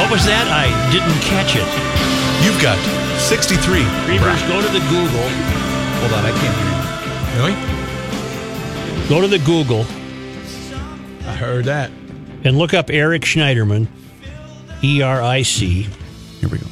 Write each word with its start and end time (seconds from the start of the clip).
What 0.00 0.10
was 0.10 0.24
that? 0.24 0.48
I 0.48 0.66
didn't 0.90 1.20
catch 1.28 1.54
it. 1.60 1.68
You've 2.42 2.60
got 2.62 2.78
63. 3.20 3.84
Reavers, 4.08 4.40
go 4.48 4.62
to 4.62 4.68
the 4.72 4.80
Google. 4.88 5.28
Hold 6.00 6.12
on, 6.16 6.24
I 6.24 6.32
can't 6.32 6.56
hear 6.56 6.70
you. 6.72 6.80
Really? 7.36 7.54
Go 9.10 9.20
to 9.20 9.28
the 9.28 9.38
Google 9.44 9.82
I 11.28 11.34
heard 11.36 11.66
that. 11.66 11.90
and 12.44 12.56
look 12.56 12.72
up 12.72 12.88
Eric 12.90 13.22
Schneiderman, 13.22 13.88
E 14.82 15.02
R 15.02 15.20
I 15.20 15.42
C 15.42 15.82
Here 16.40 16.48
we 16.48 16.58
go. 16.58 16.66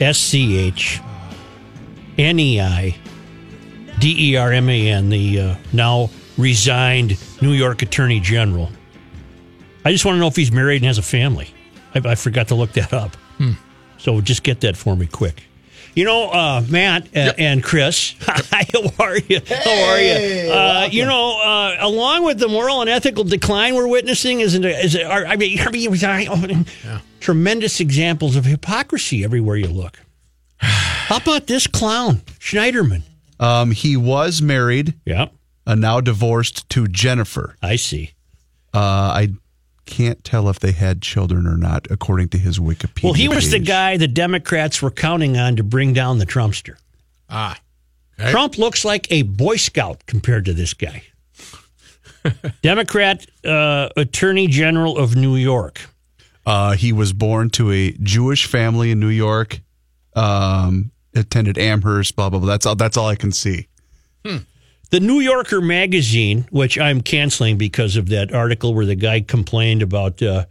S 0.00 0.18
C 0.18 0.58
H 0.58 1.00
N 2.18 2.38
E 2.40 2.60
I 2.60 2.96
D 4.00 4.32
E 4.32 4.36
R 4.36 4.52
M 4.52 4.68
A 4.68 4.88
N, 4.88 5.08
the 5.08 5.40
uh, 5.40 5.56
now 5.72 6.10
resigned 6.36 7.16
New 7.40 7.52
York 7.52 7.82
Attorney 7.82 8.18
General. 8.20 8.70
I 9.84 9.92
just 9.92 10.04
want 10.04 10.16
to 10.16 10.20
know 10.20 10.26
if 10.26 10.34
he's 10.36 10.50
married 10.50 10.76
and 10.82 10.86
has 10.86 10.98
a 10.98 11.02
family. 11.02 11.48
I, 11.96 12.12
I 12.12 12.14
forgot 12.14 12.48
to 12.48 12.54
look 12.54 12.72
that 12.72 12.92
up. 12.92 13.16
So 13.98 14.20
just 14.20 14.42
get 14.42 14.60
that 14.60 14.76
for 14.76 14.94
me 14.96 15.06
quick. 15.06 15.42
You 15.94 16.04
know, 16.04 16.28
uh, 16.30 16.62
Matt 16.68 17.08
uh, 17.16 17.32
and 17.38 17.62
Chris, 17.64 18.14
how 18.20 18.34
are 19.00 19.16
you? 19.16 19.40
how 19.48 19.84
are 19.88 20.00
you? 20.00 20.50
Uh, 20.52 20.88
you 20.90 21.06
know, 21.06 21.40
uh, 21.40 21.76
along 21.80 22.24
with 22.24 22.38
the 22.38 22.48
moral 22.48 22.82
and 22.82 22.90
ethical 22.90 23.24
decline 23.24 23.74
we're 23.74 23.86
witnessing, 23.88 24.40
isn't 24.40 24.62
it? 24.64 24.84
Is 24.84 24.94
it 24.94 25.06
are, 25.06 25.24
I 25.26 25.36
mean, 25.36 25.58
I 25.60 25.70
mean, 25.70 26.04
I- 26.04 27.00
tremendous 27.20 27.80
examples 27.80 28.36
of 28.36 28.44
hypocrisy 28.44 29.24
everywhere 29.24 29.56
you 29.56 29.68
look. 29.68 29.98
How 30.58 31.16
about 31.16 31.46
this 31.46 31.66
clown, 31.66 32.16
Schneiderman? 32.40 33.02
Um, 33.40 33.70
he 33.70 33.96
was 33.96 34.42
married, 34.42 34.94
Yeah, 35.06 35.28
uh, 35.66 35.74
now 35.76 36.00
divorced 36.02 36.68
to 36.70 36.86
Jennifer. 36.88 37.56
I 37.62 37.76
see. 37.76 38.12
Uh, 38.74 38.78
I 38.80 39.28
can't 39.86 40.22
tell 40.24 40.48
if 40.48 40.60
they 40.60 40.72
had 40.72 41.00
children 41.00 41.46
or 41.46 41.56
not, 41.56 41.86
according 41.90 42.28
to 42.30 42.38
his 42.38 42.58
Wikipedia. 42.58 43.04
Well, 43.04 43.12
he 43.14 43.28
was 43.28 43.50
the 43.50 43.58
guy 43.58 43.96
the 43.96 44.08
Democrats 44.08 44.82
were 44.82 44.90
counting 44.90 45.36
on 45.38 45.56
to 45.56 45.62
bring 45.64 45.92
down 45.92 46.18
the 46.18 46.26
Trumpster. 46.26 46.76
Ah. 47.30 47.58
Okay. 48.18 48.30
Trump 48.30 48.58
looks 48.58 48.84
like 48.84 49.10
a 49.10 49.22
Boy 49.22 49.56
Scout 49.56 50.04
compared 50.06 50.44
to 50.46 50.52
this 50.52 50.74
guy. 50.74 51.02
Democrat 52.62 53.26
uh, 53.44 53.88
Attorney 53.96 54.46
General 54.46 54.98
of 54.98 55.16
New 55.16 55.36
York. 55.36 55.80
Uh, 56.44 56.72
he 56.72 56.92
was 56.92 57.12
born 57.12 57.50
to 57.50 57.70
a 57.72 57.92
Jewish 57.92 58.46
family 58.46 58.90
in 58.90 59.00
New 59.00 59.08
York. 59.08 59.60
Um, 60.14 60.92
attended 61.14 61.58
Amherst. 61.58 62.16
Blah 62.16 62.30
blah 62.30 62.38
blah. 62.38 62.48
That's 62.48 62.66
all. 62.66 62.76
That's 62.76 62.96
all 62.96 63.08
I 63.08 63.16
can 63.16 63.32
see. 63.32 63.68
The 64.90 65.00
New 65.00 65.20
Yorker 65.20 65.60
magazine, 65.60 66.46
which 66.50 66.78
I'm 66.78 67.00
canceling 67.00 67.58
because 67.58 67.96
of 67.96 68.08
that 68.10 68.32
article 68.32 68.72
where 68.74 68.86
the 68.86 68.94
guy 68.94 69.20
complained 69.20 69.82
about 69.82 70.22
uh, 70.22 70.44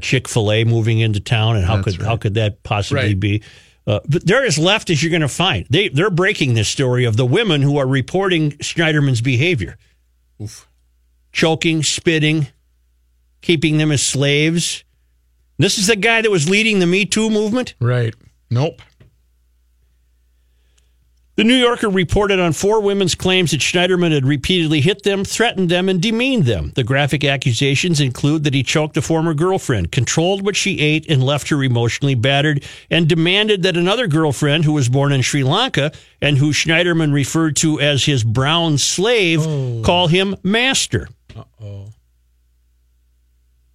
Chick 0.00 0.28
Fil 0.28 0.50
A 0.50 0.64
moving 0.64 0.98
into 1.00 1.20
town 1.20 1.56
and 1.56 1.64
how 1.64 1.76
That's 1.76 1.96
could 1.96 2.06
how 2.06 2.16
could 2.16 2.34
that 2.34 2.62
possibly 2.62 3.08
Right. 3.08 3.20
be? 3.20 3.42
Uh, 3.86 4.00
but 4.08 4.24
they're 4.26 4.44
as 4.44 4.58
left 4.58 4.88
as 4.90 5.02
you're 5.02 5.10
going 5.10 5.20
to 5.22 5.28
find. 5.28 5.66
They 5.68 5.88
they're 5.88 6.10
breaking 6.10 6.54
this 6.54 6.68
story 6.68 7.04
of 7.04 7.16
the 7.16 7.26
women 7.26 7.60
who 7.62 7.76
are 7.78 7.86
reporting 7.86 8.52
Schneiderman's 8.52 9.20
behavior, 9.20 9.76
choking, 11.32 11.82
spitting, 11.82 12.48
keeping 13.40 13.78
them 13.78 13.90
as 13.90 14.02
slaves. 14.02 14.84
This 15.58 15.78
is 15.78 15.86
the 15.88 15.96
guy 15.96 16.22
that 16.22 16.30
was 16.30 16.48
leading 16.48 16.78
the 16.78 16.86
Me 16.86 17.04
Too 17.04 17.28
movement. 17.30 17.74
Right. 17.80 18.14
Nope. 18.50 18.80
The 21.36 21.44
New 21.44 21.54
Yorker 21.54 21.88
reported 21.88 22.38
on 22.38 22.52
four 22.52 22.82
women's 22.82 23.14
claims 23.14 23.52
that 23.52 23.60
Schneiderman 23.60 24.12
had 24.12 24.26
repeatedly 24.26 24.80
hit 24.80 25.04
them, 25.04 25.24
threatened 25.24 25.70
them, 25.70 25.88
and 25.88 26.02
demeaned 26.02 26.44
them. 26.44 26.72
The 26.74 26.84
graphic 26.84 27.24
accusations 27.24 28.00
include 28.00 28.44
that 28.44 28.52
he 28.52 28.62
choked 28.62 28.96
a 28.96 29.02
former 29.02 29.32
girlfriend, 29.32 29.92
controlled 29.92 30.44
what 30.44 30.56
she 30.56 30.80
ate, 30.80 31.08
and 31.08 31.22
left 31.24 31.48
her 31.48 31.62
emotionally 31.62 32.16
battered, 32.16 32.64
and 32.90 33.08
demanded 33.08 33.62
that 33.62 33.76
another 33.76 34.06
girlfriend 34.06 34.64
who 34.64 34.72
was 34.72 34.88
born 34.88 35.12
in 35.12 35.22
Sri 35.22 35.44
Lanka 35.44 35.92
and 36.20 36.36
who 36.36 36.50
Schneiderman 36.52 37.14
referred 37.14 37.56
to 37.56 37.80
as 37.80 38.04
his 38.04 38.24
brown 38.24 38.76
slave 38.76 39.40
oh. 39.40 39.82
call 39.82 40.08
him 40.08 40.36
master. 40.42 41.08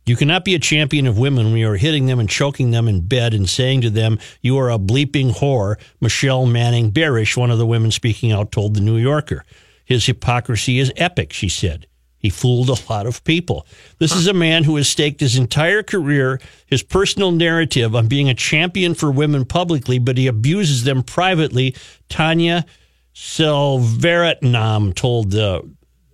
You 0.06 0.16
cannot 0.16 0.46
be 0.46 0.54
a 0.54 0.60
champion 0.60 1.08
of 1.08 1.18
women 1.18 1.46
when 1.46 1.58
you 1.58 1.68
are 1.72 1.78
hitting 1.78 2.06
them 2.06 2.20
and 2.20 2.30
choking 2.30 2.70
them 2.70 2.88
in 2.88 3.08
bed 3.08 3.34
and 3.34 3.50
saying 3.50 3.82
to 3.82 3.90
them, 3.90 4.20
You 4.42 4.58
are 4.60 4.70
a 4.70 4.78
bleeping 4.78 5.32
whore, 5.32 5.78
Michelle 6.00 6.46
Manning 6.46 6.92
Barish, 6.92 7.36
one 7.36 7.50
of 7.50 7.58
the 7.58 7.66
women 7.66 7.90
speaking 7.90 8.32
out, 8.32 8.52
told 8.52 8.76
the 8.76 8.82
New 8.82 8.98
Yorker. 8.98 9.44
His 9.84 10.06
hypocrisy 10.06 10.78
is 10.78 10.94
epic, 10.96 11.34
she 11.34 11.50
said. 11.50 11.88
He 12.20 12.30
fooled 12.30 12.70
a 12.70 12.92
lot 12.92 13.08
of 13.08 13.24
people. 13.24 13.66
This 14.00 14.16
is 14.16 14.28
a 14.28 14.34
man 14.34 14.64
who 14.64 14.76
has 14.78 14.88
staked 14.88 15.20
his 15.20 15.38
entire 15.38 15.84
career, 15.84 16.40
his 16.66 16.82
personal 16.82 17.32
narrative 17.32 17.96
on 17.96 18.08
being 18.08 18.30
a 18.30 18.36
champion 18.36 18.96
for 18.96 19.12
women 19.12 19.46
publicly, 19.46 20.00
but 20.00 20.18
he 20.18 20.28
abuses 20.28 20.84
them 20.84 21.04
privately. 21.04 21.76
Tanya 22.10 22.66
Selvaratnam 23.14 24.96
told 24.96 25.32
the, 25.32 25.68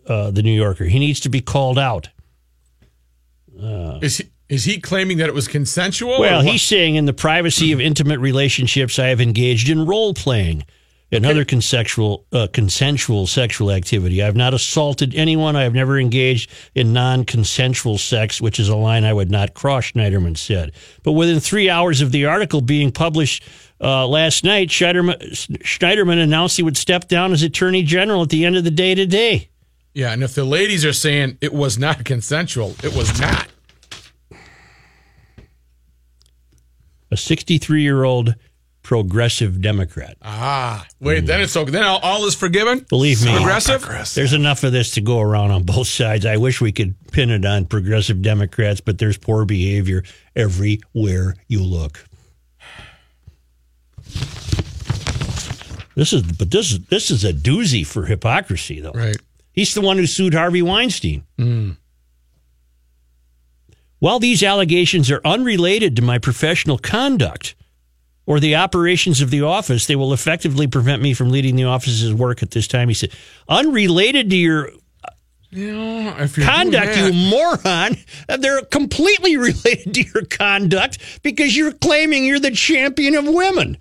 uh, 0.08 0.32
the 0.32 0.44
New 0.44 0.56
Yorker. 0.56 0.86
He 0.86 1.00
needs 1.00 1.22
to 1.22 1.30
be 1.30 1.42
called 1.42 1.80
out. 1.80 2.10
Is 4.02 4.18
he 4.18 4.30
is 4.50 4.66
he 4.66 4.82
claiming 4.82 5.18
that 5.20 5.30
it 5.30 5.34
was 5.34 5.48
consensual? 5.48 6.20
Well, 6.20 6.42
he's 6.42 6.62
saying 6.62 6.96
in 6.96 7.06
the 7.06 7.14
privacy 7.14 7.72
of 7.72 7.80
intimate 7.80 8.20
relationships, 8.20 9.00
I 9.00 9.08
have 9.08 9.22
engaged 9.22 9.70
in 9.70 9.86
role 9.86 10.14
playing 10.14 10.66
and 11.12 11.26
other 11.26 11.44
consensual, 11.44 12.26
uh, 12.32 12.48
consensual 12.52 13.28
sexual 13.28 13.72
activity. 13.72 14.22
I 14.22 14.26
have 14.26 14.36
not 14.36 14.54
assaulted 14.54 15.14
anyone. 15.14 15.56
I 15.56 15.64
have 15.64 15.74
never 15.74 16.00
engaged 16.00 16.50
in 16.74 16.94
non 16.94 17.26
consensual 17.26 17.98
sex, 17.98 18.42
which 18.42 18.60
is 18.60 18.70
a 18.70 18.76
line 18.76 19.04
I 19.04 19.14
would 19.14 19.30
not 19.30 19.54
cross, 19.54 19.92
Schneiderman 19.92 20.38
said. 20.38 20.72
But 21.04 21.14
within 21.14 21.40
three 21.40 21.70
hours 21.70 22.02
of 22.02 22.12
the 22.12 22.26
article 22.26 22.62
being 22.62 22.92
published 22.92 23.44
uh, 23.82 24.08
last 24.08 24.44
night, 24.44 24.70
Schneiderman, 24.70 25.18
Schneiderman 25.64 26.22
announced 26.22 26.58
he 26.58 26.64
would 26.64 26.78
step 26.78 27.08
down 27.08 27.34
as 27.34 27.44
Attorney 27.44 27.84
General 27.84 28.24
at 28.24 28.30
the 28.30 28.46
end 28.46 28.56
of 28.56 28.64
the 28.64 28.72
day 28.72 28.96
today. 28.96 29.50
Yeah, 29.94 30.12
and 30.12 30.24
if 30.24 30.36
the 30.36 30.44
ladies 30.46 30.86
are 30.86 30.94
saying 30.94 31.38
it 31.42 31.54
was 31.54 31.78
not 31.78 32.06
consensual, 32.06 32.76
it 32.84 32.96
was 32.96 33.20
not. 33.20 33.48
A 37.12 37.18
63 37.18 37.82
year 37.82 38.04
old 38.04 38.36
progressive 38.84 39.62
Democrat. 39.62 40.18
Ah, 40.22 40.88
wait, 41.00 41.26
then 41.26 41.42
it's 41.42 41.56
okay. 41.56 41.72
Then 41.72 41.84
all, 41.84 42.00
all 42.00 42.26
is 42.26 42.36
forgiven. 42.36 42.86
Believe 42.90 43.24
me. 43.24 43.36
progressive. 43.36 43.86
There's 44.16 44.34
enough 44.34 44.64
of 44.64 44.72
this 44.72 44.92
to 44.92 45.02
go 45.02 45.20
around 45.20 45.52
on 45.52 45.64
both 45.64 45.88
sides. 45.88 46.26
I 46.26 46.38
wish 46.38 46.62
we 46.62 46.72
could 46.72 46.96
pin 47.12 47.30
it 47.30 47.46
on 47.46 47.66
progressive 47.66 48.22
Democrats, 48.22 48.82
but 48.82 48.98
there's 48.98 49.18
poor 49.18 49.46
behavior 49.46 50.04
everywhere 50.36 51.36
you 51.48 51.64
look. 51.64 52.06
This 55.96 56.14
is, 56.14 56.24
but 56.24 56.50
this 56.50 56.72
is 56.72 56.80
this 56.86 57.12
is 57.12 57.26
a 57.26 57.34
doozy 57.34 57.86
for 57.86 58.06
hypocrisy, 58.06 58.80
though. 58.80 58.94
Right. 58.94 59.18
He's 59.54 59.74
the 59.74 59.82
one 59.82 59.98
who 59.98 60.06
sued 60.08 60.34
Harvey 60.34 60.62
Weinstein. 60.62 61.24
While 64.00 64.20
these 64.20 64.42
allegations 64.44 65.12
are 65.12 65.22
unrelated 65.24 65.96
to 65.98 66.02
my 66.02 66.18
professional 66.18 66.78
conduct 66.78 67.54
or 68.26 68.40
the 68.40 68.56
operations 68.56 69.22
of 69.22 69.30
the 69.30 69.42
office, 69.42 69.86
they 69.86 69.96
will 69.96 70.14
effectively 70.14 70.68
prevent 70.68 71.02
me 71.02 71.14
from 71.14 71.30
leading 71.30 71.56
the 71.56 71.66
office's 71.66 72.14
work 72.14 72.42
at 72.42 72.52
this 72.52 72.68
time. 72.68 72.88
He 72.88 72.94
said, 72.96 73.12
unrelated 73.48 74.30
to 74.32 74.36
your 74.36 74.72
You 75.52 75.74
know, 75.74 76.16
if 76.18 76.36
conduct, 76.36 76.98
you 76.98 77.14
moron. 77.14 77.98
Uh, 78.30 78.38
They're 78.38 78.62
completely 78.64 79.38
related 79.50 79.94
to 79.96 80.02
your 80.04 80.26
conduct 80.26 80.98
because 81.22 81.56
you're 81.56 81.74
claiming 81.74 82.26
you're 82.26 82.40
the 82.40 82.52
champion 82.52 83.14
of 83.16 83.28
women. 83.28 83.78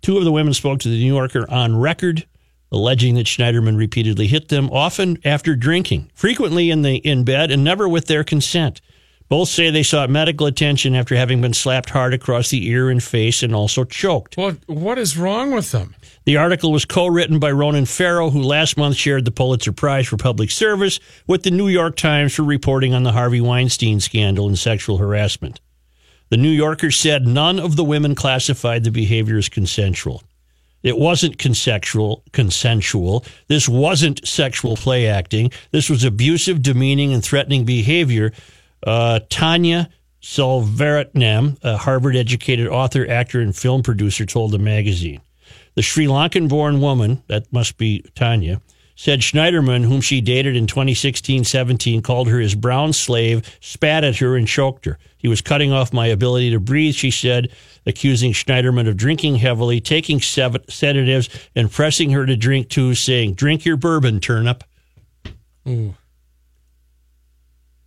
Two 0.00 0.16
of 0.18 0.24
the 0.24 0.32
women 0.32 0.54
spoke 0.54 0.80
to 0.80 0.88
the 0.88 0.98
New 0.98 1.14
Yorker 1.14 1.44
on 1.50 1.76
record, 1.76 2.26
alleging 2.72 3.14
that 3.14 3.26
Schneiderman 3.26 3.76
repeatedly 3.76 4.26
hit 4.26 4.48
them, 4.48 4.70
often 4.70 5.18
after 5.24 5.54
drinking, 5.54 6.10
frequently 6.14 6.70
in 6.70 6.82
the 6.82 6.96
in 6.96 7.22
bed, 7.22 7.50
and 7.50 7.62
never 7.62 7.88
with 7.88 8.06
their 8.06 8.24
consent. 8.24 8.80
Both 9.28 9.48
say 9.48 9.70
they 9.70 9.82
sought 9.82 10.10
medical 10.10 10.46
attention 10.46 10.94
after 10.94 11.16
having 11.16 11.40
been 11.40 11.54
slapped 11.54 11.88
hard 11.88 12.12
across 12.12 12.50
the 12.50 12.66
ear 12.68 12.90
and 12.90 13.02
face 13.02 13.42
and 13.42 13.54
also 13.54 13.84
choked. 13.84 14.36
What 14.36 14.58
what 14.66 14.98
is 14.98 15.16
wrong 15.16 15.52
with 15.52 15.70
them? 15.70 15.94
The 16.24 16.36
article 16.36 16.70
was 16.70 16.84
co 16.84 17.06
written 17.06 17.38
by 17.38 17.50
Ronan 17.50 17.86
Farrow, 17.86 18.28
who 18.28 18.42
last 18.42 18.76
month 18.76 18.96
shared 18.96 19.24
the 19.24 19.30
Pulitzer 19.30 19.72
Prize 19.72 20.06
for 20.06 20.18
Public 20.18 20.50
Service 20.50 21.00
with 21.26 21.44
the 21.44 21.50
New 21.50 21.68
York 21.68 21.96
Times 21.96 22.34
for 22.34 22.42
reporting 22.42 22.92
on 22.92 23.04
the 23.04 23.12
Harvey 23.12 23.40
Weinstein 23.40 24.00
scandal 24.00 24.48
and 24.48 24.58
sexual 24.58 24.98
harassment. 24.98 25.60
The 26.28 26.36
New 26.36 26.50
Yorker 26.50 26.90
said 26.90 27.26
none 27.26 27.58
of 27.58 27.76
the 27.76 27.84
women 27.84 28.14
classified 28.14 28.84
the 28.84 28.90
behavior 28.90 29.38
as 29.38 29.48
consensual. 29.48 30.22
It 30.82 30.98
wasn't 30.98 31.38
consensual. 31.38 32.24
Consensual. 32.32 33.24
This 33.48 33.68
wasn't 33.68 34.26
sexual 34.26 34.76
play 34.76 35.06
acting. 35.06 35.52
This 35.70 35.88
was 35.88 36.04
abusive, 36.04 36.62
demeaning, 36.62 37.12
and 37.12 37.22
threatening 37.22 37.64
behavior. 37.64 38.32
Uh, 38.84 39.20
Tanya 39.28 39.88
Selvaratnam, 40.22 41.58
a 41.62 41.76
Harvard-educated 41.76 42.68
author, 42.68 43.08
actor, 43.08 43.40
and 43.40 43.54
film 43.54 43.82
producer, 43.82 44.24
told 44.24 44.52
the 44.52 44.58
magazine. 44.58 45.20
The 45.74 45.82
Sri 45.82 46.06
Lankan 46.06 46.48
born 46.48 46.80
woman, 46.80 47.22
that 47.28 47.52
must 47.52 47.76
be 47.76 48.04
Tanya, 48.14 48.60
said 48.94 49.20
Schneiderman, 49.20 49.84
whom 49.84 50.00
she 50.00 50.20
dated 50.20 50.54
in 50.54 50.66
2016 50.66 51.44
17, 51.44 52.02
called 52.02 52.28
her 52.28 52.38
his 52.38 52.54
brown 52.54 52.92
slave, 52.92 53.58
spat 53.60 54.04
at 54.04 54.16
her, 54.18 54.36
and 54.36 54.46
choked 54.46 54.84
her. 54.84 54.98
He 55.22 55.28
was 55.28 55.40
cutting 55.40 55.72
off 55.72 55.92
my 55.92 56.08
ability 56.08 56.50
to 56.50 56.58
breathe, 56.60 56.94
she 56.96 57.12
said, 57.12 57.48
accusing 57.86 58.32
Schneiderman 58.32 58.88
of 58.88 58.96
drinking 58.96 59.36
heavily, 59.36 59.80
taking 59.80 60.20
sedatives, 60.20 61.28
and 61.54 61.70
pressing 61.70 62.10
her 62.10 62.26
to 62.26 62.36
drink 62.36 62.68
too, 62.68 62.96
saying, 62.96 63.34
Drink 63.34 63.64
your 63.64 63.76
bourbon, 63.76 64.18
turnip. 64.18 64.64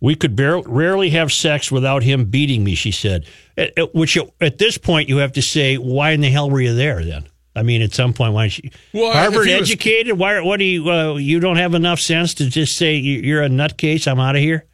We 0.00 0.14
could 0.14 0.34
bar- 0.36 0.62
rarely 0.66 1.10
have 1.10 1.32
sex 1.32 1.70
without 1.70 2.02
him 2.02 2.26
beating 2.26 2.64
me, 2.64 2.74
she 2.74 2.90
said. 2.90 3.26
At, 3.56 3.76
at- 3.78 3.94
which 3.94 4.16
at 4.40 4.58
this 4.58 4.78
point, 4.78 5.08
you 5.08 5.18
have 5.18 5.32
to 5.32 5.42
say, 5.42 5.76
why 5.76 6.10
in 6.12 6.20
the 6.22 6.30
hell 6.30 6.48
were 6.50 6.60
you 6.60 6.74
there 6.74 7.04
then? 7.04 7.26
I 7.54 7.62
mean, 7.62 7.80
at 7.80 7.94
some 7.94 8.12
point, 8.12 8.34
why 8.34 8.44
don't 8.44 8.58
you? 8.64 8.70
Well, 8.92 9.12
Harvard 9.12 9.46
he 9.46 9.54
was- 9.58 9.70
educated? 9.70 10.18
Why? 10.18 10.40
What 10.40 10.58
do 10.58 10.64
you? 10.64 10.90
Uh, 10.90 11.14
you 11.16 11.40
don't 11.40 11.56
have 11.56 11.74
enough 11.74 12.00
sense 12.00 12.34
to 12.34 12.48
just 12.50 12.76
say 12.76 12.94
you're 12.96 13.42
a 13.42 13.48
nutcase. 13.48 14.06
I'm 14.10 14.20
out 14.20 14.36
of 14.36 14.42
here. 14.42 14.64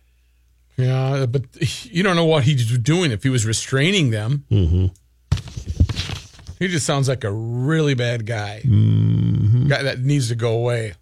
Yeah, 0.77 1.27
but 1.27 1.43
you 1.85 2.03
don't 2.03 2.17
know 2.17 2.25
what 2.25 2.45
he's 2.45 2.79
doing 2.79 3.13
if 3.13 3.23
he 3.23 3.29
was 3.29 3.45
restraining 3.45 4.11
them. 4.11 4.45
Mm-hmm. 4.51 4.87
He 6.59 6.69
just 6.69 6.87
sounds 6.87 7.09
like 7.09 7.25
a 7.25 7.33
really 7.33 7.95
bad 7.95 8.25
guy. 8.25 8.63
Mm-hmm. 8.65 9.69
Guy 9.69 9.83
that 9.83 10.01
needs 10.01 10.29
to 10.29 10.35
go 10.35 10.53
away. 10.53 10.95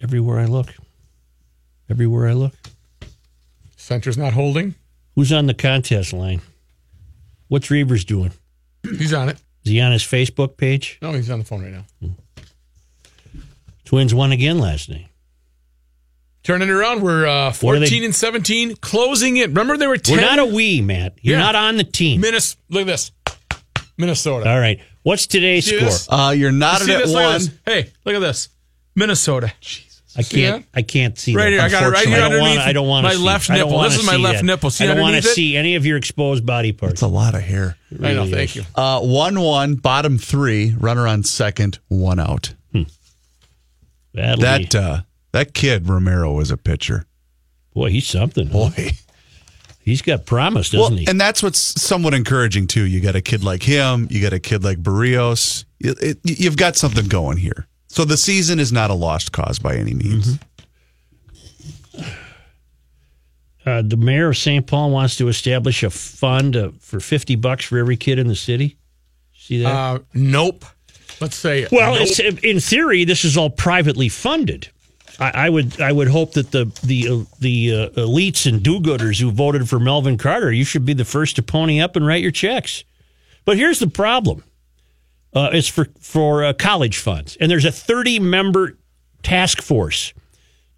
Everywhere 0.00 0.40
I 0.40 0.46
look, 0.46 0.74
everywhere 1.88 2.28
I 2.28 2.32
look. 2.32 2.54
Center's 3.76 4.18
not 4.18 4.32
holding. 4.32 4.74
Who's 5.14 5.32
on 5.32 5.46
the 5.46 5.54
contest 5.54 6.12
line? 6.12 6.40
What's 7.48 7.68
Reavers 7.68 8.04
doing? 8.04 8.32
He's 8.82 9.12
on 9.12 9.28
it. 9.28 9.38
Is 9.64 9.70
he 9.70 9.80
on 9.80 9.92
his 9.92 10.02
Facebook 10.02 10.56
page? 10.56 10.98
No, 11.02 11.12
he's 11.12 11.30
on 11.30 11.38
the 11.38 11.44
phone 11.44 11.62
right 11.62 11.72
now. 11.72 11.84
Twins 13.84 14.14
won 14.14 14.32
again 14.32 14.58
last 14.58 14.88
night. 14.88 15.06
Turning 16.42 16.68
it 16.68 16.72
around, 16.72 17.02
we're 17.02 17.26
uh, 17.26 17.52
What 17.60 17.76
are 17.76 17.78
they- 17.78 17.86
14 17.86 18.04
and 18.04 18.14
17, 18.14 18.76
closing 18.76 19.36
in. 19.36 19.50
Remember, 19.50 19.76
they 19.76 19.86
were 19.86 19.96
10. 19.96 20.16
We're 20.16 20.22
not 20.22 20.38
a 20.40 20.44
we, 20.46 20.80
Matt. 20.80 21.14
You're 21.22 21.36
Yeah. 21.38 21.44
not 21.44 21.54
on 21.54 21.76
the 21.76 21.84
team. 21.84 22.20
Minnes- 22.20 22.56
Look 22.68 22.82
at 22.82 22.86
this. 22.88 23.12
Minnesota. 23.96 24.50
All 24.50 24.58
right. 24.58 24.80
What's 25.04 25.26
today's 25.28 25.66
See 25.66 25.78
score? 25.90 26.18
Uh, 26.18 26.30
you're 26.30 26.50
not 26.50 26.80
See 26.80 26.92
at 26.92 27.02
this? 27.02 27.10
Look 27.12 27.22
one. 27.22 27.58
Hey, 27.66 27.90
look 28.04 28.14
at 28.16 28.20
this. 28.20 28.48
Minnesota. 28.96 29.52
I 30.16 30.22
can't. 30.22 30.66
I 30.74 30.82
can't 30.82 31.18
see 31.18 31.34
Right 31.34 31.44
that, 31.44 31.50
here, 31.52 31.60
I 31.62 31.68
got 31.70 31.82
it 31.84 31.88
right 31.90 32.06
here 32.06 32.16
I 32.16 32.20
don't 32.20 32.30
want. 32.32 32.42
underneath 32.44 32.66
I 32.68 32.72
don't 32.72 32.88
want 32.88 33.04
my 33.04 33.12
to 33.12 33.16
see. 33.16 33.22
left 33.24 33.50
nipple. 33.50 33.78
This 33.80 33.98
is 33.98 34.06
my 34.06 34.16
left 34.16 34.38
that. 34.40 34.44
nipple. 34.44 34.70
See 34.70 34.84
I 34.84 34.88
don't 34.88 35.00
want 35.00 35.12
to 35.12 35.16
underneath 35.16 35.32
it? 35.32 35.34
see 35.34 35.56
any 35.56 35.74
of 35.76 35.86
your 35.86 35.96
exposed 35.96 36.44
body 36.44 36.72
parts. 36.72 36.92
It's 36.94 37.02
a 37.02 37.06
lot 37.06 37.34
of 37.34 37.40
hair. 37.40 37.76
I 38.02 38.12
know. 38.12 38.26
Thank 38.26 38.50
is. 38.50 38.56
you. 38.56 38.62
Uh, 38.74 39.00
one 39.00 39.40
one, 39.40 39.76
bottom 39.76 40.18
three, 40.18 40.74
runner 40.78 41.06
on 41.06 41.22
second, 41.24 41.78
one 41.88 42.20
out. 42.20 42.54
That'll 44.14 44.42
That 44.42 44.74
uh, 44.74 45.00
that 45.32 45.54
kid 45.54 45.88
Romero 45.88 46.32
was 46.32 46.50
a 46.50 46.56
pitcher. 46.58 47.06
boy, 47.72 47.90
he's 47.90 48.06
something. 48.06 48.48
Boy. 48.48 48.90
He's 49.84 50.00
got 50.02 50.26
promise, 50.26 50.70
doesn't 50.70 50.80
Well, 50.94 50.98
he? 51.00 51.06
and 51.08 51.20
that's 51.20 51.42
what's 51.42 51.58
somewhat 51.58 52.14
encouraging 52.14 52.66
too. 52.68 52.84
You 52.84 53.00
got 53.00 53.16
a 53.16 53.20
kid 53.22 53.42
like 53.42 53.62
him. 53.64 54.06
You 54.10 54.20
got 54.22 54.32
a 54.32 54.38
kid 54.38 54.62
like 54.62 54.78
Berrios. 54.82 55.64
It, 55.80 56.00
it, 56.00 56.18
you've 56.40 56.56
got 56.56 56.76
something 56.76 57.08
going 57.08 57.38
here. 57.38 57.66
So 57.92 58.06
the 58.06 58.16
season 58.16 58.58
is 58.58 58.72
not 58.72 58.88
a 58.88 58.94
lost 58.94 59.32
cause 59.32 59.58
by 59.58 59.76
any 59.76 59.92
means. 59.92 60.38
uh, 63.66 63.82
the 63.82 63.98
mayor 63.98 64.30
of 64.30 64.38
St. 64.38 64.66
Paul 64.66 64.90
wants 64.90 65.16
to 65.18 65.28
establish 65.28 65.82
a 65.82 65.90
fund 65.90 66.56
uh, 66.56 66.70
for 66.80 67.00
fifty 67.00 67.36
bucks 67.36 67.66
for 67.66 67.76
every 67.76 67.98
kid 67.98 68.18
in 68.18 68.28
the 68.28 68.34
city. 68.34 68.78
See 69.36 69.62
that? 69.62 69.68
Uh, 69.70 69.98
nope. 70.14 70.64
Let's 71.20 71.36
say 71.36 71.66
Well, 71.70 71.92
nope. 71.96 72.08
it's, 72.08 72.18
in 72.18 72.60
theory, 72.60 73.04
this 73.04 73.26
is 73.26 73.36
all 73.36 73.50
privately 73.50 74.08
funded. 74.08 74.70
I, 75.20 75.30
I 75.34 75.50
would 75.50 75.78
I 75.78 75.92
would 75.92 76.08
hope 76.08 76.32
that 76.32 76.50
the 76.50 76.64
the 76.82 77.08
uh, 77.08 77.24
the 77.40 77.74
uh, 77.74 78.00
elites 78.00 78.46
and 78.46 78.62
do-gooders 78.62 79.20
who 79.20 79.30
voted 79.30 79.68
for 79.68 79.78
Melvin 79.78 80.16
Carter, 80.16 80.50
you 80.50 80.64
should 80.64 80.86
be 80.86 80.94
the 80.94 81.04
first 81.04 81.36
to 81.36 81.42
pony 81.42 81.78
up 81.78 81.94
and 81.94 82.06
write 82.06 82.22
your 82.22 82.30
checks. 82.32 82.84
But 83.44 83.58
here's 83.58 83.80
the 83.80 83.86
problem: 83.88 84.44
uh, 85.34 85.50
it's 85.52 85.68
for 85.68 85.86
for 86.00 86.44
uh, 86.44 86.52
college 86.52 86.98
funds, 86.98 87.36
and 87.40 87.50
there's 87.50 87.64
a 87.64 87.72
30 87.72 88.20
member 88.20 88.76
task 89.22 89.62
force 89.62 90.12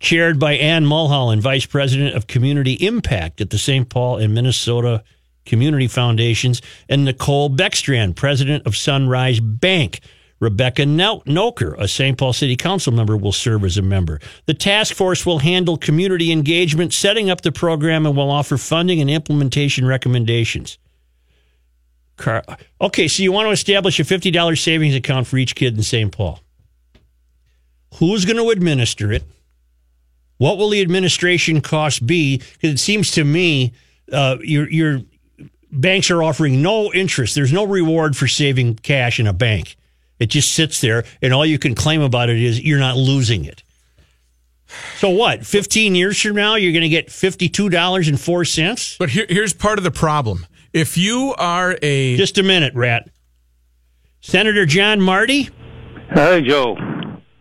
chaired 0.00 0.38
by 0.38 0.52
Ann 0.52 0.84
Mulholland, 0.84 1.42
vice 1.42 1.66
president 1.66 2.14
of 2.14 2.26
community 2.26 2.74
impact 2.74 3.40
at 3.40 3.50
the 3.50 3.58
St. 3.58 3.88
Paul 3.88 4.18
and 4.18 4.34
Minnesota 4.34 5.02
Community 5.46 5.88
Foundations, 5.88 6.60
and 6.88 7.04
Nicole 7.04 7.50
Beckstrand, 7.50 8.16
president 8.16 8.66
of 8.66 8.76
Sunrise 8.76 9.40
Bank. 9.40 10.00
Rebecca 10.40 10.82
Noecker, 10.82 11.74
a 11.78 11.88
St. 11.88 12.18
Paul 12.18 12.34
City 12.34 12.56
Council 12.56 12.92
member, 12.92 13.16
will 13.16 13.32
serve 13.32 13.64
as 13.64 13.78
a 13.78 13.82
member. 13.82 14.20
The 14.46 14.52
task 14.52 14.94
force 14.94 15.24
will 15.24 15.38
handle 15.38 15.78
community 15.78 16.32
engagement, 16.32 16.92
setting 16.92 17.30
up 17.30 17.40
the 17.40 17.52
program, 17.52 18.04
and 18.04 18.16
will 18.16 18.30
offer 18.30 18.58
funding 18.58 19.00
and 19.00 19.08
implementation 19.08 19.86
recommendations. 19.86 20.76
Car- 22.16 22.44
okay, 22.80 23.08
so 23.08 23.22
you 23.22 23.32
want 23.32 23.46
to 23.46 23.50
establish 23.50 23.98
a 23.98 24.04
$50 24.04 24.62
savings 24.62 24.94
account 24.94 25.26
for 25.26 25.36
each 25.36 25.54
kid 25.54 25.76
in 25.76 25.82
St. 25.82 26.12
Paul. 26.12 26.40
Who's 27.96 28.24
going 28.24 28.36
to 28.36 28.50
administer 28.50 29.12
it? 29.12 29.24
What 30.38 30.58
will 30.58 30.70
the 30.70 30.80
administration 30.80 31.60
cost 31.60 32.06
be? 32.06 32.38
Because 32.38 32.70
it 32.70 32.78
seems 32.78 33.12
to 33.12 33.24
me 33.24 33.72
uh, 34.12 34.36
your 34.40 34.68
your 34.68 35.00
banks 35.70 36.10
are 36.10 36.22
offering 36.22 36.60
no 36.62 36.92
interest. 36.92 37.34
There's 37.34 37.52
no 37.52 37.64
reward 37.64 38.16
for 38.16 38.26
saving 38.26 38.76
cash 38.76 39.20
in 39.20 39.26
a 39.26 39.32
bank. 39.32 39.76
It 40.18 40.26
just 40.26 40.52
sits 40.52 40.80
there, 40.80 41.04
and 41.22 41.32
all 41.32 41.44
you 41.44 41.58
can 41.58 41.74
claim 41.74 42.00
about 42.00 42.30
it 42.30 42.40
is 42.40 42.60
you're 42.60 42.78
not 42.78 42.96
losing 42.96 43.44
it. 43.44 43.62
So 44.96 45.10
what? 45.10 45.44
15 45.44 45.94
years 45.94 46.20
from 46.20 46.34
now, 46.34 46.54
you're 46.56 46.72
going 46.72 46.82
to 46.82 46.88
get 46.88 47.08
$52.04? 47.08 48.98
But 48.98 49.10
here, 49.10 49.26
here's 49.28 49.52
part 49.52 49.78
of 49.78 49.84
the 49.84 49.90
problem. 49.90 50.46
If 50.74 50.98
you 50.98 51.32
are 51.38 51.78
a 51.82 52.16
Just 52.16 52.36
a 52.36 52.42
minute, 52.42 52.74
Rat. 52.74 53.08
Senator 54.20 54.66
John 54.66 55.00
Marty, 55.00 55.48
Hi, 56.10 56.40
Joe. 56.40 56.76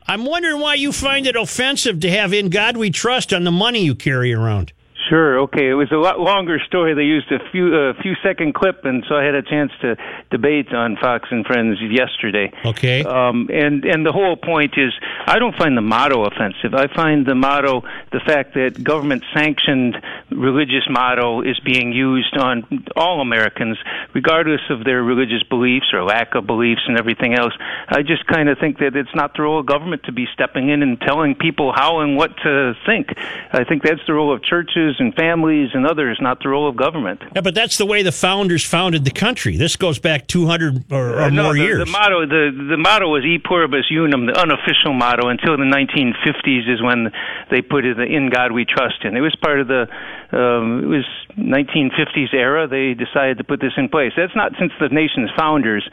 I'm 0.08 0.24
wondering 0.26 0.60
why 0.60 0.76
you 0.76 0.92
find 0.92 1.26
it 1.26 1.36
offensive 1.36 2.00
to 2.02 2.12
have 2.12 2.32
In 2.32 2.50
God 2.50 2.78
We 2.78 2.92
Trust 2.92 3.34
on 3.34 3.44
the 3.44 3.52
money 3.52 3.84
you 3.84 3.96
carry 3.96 4.32
around. 4.32 4.72
Sure. 5.10 5.42
Okay. 5.42 5.70
It 5.70 5.74
was 5.74 5.92
a 5.92 5.98
lot 5.98 6.20
longer 6.20 6.60
story. 6.66 6.94
They 6.94 7.04
used 7.04 7.32
a 7.32 7.40
few 7.52 7.76
a 7.76 7.94
few 7.96 8.14
second 8.24 8.54
clip, 8.54 8.86
and 8.86 9.04
so 9.08 9.16
I 9.16 9.24
had 9.24 9.36
a 9.36 9.42
chance 9.42 9.72
to 9.82 9.96
debate 10.32 10.74
on 10.74 10.98
Fox 11.02 11.28
and 11.32 11.46
Friends 11.46 11.78
yesterday. 11.82 12.52
Okay. 12.66 13.04
Um, 13.04 13.50
and 13.52 13.84
and 13.84 14.06
the 14.06 14.12
whole 14.12 14.38
point 14.38 14.74
is, 14.78 14.94
I 15.26 15.40
don't 15.40 15.56
find 15.58 15.76
the 15.76 15.82
motto 15.82 16.24
offensive. 16.24 16.74
I 16.74 16.88
find 16.94 17.26
the 17.26 17.36
motto, 17.36 17.82
the 18.12 18.22
fact 18.26 18.54
that 18.54 18.82
government 18.84 19.24
sanctioned 19.34 19.98
religious 20.32 20.88
motto 20.90 21.42
is 21.42 21.60
being 21.60 21.92
used 21.92 22.38
on 22.38 22.86
all 22.96 23.22
Americans, 23.22 23.78
regardless 24.14 24.62
of 24.70 24.86
their 24.86 25.04
religious 25.04 25.44
beliefs 25.50 25.88
or 25.94 26.04
lack 26.04 26.36
of 26.36 26.48
beliefs 26.48 26.82
and 26.88 26.98
everything 26.98 27.34
else. 27.34 27.54
I 27.90 28.04
just 28.04 28.26
kind 28.28 28.48
of 28.48 28.58
think 28.58 28.80
that 28.80 28.96
it's 28.96 29.14
not 29.14 29.36
the 29.36 29.44
role 29.44 29.60
of 29.60 29.66
government 29.66 30.04
to 30.04 30.12
be 30.12 30.28
stepping 30.34 30.70
in 30.70 30.82
and 30.82 31.00
telling 31.00 31.36
people 31.36 31.74
how 31.76 32.00
and 32.00 32.16
what 32.16 32.32
to 32.44 32.74
think. 32.86 33.10
I 33.52 33.64
think 33.64 33.84
that's 33.84 34.02
the 34.08 34.14
role 34.14 34.34
of 34.34 34.44
churches 34.44 34.93
and 35.00 35.14
families 35.16 35.70
and 35.74 35.86
others, 35.86 36.18
not 36.22 36.42
the 36.42 36.50
role 36.50 36.68
of 36.70 36.76
government. 36.76 37.22
Yeah, 37.36 37.42
but 37.42 37.56
that's 37.56 37.78
the 37.78 37.86
way 37.86 38.04
the 38.04 38.12
founders 38.12 38.64
founded 38.64 39.06
the 39.06 39.12
country. 39.12 39.58
This 39.58 39.76
goes 39.76 40.00
back 40.00 40.28
200 40.28 40.92
or, 40.92 41.14
or 41.14 41.22
Uh, 41.22 41.30
no, 41.30 41.44
more 41.44 41.54
the, 41.54 41.60
years. 41.60 41.80
The 41.80 41.92
motto, 41.92 42.26
the 42.26 42.52
the 42.70 42.78
motto 42.78 43.08
was 43.10 43.24
"E 43.24 43.40
pluribus 43.40 43.86
unum," 43.92 44.26
the 44.26 44.40
unofficial 44.40 44.94
motto 44.94 45.28
until 45.28 45.58
the 45.58 45.64
1950s 45.64 46.70
is 46.70 46.82
when 46.82 47.12
they 47.50 47.62
put 47.62 47.86
it 47.86 48.00
"In 48.00 48.30
God 48.30 48.52
We 48.52 48.66
Trust." 48.66 49.04
In 49.04 49.16
it 49.16 49.22
was 49.22 49.36
part 49.36 49.60
of 49.60 49.68
the 49.68 49.88
um, 50.32 50.84
it 50.84 50.88
was 50.88 51.06
1950s 51.38 52.34
era. 52.34 52.68
They 52.68 52.94
decided 52.94 53.38
to 53.38 53.44
put 53.44 53.60
this 53.60 53.74
in 53.78 53.90
place. 53.90 54.14
That's 54.16 54.36
not 54.36 54.54
since 54.60 54.72
the 54.80 54.90
nation's 54.90 55.30
founders. 55.38 55.88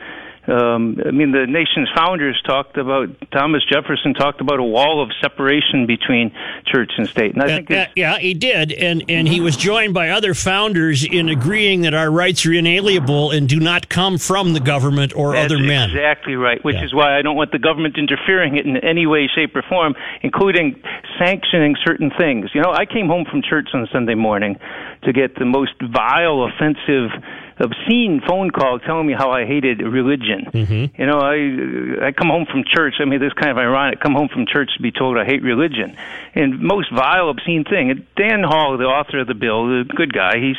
Um, 0.46 0.96
I 1.06 1.10
mean, 1.10 1.32
the 1.32 1.46
nation's 1.46 1.88
founders 1.94 2.40
talked 2.46 2.78
about 2.78 3.08
Thomas 3.30 3.62
Jefferson 3.70 4.14
talked 4.14 4.40
about 4.40 4.58
a 4.58 4.62
wall 4.64 5.02
of 5.02 5.10
separation 5.20 5.86
between 5.86 6.32
church 6.66 6.90
and 6.96 7.06
state, 7.08 7.34
and 7.34 7.42
I 7.42 7.44
Uh, 7.44 7.48
think 7.56 7.70
uh, 7.70 7.86
yeah, 7.94 8.18
he 8.18 8.32
did, 8.34 8.72
and 8.72 9.04
and 9.08 9.28
he 9.28 9.40
was 9.40 9.56
joined 9.56 9.92
by 9.92 10.08
other 10.08 10.32
founders 10.32 11.04
in 11.04 11.28
agreeing 11.28 11.82
that 11.82 11.92
our 11.92 12.10
rights 12.10 12.46
are 12.46 12.52
inalienable 12.54 13.30
and 13.30 13.48
do 13.48 13.60
not 13.60 13.88
come 13.90 14.16
from 14.16 14.54
the 14.54 14.60
government 14.60 15.12
or 15.14 15.36
other 15.36 15.58
men. 15.58 15.90
Exactly 15.90 16.36
right. 16.36 16.64
Which 16.64 16.76
Yeah. 16.76 16.84
is 16.84 16.94
why 16.94 17.18
I 17.18 17.22
don't 17.22 17.36
want 17.36 17.52
the 17.52 17.58
government 17.58 17.98
interfering 17.98 18.56
in 18.56 18.78
any 18.78 19.06
way, 19.06 19.28
shape, 19.32 19.54
or 19.54 19.62
form, 19.62 19.94
including 20.22 20.74
sanctioning 21.18 21.76
certain 21.84 22.10
things. 22.10 22.50
You 22.54 22.62
know, 22.62 22.72
I 22.72 22.86
came 22.86 23.08
home 23.08 23.26
from 23.26 23.42
church 23.42 23.68
on 23.74 23.86
Sunday 23.92 24.14
morning 24.14 24.56
to 25.02 25.12
get 25.12 25.34
the 25.36 25.44
most 25.44 25.72
vile, 25.82 26.44
offensive, 26.44 27.10
obscene 27.60 28.20
phone 28.26 28.50
call 28.50 28.78
telling 28.80 29.06
me 29.06 29.14
how 29.16 29.30
I 29.30 29.44
hated 29.46 29.80
religion. 29.82 30.46
Mm-hmm. 30.52 31.00
You 31.00 31.06
know, 31.06 31.20
I 31.20 32.08
I 32.08 32.12
come 32.12 32.28
home 32.28 32.46
from 32.50 32.64
church. 32.66 32.94
I 33.00 33.04
mean, 33.04 33.20
this 33.20 33.28
is 33.28 33.32
kind 33.34 33.50
of 33.50 33.58
ironic. 33.58 34.00
Come 34.00 34.14
home 34.14 34.28
from 34.32 34.46
church 34.46 34.70
to 34.76 34.82
be 34.82 34.90
told 34.90 35.18
I 35.18 35.24
hate 35.24 35.42
religion, 35.42 35.96
and 36.34 36.60
most 36.60 36.90
vile, 36.92 37.28
obscene 37.28 37.64
thing. 37.64 37.90
And 37.90 38.06
Dan 38.16 38.42
Hall, 38.42 38.76
the 38.78 38.84
author 38.84 39.20
of 39.20 39.26
the 39.26 39.34
bill, 39.34 39.66
the 39.66 39.84
good 39.84 40.12
guy, 40.12 40.38
he's 40.38 40.56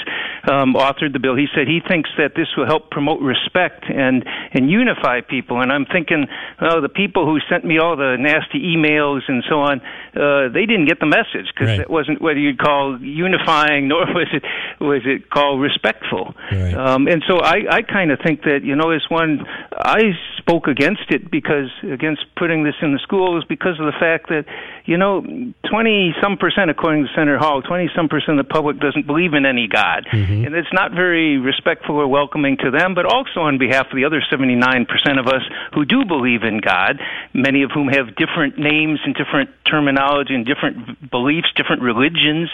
um, 0.49 0.73
authored 0.75 1.13
the 1.13 1.19
bill. 1.19 1.35
He 1.35 1.47
said 1.55 1.67
he 1.67 1.79
thinks 1.85 2.09
that 2.17 2.35
this 2.35 2.47
will 2.55 2.65
help 2.67 2.91
promote 2.91 3.21
respect 3.21 3.85
and 3.89 4.23
and 4.53 4.69
unify 4.69 5.21
people. 5.21 5.61
And 5.61 5.71
I'm 5.71 5.85
thinking, 5.85 6.27
well, 6.61 6.81
the 6.81 6.89
people 6.89 7.25
who 7.25 7.39
sent 7.49 7.65
me 7.65 7.79
all 7.79 7.95
the 7.95 8.15
nasty 8.19 8.59
emails 8.75 9.21
and 9.27 9.43
so 9.49 9.59
on, 9.61 9.81
uh, 10.15 10.49
they 10.53 10.65
didn't 10.65 10.85
get 10.85 10.99
the 10.99 11.05
message 11.07 11.47
because 11.53 11.69
Right. 11.71 11.79
it 11.79 11.89
wasn't 11.89 12.21
what 12.21 12.35
you'd 12.37 12.57
call 12.59 12.99
unifying, 13.01 13.87
nor 13.91 14.05
was 14.07 14.27
it 14.33 14.43
was 14.79 15.01
it 15.05 15.29
called 15.29 15.61
respectful. 15.61 16.33
Right. 16.51 16.73
Um, 16.91 17.07
and 17.07 17.23
so 17.27 17.39
I, 17.39 17.63
I 17.69 17.81
kind 17.81 18.11
of 18.11 18.19
think 18.25 18.43
that 18.43 18.61
you 18.63 18.75
know, 18.75 18.91
as 18.91 19.01
one, 19.09 19.45
I 19.71 20.11
spoke 20.37 20.67
against 20.67 21.09
it 21.09 21.29
because 21.29 21.69
against 21.83 22.21
putting 22.35 22.63
this 22.63 22.75
in 22.81 22.93
the 22.93 22.99
schools 22.99 23.45
because 23.47 23.79
of 23.79 23.85
the 23.85 23.97
fact 23.99 24.29
that 24.29 24.45
you 24.85 24.97
know, 24.97 25.21
twenty 25.69 26.13
some 26.21 26.37
percent, 26.37 26.69
according 26.69 27.03
to 27.03 27.09
Senator 27.15 27.37
Hall, 27.37 27.61
twenty 27.61 27.89
some 27.95 28.09
percent 28.09 28.39
of 28.39 28.45
the 28.45 28.51
public 28.51 28.79
doesn't 28.79 29.05
believe 29.07 29.33
in 29.33 29.45
any 29.45 29.67
God, 29.67 30.07
and 30.45 30.55
it's 30.55 30.73
not 30.73 30.91
very 30.91 31.37
respectful 31.37 31.95
or 31.95 32.07
welcoming 32.07 32.57
to 32.57 32.71
them. 32.71 32.93
But 32.95 33.05
also 33.05 33.41
on 33.41 33.57
behalf 33.57 33.87
of 33.91 33.95
the 33.95 34.05
other 34.05 34.21
seventy 34.29 34.55
nine 34.55 34.85
percent 34.85 35.19
of 35.19 35.27
us 35.27 35.43
who 35.73 35.85
do 35.85 36.03
believe 36.05 36.43
in 36.43 36.59
God, 36.59 36.99
many 37.33 37.63
of 37.63 37.71
whom 37.71 37.87
have 37.87 38.15
different 38.15 38.57
names 38.57 38.99
and 39.05 39.15
different 39.15 39.49
terminology 39.69 40.33
and 40.35 40.45
different 40.45 41.09
beliefs, 41.11 41.47
different 41.55 41.81
religions, 41.81 42.49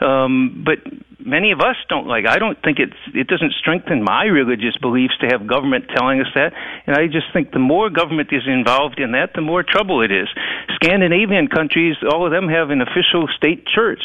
um, 0.00 0.62
but 0.64 0.78
many 1.24 1.52
of 1.52 1.60
us 1.60 1.76
don't 1.88 2.06
like. 2.06 2.26
I 2.26 2.38
don't 2.38 2.60
think 2.62 2.78
it's 2.78 2.96
it 3.14 3.26
doesn't 3.26 3.52
strengthen 3.60 4.02
my 4.02 4.24
religious 4.24 4.76
beliefs 4.80 5.14
to 5.20 5.26
have 5.26 5.46
government 5.46 5.86
telling 5.94 6.20
us 6.20 6.28
that, 6.34 6.52
and 6.86 6.96
I 6.96 7.06
just 7.06 7.32
think 7.32 7.52
the 7.52 7.58
more 7.58 7.90
government 7.90 8.30
is 8.32 8.42
involved 8.46 8.98
in 8.98 9.12
that, 9.12 9.32
the 9.34 9.40
more 9.40 9.62
trouble 9.62 10.02
it 10.02 10.10
is. 10.10 10.28
Scandinavian 10.74 11.48
countries, 11.48 11.96
all 12.08 12.26
of 12.26 12.32
them 12.32 12.48
have 12.48 12.70
an 12.70 12.80
official 12.80 13.28
state 13.36 13.66
church. 13.66 14.02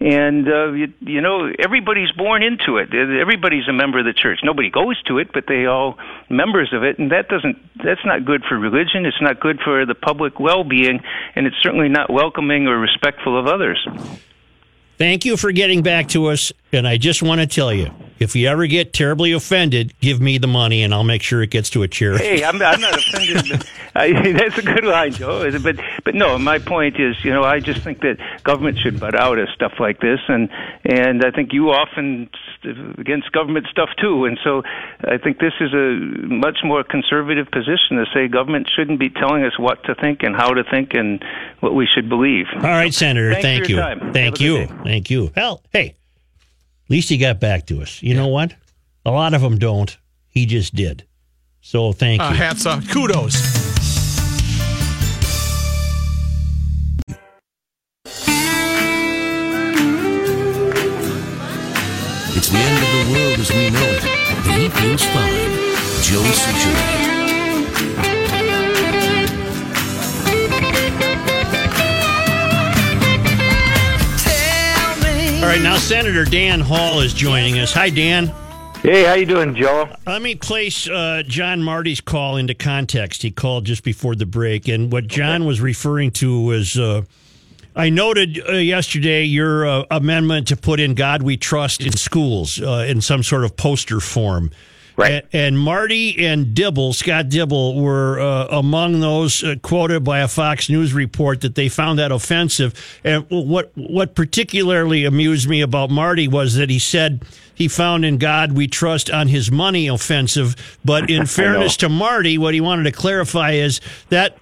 And 0.00 0.48
uh, 0.48 0.72
you, 0.72 0.92
you 1.00 1.20
know 1.20 1.48
everybody's 1.58 2.10
born 2.10 2.42
into 2.42 2.78
it. 2.78 2.92
Everybody's 2.92 3.68
a 3.68 3.72
member 3.72 4.00
of 4.00 4.04
the 4.04 4.12
church. 4.12 4.40
Nobody 4.42 4.68
goes 4.68 5.00
to 5.04 5.18
it, 5.18 5.28
but 5.32 5.44
they 5.46 5.66
all 5.66 5.96
members 6.28 6.72
of 6.72 6.82
it, 6.82 6.98
and 6.98 7.12
that 7.12 7.28
doesn't. 7.28 7.58
That's 7.76 8.04
not 8.04 8.24
good 8.24 8.42
for 8.48 8.58
religion. 8.58 9.06
It's 9.06 9.20
not 9.20 9.38
good 9.38 9.60
for 9.62 9.86
the 9.86 9.94
public 9.94 10.40
well-being, 10.40 11.00
and 11.36 11.46
it's 11.46 11.56
certainly 11.62 11.88
not 11.88 12.10
welcoming 12.10 12.66
or 12.66 12.78
respectful 12.78 13.38
of 13.38 13.46
others. 13.46 13.86
Thank 14.98 15.24
you 15.24 15.36
for 15.36 15.52
getting 15.52 15.82
back 15.82 16.08
to 16.08 16.26
us. 16.26 16.52
And 16.72 16.86
I 16.86 16.96
just 16.96 17.22
want 17.22 17.40
to 17.40 17.46
tell 17.46 17.72
you, 17.72 17.90
if 18.18 18.36
you 18.36 18.48
ever 18.48 18.66
get 18.66 18.92
terribly 18.92 19.32
offended, 19.32 19.92
give 20.00 20.20
me 20.20 20.38
the 20.38 20.46
money 20.46 20.82
and 20.82 20.94
I'll 20.94 21.04
make 21.04 21.22
sure 21.22 21.42
it 21.42 21.50
gets 21.50 21.70
to 21.70 21.82
a 21.82 21.88
charity. 21.88 22.24
Hey, 22.24 22.44
I'm, 22.44 22.62
I'm 22.62 22.80
not 22.80 22.96
offended. 22.96 23.44
But 23.50 23.68
I, 23.94 24.32
that's 24.32 24.58
a 24.58 24.62
good 24.62 24.84
line, 24.84 25.12
Joe. 25.12 25.50
But 25.58 25.76
but 26.04 26.14
no, 26.14 26.38
my 26.38 26.58
point 26.58 26.98
is, 26.98 27.16
you 27.24 27.32
know, 27.32 27.42
I 27.42 27.60
just 27.60 27.82
think 27.82 28.00
that 28.00 28.16
government 28.44 28.78
should 28.78 28.98
butt 28.98 29.14
out 29.14 29.38
of 29.38 29.48
stuff 29.54 29.72
like 29.78 30.00
this, 30.00 30.20
and 30.28 30.48
and 30.84 31.24
I 31.24 31.30
think 31.30 31.52
you 31.52 31.70
often 31.70 32.30
st- 32.62 32.98
against 32.98 33.32
government 33.32 33.66
stuff 33.70 33.90
too, 34.00 34.24
and 34.24 34.38
so 34.42 34.62
I 35.04 35.18
think 35.18 35.38
this 35.38 35.52
is 35.60 35.72
a 35.74 35.98
much 36.26 36.58
more 36.64 36.84
conservative 36.84 37.50
position 37.50 37.96
to 37.98 38.06
say 38.14 38.28
government 38.28 38.68
shouldn't 38.74 38.98
be 38.98 39.10
telling 39.10 39.44
us 39.44 39.58
what 39.58 39.84
to 39.84 39.94
think 39.94 40.22
and 40.22 40.34
how 40.34 40.54
to 40.54 40.64
think 40.64 40.94
and 40.94 41.22
what 41.60 41.74
we 41.74 41.86
should 41.92 42.08
believe. 42.08 42.46
All 42.54 42.62
right, 42.62 42.94
Senator. 42.94 43.32
Thanks 43.32 43.42
thank 43.42 43.68
you. 43.68 43.76
Have 43.76 44.12
Thank 44.12 44.40
a 44.40 44.44
you. 44.44 44.68
Good 44.82 44.88
day. 44.88 44.90
Thank 44.94 45.10
you. 45.10 45.32
Well, 45.36 45.62
hey, 45.72 45.88
at 45.88 46.90
least 46.90 47.08
he 47.08 47.18
got 47.18 47.40
back 47.40 47.66
to 47.66 47.82
us. 47.82 48.02
You 48.02 48.14
know 48.14 48.28
what? 48.28 48.54
A 49.04 49.10
lot 49.10 49.34
of 49.34 49.40
them 49.42 49.58
don't. 49.58 49.96
He 50.28 50.46
just 50.46 50.74
did. 50.74 51.04
So 51.60 51.92
thank 51.92 52.20
Uh, 52.20 52.28
you. 52.30 52.36
hats 52.36 52.66
off. 52.66 52.88
Kudos. 52.90 53.60
It's 62.34 62.48
the 62.48 62.56
end 62.58 62.82
of 62.82 63.06
the 63.06 63.12
world 63.12 63.38
as 63.38 63.50
we 63.52 63.70
know 63.70 63.84
it, 63.84 64.04
and 64.46 64.62
he 64.62 64.68
feels 64.80 65.04
fine. 65.04 65.50
Joe 66.02 66.22
Soucheray. 66.32 67.11
Right, 75.52 75.62
now 75.62 75.76
Senator 75.76 76.24
Dan 76.24 76.60
Hall 76.60 77.00
is 77.00 77.12
joining 77.12 77.58
us. 77.58 77.74
Hi, 77.74 77.90
Dan. 77.90 78.28
Hey, 78.80 79.04
how 79.04 79.12
you 79.12 79.26
doing, 79.26 79.54
Joe? 79.54 79.86
Let 80.06 80.22
me 80.22 80.34
place 80.34 80.88
uh, 80.88 81.24
John 81.26 81.62
Marty's 81.62 82.00
call 82.00 82.38
into 82.38 82.54
context. 82.54 83.20
He 83.20 83.30
called 83.30 83.66
just 83.66 83.84
before 83.84 84.14
the 84.14 84.24
break, 84.24 84.66
and 84.66 84.90
what 84.90 85.08
John 85.08 85.44
was 85.44 85.60
referring 85.60 86.10
to 86.12 86.40
was 86.40 86.78
uh, 86.78 87.02
I 87.76 87.90
noted 87.90 88.40
uh, 88.48 88.52
yesterday 88.52 89.24
your 89.24 89.66
uh, 89.66 89.84
amendment 89.90 90.48
to 90.48 90.56
put 90.56 90.80
in 90.80 90.94
"God 90.94 91.22
We 91.22 91.36
Trust" 91.36 91.82
in 91.82 91.92
schools 91.92 92.58
uh, 92.58 92.86
in 92.88 93.02
some 93.02 93.22
sort 93.22 93.44
of 93.44 93.54
poster 93.54 94.00
form. 94.00 94.52
Right. 94.96 95.24
A- 95.32 95.36
And, 95.36 95.58
Marty 95.58 96.24
and 96.26 96.54
Dibble, 96.54 96.92
Scott 96.92 97.28
Dibble, 97.28 97.80
were 97.80 98.20
uh, 98.20 98.46
among 98.50 99.00
those 99.00 99.42
uh, 99.42 99.54
quoted 99.62 100.04
by 100.04 100.20
a 100.20 100.28
Fox 100.28 100.68
News 100.68 100.92
report 100.92 101.40
that 101.42 101.54
they 101.54 101.68
found 101.68 101.98
that 101.98 102.12
offensive. 102.12 102.74
And 103.04 103.26
what 103.28 103.72
what 103.74 104.14
particularly 104.14 105.04
amused 105.04 105.48
me 105.48 105.60
about 105.60 105.90
Marty 105.90 106.28
was 106.28 106.54
that 106.56 106.68
he 106.70 106.78
said 106.78 107.24
he 107.54 107.68
found 107.68 108.04
in 108.04 108.18
God 108.18 108.52
we 108.52 108.66
trust 108.66 109.10
on 109.10 109.28
his 109.28 109.50
money 109.50 109.86
offensive. 109.88 110.56
But 110.84 111.10
in 111.10 111.26
fairness 111.40 111.76
to 111.78 111.88
Marty, 111.88 112.38
what 112.38 112.54
he 112.54 112.60
wanted 112.60 112.84
to 112.84 112.92
clarify 112.92 113.52
is 113.52 113.80
that 114.10 114.36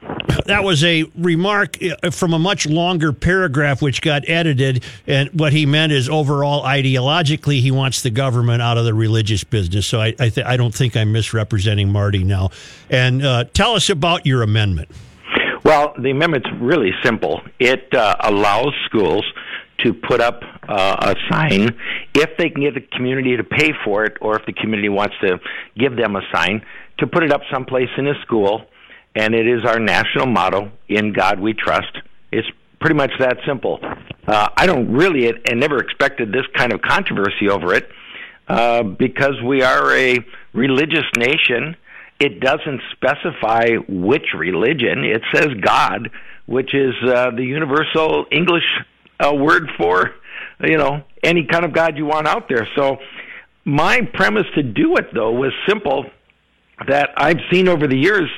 that 0.47 0.65
was 0.65 0.85
a 0.85 1.05
remark 1.17 1.77
uh, 1.83 2.11
from 2.11 2.33
a 2.33 2.39
much 2.39 2.67
longer 2.67 3.13
paragraph 3.13 3.83
which 3.83 4.03
got 4.03 4.29
edited. 4.29 4.85
And 5.07 5.29
what 5.31 5.53
he 5.53 5.67
meant 5.67 5.93
is 5.93 6.09
overall 6.09 6.63
ideologically, 6.63 7.61
he 7.61 7.71
wants 7.71 8.03
the 8.03 8.11
government 8.11 8.63
out 8.63 8.79
of 8.79 8.85
the 8.85 8.95
religious 8.95 9.45
business. 9.45 9.87
So 9.87 10.01
I 10.01 10.15
I, 10.19 10.29
th- 10.29 10.47
I 10.47 10.57
don't 10.57 10.75
think 10.75 10.97
I'm 10.97 11.13
misrepresenting 11.13 11.91
Marty 11.91 12.25
now. 12.25 12.51
And 12.89 13.25
uh, 13.25 13.45
tell 13.53 13.75
us 13.75 13.91
about 13.91 14.27
your 14.27 14.43
amendment. 14.43 14.89
Well, 15.65 15.95
the 15.99 16.11
amendment's 16.11 16.49
really 16.61 16.93
simple. 17.03 17.43
It 17.59 17.95
uh, 17.95 18.17
allows 18.21 18.73
schools 18.87 19.25
to 19.85 19.95
put 19.95 20.21
up 20.21 20.43
uh, 20.69 21.15
a 21.15 21.33
sign 21.33 21.77
if 22.15 22.37
they 22.39 22.51
can 22.51 22.63
get 22.63 22.75
the 22.75 22.81
community 22.81 23.37
to 23.37 23.45
pay 23.45 23.73
for 23.85 24.05
it, 24.05 24.17
or 24.21 24.39
if 24.39 24.47
the 24.47 24.53
community 24.53 24.89
wants 24.89 25.15
to 25.21 25.39
give 25.79 25.97
them 25.97 26.17
a 26.17 26.23
sign, 26.35 26.65
to 26.99 27.07
put 27.07 27.23
it 27.23 27.33
up 27.33 27.43
someplace 27.53 27.89
in 27.97 28.07
a 28.07 28.15
school. 28.23 28.63
And 29.14 29.35
it 29.35 29.47
is 29.47 29.64
our 29.64 29.79
national 29.79 30.26
motto: 30.26 30.71
"In 30.88 31.12
God 31.12 31.40
We 31.40 31.55
Trust." 31.55 31.99
It's 32.33 32.49
pretty 32.81 32.97
much 32.97 33.12
that 33.19 33.38
simple. 33.47 33.81
Uh, 34.26 34.49
I 34.57 34.67
don't 34.67 34.93
really, 34.93 35.29
and 35.29 35.61
never 35.61 35.79
expected 35.79 36.33
this 36.33 36.47
kind 36.55 36.73
of 36.73 36.81
controversy 36.83 37.49
over 37.49 37.75
it, 37.75 37.88
uh, 38.49 38.83
because 38.83 39.40
we 39.45 39.62
are 39.62 39.95
a 39.95 40.19
religious 40.52 41.05
nation. 41.17 41.76
It 42.19 42.40
doesn't 42.40 42.81
specify 42.93 43.76
which 43.88 44.35
religion. 44.37 45.05
It 45.05 45.23
says 45.33 45.49
God, 45.61 46.11
which 46.47 46.75
is 46.75 46.95
uh, 47.02 47.31
the 47.31 47.45
universal 47.45 48.26
English 48.31 48.64
uh, 49.19 49.35
word 49.35 49.71
for, 49.79 50.14
you 50.62 50.76
know, 50.76 51.02
any 51.23 51.47
kind 51.47 51.64
of 51.64 51.73
God 51.73 51.97
you 51.97 52.07
want 52.07 52.26
out 52.26 52.49
there. 52.49 52.69
So, 52.76 52.99
my 53.64 54.00
premise 54.14 54.47
to 54.55 54.62
do 54.62 54.97
it 54.97 55.12
though 55.14 55.33
was 55.33 55.52
simple. 55.69 56.07
That 56.88 57.11
I've 57.17 57.40
seen 57.52 57.69
over 57.69 57.87
the 57.87 57.97
years 57.97 58.31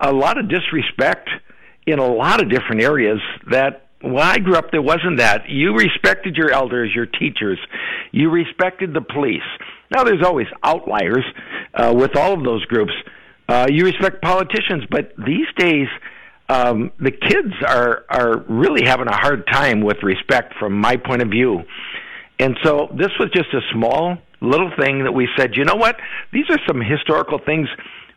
a 0.00 0.12
lot 0.12 0.38
of 0.38 0.48
disrespect 0.48 1.28
in 1.86 1.98
a 1.98 2.06
lot 2.06 2.42
of 2.42 2.50
different 2.50 2.82
areas 2.82 3.20
that 3.50 3.86
when 4.02 4.22
I 4.22 4.38
grew 4.38 4.54
up, 4.54 4.70
there 4.70 4.82
wasn't 4.82 5.18
that. 5.18 5.48
You 5.48 5.74
respected 5.74 6.36
your 6.36 6.50
elders, 6.50 6.92
your 6.94 7.06
teachers. 7.06 7.58
You 8.12 8.30
respected 8.30 8.92
the 8.92 9.00
police. 9.00 9.42
Now, 9.90 10.04
there's 10.04 10.24
always 10.24 10.46
outliers 10.62 11.24
uh, 11.74 11.94
with 11.96 12.16
all 12.16 12.34
of 12.34 12.44
those 12.44 12.64
groups. 12.66 12.92
Uh, 13.48 13.66
you 13.70 13.84
respect 13.84 14.22
politicians, 14.22 14.84
but 14.90 15.12
these 15.16 15.46
days, 15.56 15.88
um, 16.48 16.92
the 17.00 17.10
kids 17.10 17.54
are 17.66 18.04
are 18.08 18.44
really 18.48 18.86
having 18.86 19.08
a 19.08 19.16
hard 19.16 19.46
time 19.46 19.80
with 19.80 20.02
respect, 20.02 20.54
from 20.58 20.78
my 20.78 20.96
point 20.96 21.22
of 21.22 21.28
view. 21.28 21.62
And 22.38 22.56
so, 22.62 22.88
this 22.96 23.10
was 23.18 23.30
just 23.34 23.52
a 23.54 23.60
small 23.72 24.18
little 24.40 24.70
thing 24.78 25.04
that 25.04 25.12
we 25.12 25.28
said. 25.38 25.56
You 25.56 25.64
know 25.64 25.76
what? 25.76 25.96
These 26.32 26.44
are 26.50 26.58
some 26.66 26.80
historical 26.80 27.38
things 27.38 27.68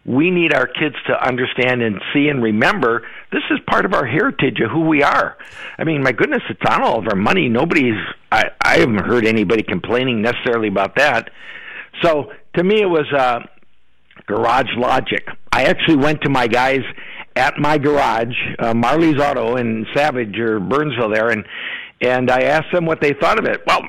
we 0.06 0.32
need 0.32 0.54
our 0.54 0.66
kids 0.66 0.96
to 1.08 1.28
understand 1.28 1.82
and 1.82 2.02
see 2.14 2.30
and 2.30 2.42
remember 2.42 3.04
this 3.32 3.44
is 3.52 3.60
part 3.68 3.86
of 3.86 3.94
our 3.94 4.06
heritage 4.06 4.60
of 4.60 4.72
who 4.72 4.82
we 4.82 5.04
are. 5.04 5.38
I 5.78 5.84
mean, 5.84 6.02
my 6.02 6.12
goodness, 6.12 6.42
it's 6.50 6.62
on 6.68 6.82
all 6.82 7.00
of 7.00 7.08
our 7.08 7.16
money. 7.16 7.50
Nobody's, 7.50 8.00
I, 8.32 8.50
I 8.62 8.80
haven't 8.80 9.06
heard 9.06 9.26
anybody 9.26 9.62
complaining 9.62 10.22
necessarily 10.22 10.68
about 10.68 10.96
that. 10.96 11.30
So 12.02 12.32
to 12.56 12.64
me, 12.64 12.82
it 12.82 12.90
was 12.90 13.06
uh, 13.14 13.42
garage 14.26 14.70
logic. 14.78 15.28
I 15.52 15.66
actually 15.66 15.98
went 15.98 16.22
to 16.22 16.30
my 16.30 16.48
guys 16.48 16.82
at 17.36 17.58
my 17.58 17.78
garage, 17.78 18.36
uh, 18.60 18.74
Marley's 18.74 19.20
Auto 19.20 19.56
in 19.56 19.86
Savage 19.96 20.38
or 20.40 20.60
Burnsville 20.60 21.10
there, 21.14 21.30
and 21.30 21.46
and 22.02 22.32
I 22.32 22.44
asked 22.44 22.72
them 22.74 22.86
what 22.86 23.02
they 23.02 23.14
thought 23.14 23.40
of 23.40 23.46
it. 23.46 23.62
Well, 23.68 23.82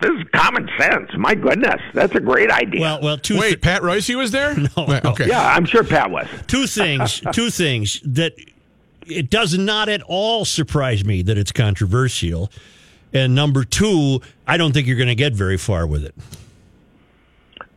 this 0.00 0.10
is 0.10 0.24
common 0.34 0.68
sense. 0.78 1.10
My 1.16 1.34
goodness, 1.34 1.80
that's 1.94 2.14
a 2.14 2.20
great 2.20 2.50
idea. 2.50 2.80
Well, 2.80 3.00
well, 3.02 3.18
two 3.18 3.38
Wait, 3.38 3.60
Pat 3.62 3.82
Royce 3.82 4.08
was 4.10 4.30
there? 4.30 4.54
No, 4.76 4.84
Wait, 4.86 5.04
no. 5.04 5.10
Okay. 5.10 5.28
yeah, 5.28 5.54
I'm 5.54 5.64
sure 5.64 5.84
Pat 5.84 6.10
was. 6.10 6.26
two 6.46 6.66
things. 6.66 7.20
two 7.32 7.50
things 7.50 8.00
that 8.04 8.34
it 9.06 9.30
does 9.30 9.56
not 9.56 9.88
at 9.88 10.02
all 10.02 10.44
surprise 10.44 11.04
me 11.04 11.22
that 11.22 11.38
it's 11.38 11.52
controversial, 11.52 12.50
and 13.12 13.34
number 13.34 13.64
two, 13.64 14.20
I 14.46 14.56
don't 14.56 14.72
think 14.72 14.86
you're 14.86 14.96
going 14.96 15.08
to 15.08 15.14
get 15.14 15.32
very 15.32 15.56
far 15.56 15.86
with 15.86 16.04
it. 16.04 16.14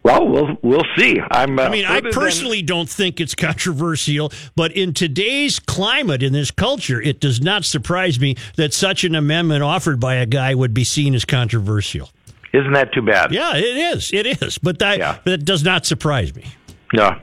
Well, 0.01 0.27
we'll 0.27 0.57
we'll 0.61 0.85
see. 0.97 1.17
I'm. 1.31 1.59
Uh, 1.59 1.63
I 1.63 1.69
mean, 1.69 1.85
I 1.85 1.95
further 1.95 2.01
than- 2.03 2.11
personally 2.21 2.61
don't 2.61 2.89
think 2.89 3.19
it's 3.19 3.35
controversial, 3.35 4.31
but 4.55 4.71
in 4.71 4.93
today's 4.93 5.59
climate, 5.59 6.23
in 6.23 6.31
this 6.33 6.51
culture, 6.51 7.01
it 7.01 7.19
does 7.19 7.41
not 7.41 7.65
surprise 7.65 8.19
me 8.19 8.35
that 8.55 8.73
such 8.73 9.03
an 9.03 9.13
amendment 9.13 9.61
offered 9.61 9.99
by 9.99 10.15
a 10.15 10.25
guy 10.25 10.55
would 10.55 10.73
be 10.73 10.83
seen 10.85 11.13
as 11.15 11.25
controversial. 11.25 12.09
isn't 12.53 12.73
that 12.73 12.91
too 12.93 13.01
bad? 13.01 13.31
Yeah, 13.31 13.55
it 13.57 13.63
is. 13.95 14.11
It 14.13 14.41
is. 14.41 14.57
But 14.57 14.79
that, 14.79 14.97
Yeah. 14.97 15.17
that 15.25 15.45
does 15.45 15.63
not 15.63 15.85
surprise 15.85 16.33
me. 16.33 16.45
Yeah. 16.93 17.19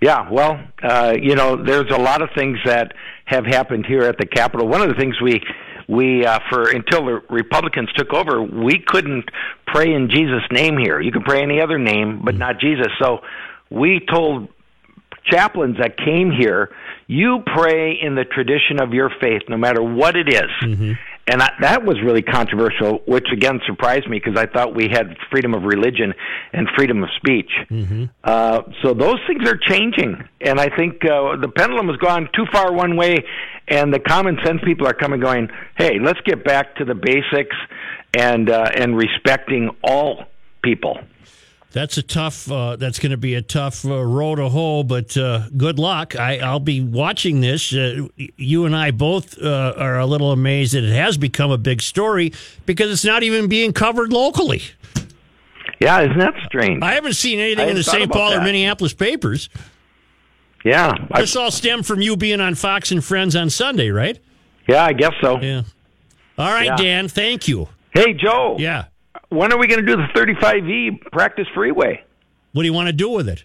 Yeah, 0.00 0.28
well, 0.30 0.58
uh, 0.82 1.14
you 1.20 1.34
know, 1.36 1.54
there's 1.62 1.90
a 1.92 1.98
lot 1.98 2.22
of 2.22 2.30
things 2.34 2.58
that 2.64 2.92
have 3.26 3.44
happened 3.46 3.84
here 3.86 4.02
at 4.04 4.16
the 4.18 4.26
Capitol. 4.26 4.66
One 4.66 4.80
of 4.80 4.88
the 4.88 4.94
things 4.94 5.20
we 5.20 5.40
we 5.90 6.24
uh, 6.24 6.38
for 6.48 6.70
until 6.70 7.04
the 7.04 7.20
Republicans 7.30 7.88
took 7.96 8.12
over, 8.14 8.40
we 8.42 8.78
couldn't 8.78 9.28
pray 9.66 9.92
in 9.92 10.08
Jesus' 10.08 10.44
name 10.52 10.78
here. 10.78 11.00
You 11.00 11.10
can 11.12 11.22
pray 11.22 11.42
any 11.42 11.60
other 11.60 11.78
name, 11.78 12.22
but 12.24 12.36
not 12.36 12.60
Jesus. 12.60 12.88
So 13.02 13.18
we 13.70 14.00
told 14.10 14.48
chaplains 15.30 15.76
that 15.78 15.96
came 15.96 16.30
here, 16.30 16.70
you 17.06 17.40
pray 17.56 17.98
in 18.00 18.14
the 18.14 18.24
tradition 18.24 18.80
of 18.80 18.94
your 18.94 19.10
faith, 19.20 19.42
no 19.48 19.56
matter 19.56 19.82
what 19.82 20.16
it 20.16 20.28
is. 20.32 20.50
And 21.26 21.40
I, 21.42 21.50
that 21.60 21.84
was 21.84 21.96
really 22.02 22.22
controversial, 22.22 23.02
which 23.06 23.26
again 23.32 23.60
surprised 23.66 24.08
me 24.08 24.18
because 24.18 24.36
I 24.40 24.46
thought 24.46 24.74
we 24.74 24.88
had 24.90 25.16
freedom 25.30 25.54
of 25.54 25.62
religion 25.62 26.12
and 26.52 26.66
freedom 26.76 27.04
of 27.04 27.10
speech. 27.16 27.50
Uh, 28.24 28.62
so 28.82 28.94
those 28.94 29.18
things 29.28 29.48
are 29.48 29.56
changing, 29.56 30.16
and 30.40 30.58
I 30.58 30.74
think 30.76 31.04
uh, 31.04 31.36
the 31.36 31.48
pendulum 31.54 31.88
has 31.88 31.98
gone 31.98 32.28
too 32.34 32.46
far 32.50 32.72
one 32.72 32.96
way, 32.96 33.18
and 33.70 33.94
the 33.94 34.00
common 34.00 34.38
sense 34.44 34.60
people 34.64 34.86
are 34.86 34.94
coming, 34.94 35.20
going, 35.20 35.48
"Hey, 35.76 35.98
let's 36.00 36.20
get 36.22 36.44
back 36.44 36.76
to 36.76 36.84
the 36.84 36.94
basics 36.94 37.56
and 38.16 38.50
uh, 38.50 38.70
and 38.74 38.96
respecting 38.96 39.70
all 39.82 40.24
people." 40.62 40.98
That's 41.72 41.96
a 41.96 42.02
tough. 42.02 42.50
Uh, 42.50 42.74
that's 42.76 42.98
going 42.98 43.12
to 43.12 43.16
be 43.16 43.36
a 43.36 43.42
tough 43.42 43.84
uh, 43.84 44.04
road 44.04 44.36
to 44.36 44.48
hoe. 44.48 44.82
But 44.82 45.16
uh, 45.16 45.48
good 45.56 45.78
luck. 45.78 46.16
I, 46.18 46.38
I'll 46.38 46.58
be 46.58 46.80
watching 46.80 47.40
this. 47.40 47.72
Uh, 47.72 48.08
you 48.16 48.66
and 48.66 48.74
I 48.74 48.90
both 48.90 49.40
uh, 49.40 49.74
are 49.76 50.00
a 50.00 50.06
little 50.06 50.32
amazed 50.32 50.74
that 50.74 50.82
it 50.82 50.92
has 50.92 51.16
become 51.16 51.52
a 51.52 51.58
big 51.58 51.80
story 51.80 52.32
because 52.66 52.90
it's 52.90 53.04
not 53.04 53.22
even 53.22 53.48
being 53.48 53.72
covered 53.72 54.12
locally. 54.12 54.62
Yeah, 55.80 56.00
isn't 56.02 56.18
that 56.18 56.34
strange? 56.44 56.82
I 56.82 56.92
haven't 56.92 57.14
seen 57.14 57.38
anything 57.38 57.66
I 57.66 57.70
in 57.70 57.76
the 57.76 57.84
St. 57.84 58.10
Paul 58.10 58.34
or. 58.34 58.42
Minneapolis 58.42 58.92
papers. 58.92 59.48
Yeah, 60.64 60.92
I, 61.10 61.20
This 61.20 61.36
all 61.36 61.50
stemmed 61.50 61.86
from 61.86 62.00
you 62.00 62.16
being 62.16 62.40
on 62.40 62.54
Fox 62.54 62.90
and 62.90 63.02
Friends 63.04 63.34
on 63.36 63.50
Sunday, 63.50 63.90
right? 63.90 64.18
yeah, 64.68 64.84
I 64.84 64.92
guess 64.92 65.12
so. 65.20 65.40
Yeah. 65.40 65.62
All 66.38 66.52
right, 66.52 66.66
Yeah. 66.66 66.76
Dan. 66.76 67.08
Thank 67.08 67.48
you. 67.48 67.68
Hey, 67.92 68.12
Joe. 68.14 68.56
Yeah. 68.58 68.84
When 69.30 69.52
are 69.52 69.58
we 69.58 69.66
going 69.66 69.84
to 69.84 69.86
do 69.86 69.96
the 69.96 70.08
35E 70.14 71.00
practice 71.12 71.46
freeway? 71.54 72.02
What 72.52 72.62
do 72.62 72.66
you 72.66 72.72
want 72.72 72.86
to 72.88 72.92
do 72.92 73.10
with 73.10 73.28
it? 73.28 73.44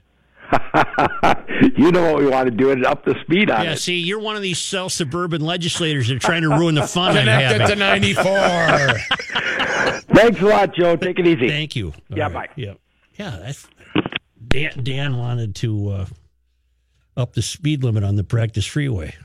you 1.77 1.91
know 1.91 2.11
what 2.13 2.21
we 2.21 2.27
want 2.27 2.47
to 2.47 2.55
do 2.55 2.69
it 2.69 2.85
up 2.85 3.03
the 3.05 3.15
speed 3.21 3.49
on 3.49 3.65
Yeah. 3.65 3.71
it. 3.73 3.77
See, 3.79 3.97
you're 3.97 4.19
one 4.19 4.35
of 4.35 4.41
these 4.43 4.59
self 4.59 4.91
suburban 4.91 5.41
legislators 5.41 6.07
that 6.07 6.15
are 6.15 6.19
trying 6.19 6.43
to 6.43 6.49
ruin 6.49 6.75
the 6.75 6.87
fun 6.87 7.11
I'm 7.17 7.23
Connected 7.25 7.61
having. 7.61 7.77
to 7.77 7.83
94. 7.83 8.23
Thanks 10.15 10.41
a 10.41 10.45
lot, 10.45 10.75
Joe. 10.75 10.95
Take 10.95 11.17
it 11.19 11.27
easy. 11.27 11.47
Thank 11.49 11.75
you. 11.75 11.87
All 11.87 12.17
Yeah, 12.17 12.23
right. 12.25 12.33
bye. 12.33 12.49
Yeah, 12.55 12.73
yeah. 13.17 13.37
That's, 13.41 13.67
Dan, 14.47 14.83
Dan 14.83 15.17
wanted 15.17 15.55
to 15.55 15.89
uh, 15.89 16.05
up 17.17 17.33
the 17.33 17.41
speed 17.41 17.83
limit 17.83 18.03
on 18.03 18.15
the 18.15 18.23
practice 18.23 18.65
freeway. 18.65 19.15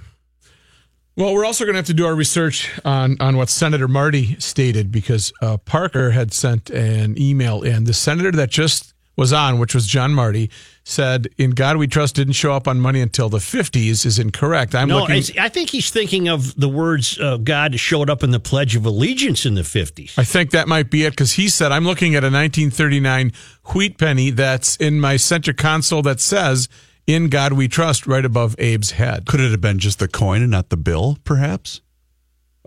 Well, 1.17 1.35
we're 1.35 1.45
also 1.45 1.65
going 1.65 1.75
to 1.75 1.79
have 1.79 1.87
to 1.87 1.95
do 1.95 2.07
our 2.07 2.15
research 2.15 2.71
on, 2.85 3.17
on 3.21 3.37
what 3.37 3.51
Senator 3.51 3.89
Marty 3.89 4.39
stated 4.41 4.91
because 4.91 5.33
uh, 5.43 5.59
Parker 5.59 6.13
had 6.13 6.33
sent 6.33 6.71
an 6.71 7.21
email 7.21 7.63
in. 7.63 7.85
The 7.85 7.93
senator 7.93 8.31
that 8.33 8.51
just 8.51 8.95
was 9.17 9.33
on, 9.33 9.59
which 9.59 9.75
was 9.75 9.87
John 9.87 10.15
Marty, 10.15 10.51
said, 10.83 11.29
In 11.37 11.51
God 11.51 11.77
We 11.77 11.87
Trust 11.87 12.15
didn't 12.15 12.33
show 12.35 12.55
up 12.55 12.67
on 12.67 12.81
money 12.81 13.03
until 13.03 13.29
the 13.29 13.39
50s 13.39 14.07
is 14.07 14.19
incorrect. 14.19 14.75
I'm 14.75 14.89
no, 14.89 15.01
looking. 15.01 15.39
I 15.39 15.51
think 15.51 15.69
he's 15.69 15.91
thinking 15.91 16.29
of 16.29 16.59
the 16.59 16.71
words 16.71 17.19
uh, 17.21 17.37
God 17.37 17.79
showed 17.79 18.09
up 18.09 18.23
in 18.23 18.31
the 18.31 18.41
Pledge 18.41 18.77
of 18.77 18.87
Allegiance 18.87 19.45
in 19.45 19.55
the 19.55 19.63
50s. 19.63 20.19
I 20.19 20.25
think 20.25 20.53
that 20.53 20.69
might 20.69 20.91
be 20.91 21.05
it 21.05 21.11
because 21.11 21.35
he 21.35 21.51
said, 21.51 21.71
I'm 21.71 21.85
looking 21.85 22.15
at 22.15 22.23
a 22.23 22.33
1939 22.33 23.33
wheat 23.75 23.99
penny 23.99 24.31
that's 24.31 24.77
in 24.77 25.01
my 25.01 25.19
center 25.19 25.53
console 25.53 26.01
that 26.03 26.21
says, 26.21 26.71
In 27.07 27.29
God 27.29 27.53
We 27.55 27.69
Trust, 27.69 28.07
right 28.07 28.25
above 28.25 28.55
Abe's 28.59 28.93
head. 28.93 29.27
Could 29.27 29.41
it 29.41 29.51
have 29.51 29.61
been 29.61 29.79
just 29.79 29.99
the 29.99 30.09
coin 30.09 30.43
and 30.43 30.51
not 30.51 30.69
the 30.69 30.77
bill, 30.77 31.19
perhaps? 31.25 31.81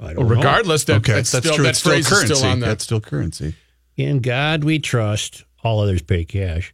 I 0.02 0.08
don't 0.14 0.18
Well, 0.18 0.30
know. 0.30 0.36
regardless, 0.36 0.84
that, 0.86 0.98
okay, 0.98 1.14
that's, 1.14 1.32
that's, 1.32 1.46
still, 1.46 1.56
true. 1.56 1.64
That 1.64 1.70
it's 1.72 1.80
still 1.80 1.94
phrase 1.94 2.10
currency. 2.10 2.36
still. 2.36 2.56
That's 2.58 2.84
still 2.84 3.00
currency. 3.02 3.56
In 3.96 4.20
God 4.20 4.64
we 4.64 4.80
trust, 4.80 5.46
all 5.64 5.80
others 5.82 6.02
pay 6.02 6.26
cash. 6.26 6.74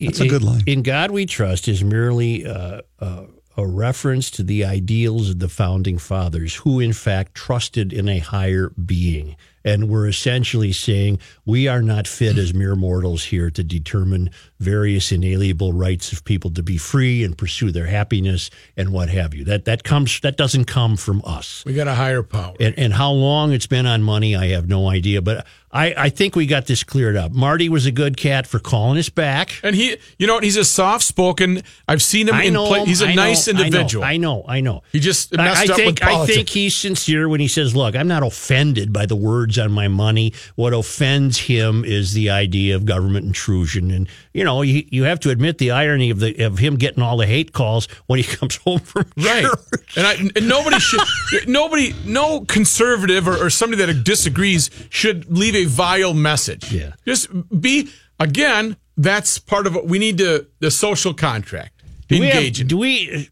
That's 0.00 0.20
a 0.20 0.28
good 0.28 0.42
line. 0.42 0.62
In 0.66 0.82
God 0.82 1.10
we 1.10 1.26
trust 1.26 1.68
is 1.68 1.84
merely 1.84 2.46
uh, 2.46 2.80
uh, 2.98 3.24
a 3.56 3.66
reference 3.66 4.30
to 4.32 4.42
the 4.42 4.64
ideals 4.64 5.30
of 5.30 5.38
the 5.38 5.48
founding 5.48 5.98
fathers, 5.98 6.56
who 6.56 6.80
in 6.80 6.92
fact 6.92 7.34
trusted 7.34 7.92
in 7.92 8.08
a 8.08 8.18
higher 8.18 8.70
being. 8.70 9.36
And 9.64 9.88
we're 9.88 10.06
essentially 10.08 10.72
saying 10.72 11.18
we 11.46 11.68
are 11.68 11.82
not 11.82 12.06
fit 12.06 12.36
as 12.38 12.52
mere 12.52 12.74
mortals 12.76 13.24
here 13.24 13.50
to 13.50 13.64
determine 13.64 14.30
various 14.60 15.10
inalienable 15.12 15.72
rights 15.72 16.12
of 16.12 16.24
people 16.24 16.50
to 16.52 16.62
be 16.62 16.76
free 16.76 17.24
and 17.24 17.36
pursue 17.36 17.70
their 17.70 17.86
happiness 17.86 18.50
and 18.76 18.90
what 18.90 19.08
have 19.08 19.34
you. 19.34 19.44
That 19.44 19.64
that 19.64 19.82
comes 19.84 20.20
that 20.20 20.36
doesn't 20.36 20.66
come 20.66 20.96
from 20.96 21.22
us. 21.24 21.62
we 21.66 21.74
got 21.74 21.88
a 21.88 21.94
higher 21.94 22.22
power. 22.22 22.54
And, 22.60 22.78
and 22.78 22.92
how 22.92 23.10
long 23.12 23.52
it's 23.52 23.66
been 23.66 23.86
on 23.86 24.02
money, 24.02 24.36
I 24.36 24.48
have 24.48 24.68
no 24.68 24.88
idea. 24.88 25.22
But 25.22 25.46
I, 25.72 25.92
I 25.96 26.08
think 26.08 26.36
we 26.36 26.46
got 26.46 26.66
this 26.66 26.84
cleared 26.84 27.16
up. 27.16 27.32
Marty 27.32 27.68
was 27.68 27.84
a 27.84 27.90
good 27.90 28.16
cat 28.16 28.46
for 28.46 28.60
calling 28.60 28.96
us 28.96 29.08
back. 29.08 29.58
And 29.64 29.74
he, 29.74 29.96
you 30.18 30.26
know, 30.26 30.38
he's 30.38 30.56
a 30.56 30.64
soft 30.64 31.04
spoken. 31.04 31.62
I've 31.88 32.00
seen 32.02 32.28
him 32.28 32.36
I 32.36 32.44
in 32.44 32.52
know 32.52 32.66
play. 32.68 32.84
He's 32.84 33.02
a 33.02 33.06
I 33.08 33.14
know, 33.14 33.22
nice 33.24 33.48
I 33.48 33.52
know, 33.52 33.62
individual. 33.64 34.04
I 34.04 34.16
know, 34.16 34.44
I 34.46 34.60
know. 34.60 34.82
He 34.92 35.00
just 35.00 35.36
I- 35.36 35.44
messed 35.44 35.68
I 35.70 35.72
up 35.72 35.76
think 35.78 35.86
with 35.88 36.00
politics. 36.00 36.32
I 36.32 36.34
think 36.36 36.48
he's 36.48 36.76
sincere 36.76 37.28
when 37.28 37.40
he 37.40 37.48
says, 37.48 37.74
"Look, 37.74 37.96
I'm 37.96 38.06
not 38.08 38.22
offended 38.22 38.92
by 38.92 39.06
the 39.06 39.16
words 39.16 39.53
on 39.58 39.72
my 39.72 39.88
money. 39.88 40.32
What 40.56 40.72
offends 40.72 41.38
him 41.38 41.84
is 41.84 42.12
the 42.12 42.30
idea 42.30 42.76
of 42.76 42.84
government 42.84 43.26
intrusion." 43.26 43.90
And 43.90 44.08
you 44.32 44.44
know, 44.44 44.62
you, 44.62 44.84
you 44.90 45.04
have 45.04 45.20
to 45.20 45.30
admit 45.30 45.58
the 45.58 45.70
irony 45.70 46.10
of 46.10 46.20
the 46.20 46.42
of 46.44 46.58
him 46.58 46.76
getting 46.76 47.02
all 47.02 47.16
the 47.16 47.26
hate 47.26 47.52
calls 47.52 47.86
when 48.06 48.18
he 48.18 48.24
comes 48.36 48.56
home 48.56 48.80
from 48.80 49.06
Right. 49.16 49.42
church. 49.44 49.96
And, 49.96 50.06
I, 50.06 50.14
and 50.36 50.48
nobody 50.48 50.78
should, 50.80 51.00
nobody, 51.48 51.94
no 52.04 52.40
conservative 52.40 53.28
or, 53.28 53.36
or 53.46 53.50
somebody 53.50 53.84
that 53.84 54.04
disagrees 54.04 54.70
should 54.90 55.30
leave 55.30 55.54
a 55.54 55.64
vile 55.66 56.14
message. 56.14 56.72
Yeah. 56.72 56.92
Just 57.06 57.28
be, 57.60 57.88
again, 58.18 58.76
that's 58.96 59.38
part 59.38 59.66
of 59.66 59.74
what 59.74 59.86
we 59.86 59.98
need 59.98 60.18
to, 60.18 60.46
the 60.60 60.70
social 60.70 61.14
contract. 61.14 61.82
Do 62.08 62.20
we 62.20 62.26
have- 62.28 62.60
in. 62.60 62.66
do 62.66 62.76
we? 62.76 63.30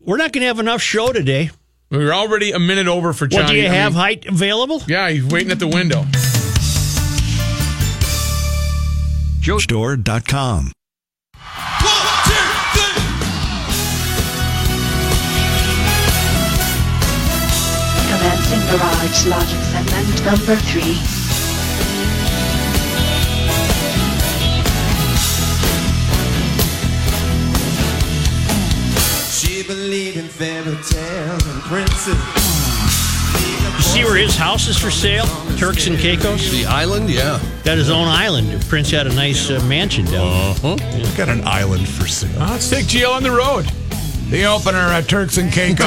We're 0.00 0.16
not 0.16 0.32
going 0.32 0.40
to 0.42 0.46
have 0.48 0.58
enough 0.58 0.82
show 0.82 1.12
today. 1.12 1.50
We're 1.92 2.12
already 2.14 2.52
a 2.52 2.58
minute 2.58 2.88
over 2.88 3.12
for 3.12 3.26
Johnny. 3.26 3.42
What 3.44 3.50
do 3.52 3.56
you 3.58 3.66
I 3.68 3.72
have 3.74 3.92
mean, 3.92 4.00
height 4.00 4.24
available? 4.26 4.82
yeah, 4.88 5.10
he's 5.10 5.24
waiting 5.26 5.50
at 5.52 5.58
the 5.58 5.68
window. 5.68 6.04
JoeStore.com. 9.42 10.72
Garage 18.70 19.26
Logic 19.26 19.60
segment 19.70 20.24
number 20.24 20.56
3. 20.56 21.21
You 31.72 31.80
see 33.82 34.04
where 34.04 34.16
his 34.16 34.36
house 34.36 34.68
is 34.68 34.76
for 34.78 34.90
sale? 34.90 35.24
Turks 35.56 35.86
and 35.86 35.96
Caicos. 35.98 36.50
The 36.50 36.66
island, 36.66 37.08
yeah. 37.08 37.40
Got 37.64 37.78
his 37.78 37.88
own 37.88 38.08
island. 38.08 38.60
Prince 38.68 38.90
had 38.90 39.06
a 39.06 39.14
nice 39.14 39.48
uh, 39.50 39.58
mansion 39.66 40.04
down 40.04 40.12
there. 40.62 40.74
Uh-huh. 40.74 41.16
Got 41.16 41.30
an 41.30 41.42
island 41.46 41.88
for 41.88 42.06
sale. 42.06 42.30
Uh, 42.42 42.50
let's 42.50 42.68
take 42.68 42.84
Gio 42.84 43.14
on 43.14 43.22
the 43.22 43.30
road. 43.30 43.64
The 44.28 44.44
opener 44.44 44.78
at 44.78 45.08
Turks 45.08 45.38
and 45.38 45.50
Caicos. 45.50 45.86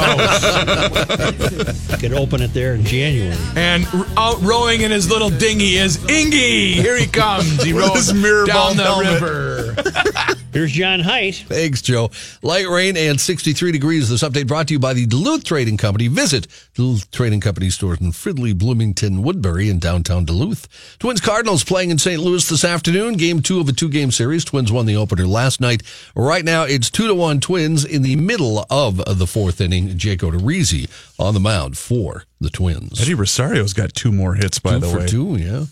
Could 1.99 2.13
open 2.13 2.41
it 2.41 2.53
there 2.53 2.73
in 2.73 2.83
January. 2.83 3.35
and 3.55 3.85
r- 3.93 4.05
out 4.17 4.41
rowing 4.41 4.81
in 4.81 4.89
his 4.91 5.07
little 5.09 5.29
dinghy 5.29 5.77
is 5.77 5.97
Ingy. 5.97 6.73
Here 6.73 6.97
he 6.97 7.05
comes. 7.07 7.61
He 7.63 7.73
With 7.73 7.83
rows 7.87 8.07
his 8.07 8.13
mirror 8.13 8.45
down 8.47 8.75
the 8.77 8.83
helmet. 8.83 9.21
river. 9.21 9.75
Here's 10.55 10.71
John 10.71 11.01
Height. 11.01 11.43
Thanks, 11.49 11.81
Joe. 11.81 12.11
Light 12.41 12.65
rain 12.69 12.95
and 12.95 13.19
63 13.19 13.73
degrees. 13.73 14.07
This 14.07 14.23
update 14.23 14.47
brought 14.47 14.69
to 14.69 14.73
you 14.73 14.79
by 14.79 14.93
the 14.93 15.05
Duluth 15.05 15.43
Trading 15.43 15.75
Company. 15.75 16.07
Visit 16.07 16.47
Duluth 16.75 17.11
Trading 17.11 17.41
Company 17.41 17.69
stores 17.69 17.99
in 17.99 18.13
Fridley, 18.13 18.57
Bloomington, 18.57 19.21
Woodbury, 19.21 19.69
and 19.69 19.81
downtown 19.81 20.23
Duluth. 20.23 20.69
Twins 20.97 21.19
Cardinals 21.19 21.65
playing 21.65 21.89
in 21.89 21.97
St. 21.97 22.21
Louis 22.21 22.47
this 22.47 22.63
afternoon. 22.63 23.15
Game 23.15 23.41
two 23.41 23.59
of 23.59 23.67
a 23.67 23.73
two 23.73 23.89
game 23.89 24.11
series. 24.11 24.45
Twins 24.45 24.71
won 24.71 24.85
the 24.85 24.95
opener 24.95 25.27
last 25.27 25.59
night. 25.59 25.83
Right 26.15 26.45
now, 26.45 26.63
it's 26.63 26.89
two 26.89 27.07
to 27.07 27.13
one 27.13 27.41
Twins 27.41 27.83
in 27.83 28.01
the 28.01 28.15
middle 28.15 28.65
of 28.69 29.17
the 29.19 29.27
fourth 29.27 29.59
inning. 29.59 29.97
Jake 29.97 30.21
Odorizzi 30.21 30.89
on 31.19 31.33
the 31.33 31.41
mound 31.41 31.77
for 31.77 32.23
the 32.39 32.49
Twins. 32.49 33.01
Eddie 33.01 33.13
Rosario's 33.13 33.73
got 33.73 33.93
two 33.93 34.13
more 34.13 34.35
hits, 34.35 34.59
by 34.59 34.75
two 34.75 34.79
the 34.79 34.87
for 34.87 34.99
way. 34.99 35.07
two, 35.07 35.35
yeah. 35.35 35.65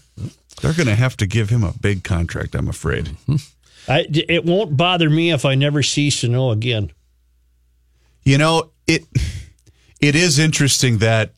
They're 0.62 0.74
going 0.74 0.88
to 0.88 0.96
have 0.96 1.15
to 1.17 1.26
give 1.26 1.50
him 1.50 1.63
a 1.63 1.72
big 1.72 2.04
contract, 2.04 2.54
I'm 2.54 2.67
afraid. 2.67 3.06
Mm-hmm. 3.06 3.36
I, 3.88 4.06
it 4.10 4.46
won't 4.46 4.78
bother 4.78 5.10
me 5.10 5.32
if 5.32 5.46
I 5.46 5.56
never 5.56 5.84
see 5.84 6.10
Sano 6.10 6.52
again. 6.52 6.91
You 8.24 8.38
know, 8.38 8.72
it 8.88 9.04
it 10.00 10.15
is 10.15 10.39
interesting 10.39 11.00
that 11.00 11.32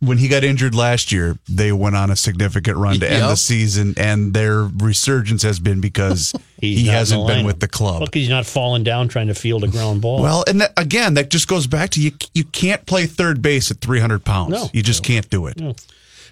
when 0.00 0.18
he 0.18 0.28
got 0.28 0.44
injured 0.44 0.74
last 0.74 1.10
year, 1.10 1.36
they 1.48 1.72
went 1.72 1.96
on 1.96 2.10
a 2.10 2.16
significant 2.16 2.76
run 2.76 3.00
to 3.00 3.10
end 3.10 3.22
the 3.22 3.34
season, 3.36 3.94
and 3.96 4.32
their 4.32 4.62
resurgence 4.62 5.42
has 5.42 5.58
been 5.58 5.80
because 5.80 6.32
he 6.60 6.86
hasn't 6.86 7.26
been 7.26 7.44
with 7.44 7.58
the 7.60 7.66
club. 7.68 8.00
Look, 8.00 8.14
he's 8.14 8.28
not 8.28 8.46
falling 8.46 8.84
down 8.84 9.08
trying 9.08 9.26
to 9.26 9.34
field 9.34 9.64
a 9.64 9.68
ground 9.68 10.00
ball. 10.00 10.22
Well, 10.22 10.44
and 10.46 10.60
that, 10.60 10.72
again, 10.76 11.14
that 11.14 11.30
just 11.30 11.48
goes 11.48 11.66
back 11.66 11.90
to 11.90 12.00
you. 12.00 12.12
You 12.32 12.44
can't 12.44 12.84
play 12.86 13.06
third 13.06 13.42
base 13.42 13.70
at 13.70 13.78
300 13.80 14.24
pounds. 14.24 14.50
No. 14.50 14.68
you 14.72 14.82
just 14.82 15.02
can't 15.02 15.28
do 15.30 15.46
it. 15.48 15.60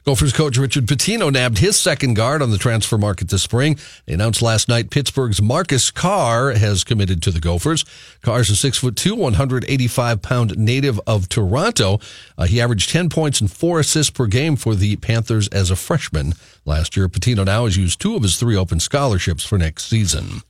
Gophers 0.07 0.33
coach 0.33 0.57
Richard 0.57 0.87
Pitino 0.87 1.33
nabbed 1.33 1.59
his 1.59 1.77
second 1.77 2.15
guard 2.15 2.41
on 2.41 2.53
the 2.53 2.59
transfer 2.59 2.97
market 2.97 3.29
this 3.29 3.43
spring. 3.43 3.77
They 4.05 4.15
announced 4.15 4.41
last 4.41 4.69
night 4.69 4.89
Pittsburgh's 4.89 5.43
Marcus 5.43 5.91
Carr 5.91 6.53
has 6.53 6.85
committed 6.85 7.21
to 7.25 7.33
the 7.33 7.41
Gophers. 7.41 7.85
Carr's 8.23 8.49
a 8.49 8.55
six 8.55 8.79
foot 8.79 8.95
two, 8.95 9.17
185 9.17 10.23
pound 10.23 10.57
native 10.57 11.01
of 11.09 11.29
Toronto. 11.29 11.99
Uh, 12.39 12.47
he 12.47 12.61
averaged 12.61 12.89
10 12.91 13.09
points 13.09 13.41
and 13.41 13.51
four 13.51 13.81
assists 13.81 14.13
per 14.13 14.27
game 14.27 14.55
for 14.55 14.77
the 14.77 14.95
Panthers 14.95 15.49
as 15.49 15.73
a 15.73 15.77
freshman 15.77 16.35
last 16.65 16.97
year. 16.97 17.09
Pitino 17.09 17.45
now 17.45 17.65
has 17.65 17.77
used 17.77 18.01
two 18.01 18.15
of 18.15 18.23
his 18.23 18.39
three 18.39 18.55
open 18.55 18.79
scholarships 18.79 19.45
for 19.45 19.59
next 19.59 19.87
season. 19.87 20.43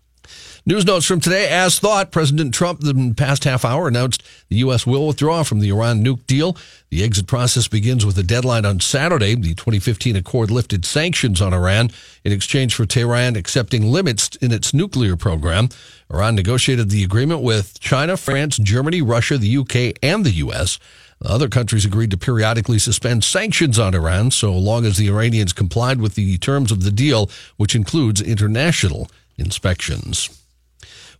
News 0.69 0.85
notes 0.85 1.07
from 1.07 1.21
today. 1.21 1.49
As 1.49 1.79
thought, 1.79 2.11
President 2.11 2.53
Trump, 2.53 2.81
the 2.81 3.15
past 3.17 3.45
half 3.45 3.65
hour, 3.65 3.87
announced 3.87 4.25
the 4.49 4.57
U.S. 4.57 4.85
will 4.85 5.07
withdraw 5.07 5.45
from 5.45 5.61
the 5.61 5.69
Iran 5.69 6.05
nuke 6.05 6.27
deal. 6.27 6.57
The 6.91 7.05
exit 7.05 7.29
process 7.29 7.69
begins 7.69 8.05
with 8.05 8.19
a 8.19 8.25
deadline 8.25 8.65
on 8.65 8.81
Saturday. 8.81 9.37
The 9.37 9.55
2015 9.55 10.17
accord 10.17 10.51
lifted 10.51 10.85
sanctions 10.85 11.41
on 11.41 11.55
Iran 11.55 11.93
in 12.25 12.33
exchange 12.33 12.75
for 12.75 12.85
Tehran 12.85 13.37
accepting 13.37 13.85
limits 13.93 14.35
in 14.41 14.51
its 14.51 14.75
nuclear 14.75 15.15
program. 15.15 15.69
Iran 16.13 16.35
negotiated 16.35 16.91
the 16.91 17.05
agreement 17.05 17.43
with 17.43 17.79
China, 17.79 18.17
France, 18.17 18.57
Germany, 18.57 19.03
Russia, 19.03 19.39
the 19.39 19.47
U.K., 19.47 19.95
and 20.03 20.27
the 20.27 20.33
U.S. 20.33 20.81
Other 21.25 21.49
countries 21.49 21.85
agreed 21.85 22.11
to 22.11 22.19
periodically 22.19 22.81
suspend 22.81 23.23
sanctions 23.23 23.79
on 23.79 23.95
Iran 23.95 24.33
so 24.33 24.53
long 24.53 24.85
as 24.85 24.97
the 24.97 25.07
Iranians 25.07 25.53
complied 25.53 26.01
with 26.01 26.17
the 26.17 26.39
terms 26.39 26.73
of 26.73 26.83
the 26.83 26.91
deal, 26.91 27.31
which 27.57 27.77
includes 27.77 28.21
international 28.21 29.09
inspections. 29.39 30.43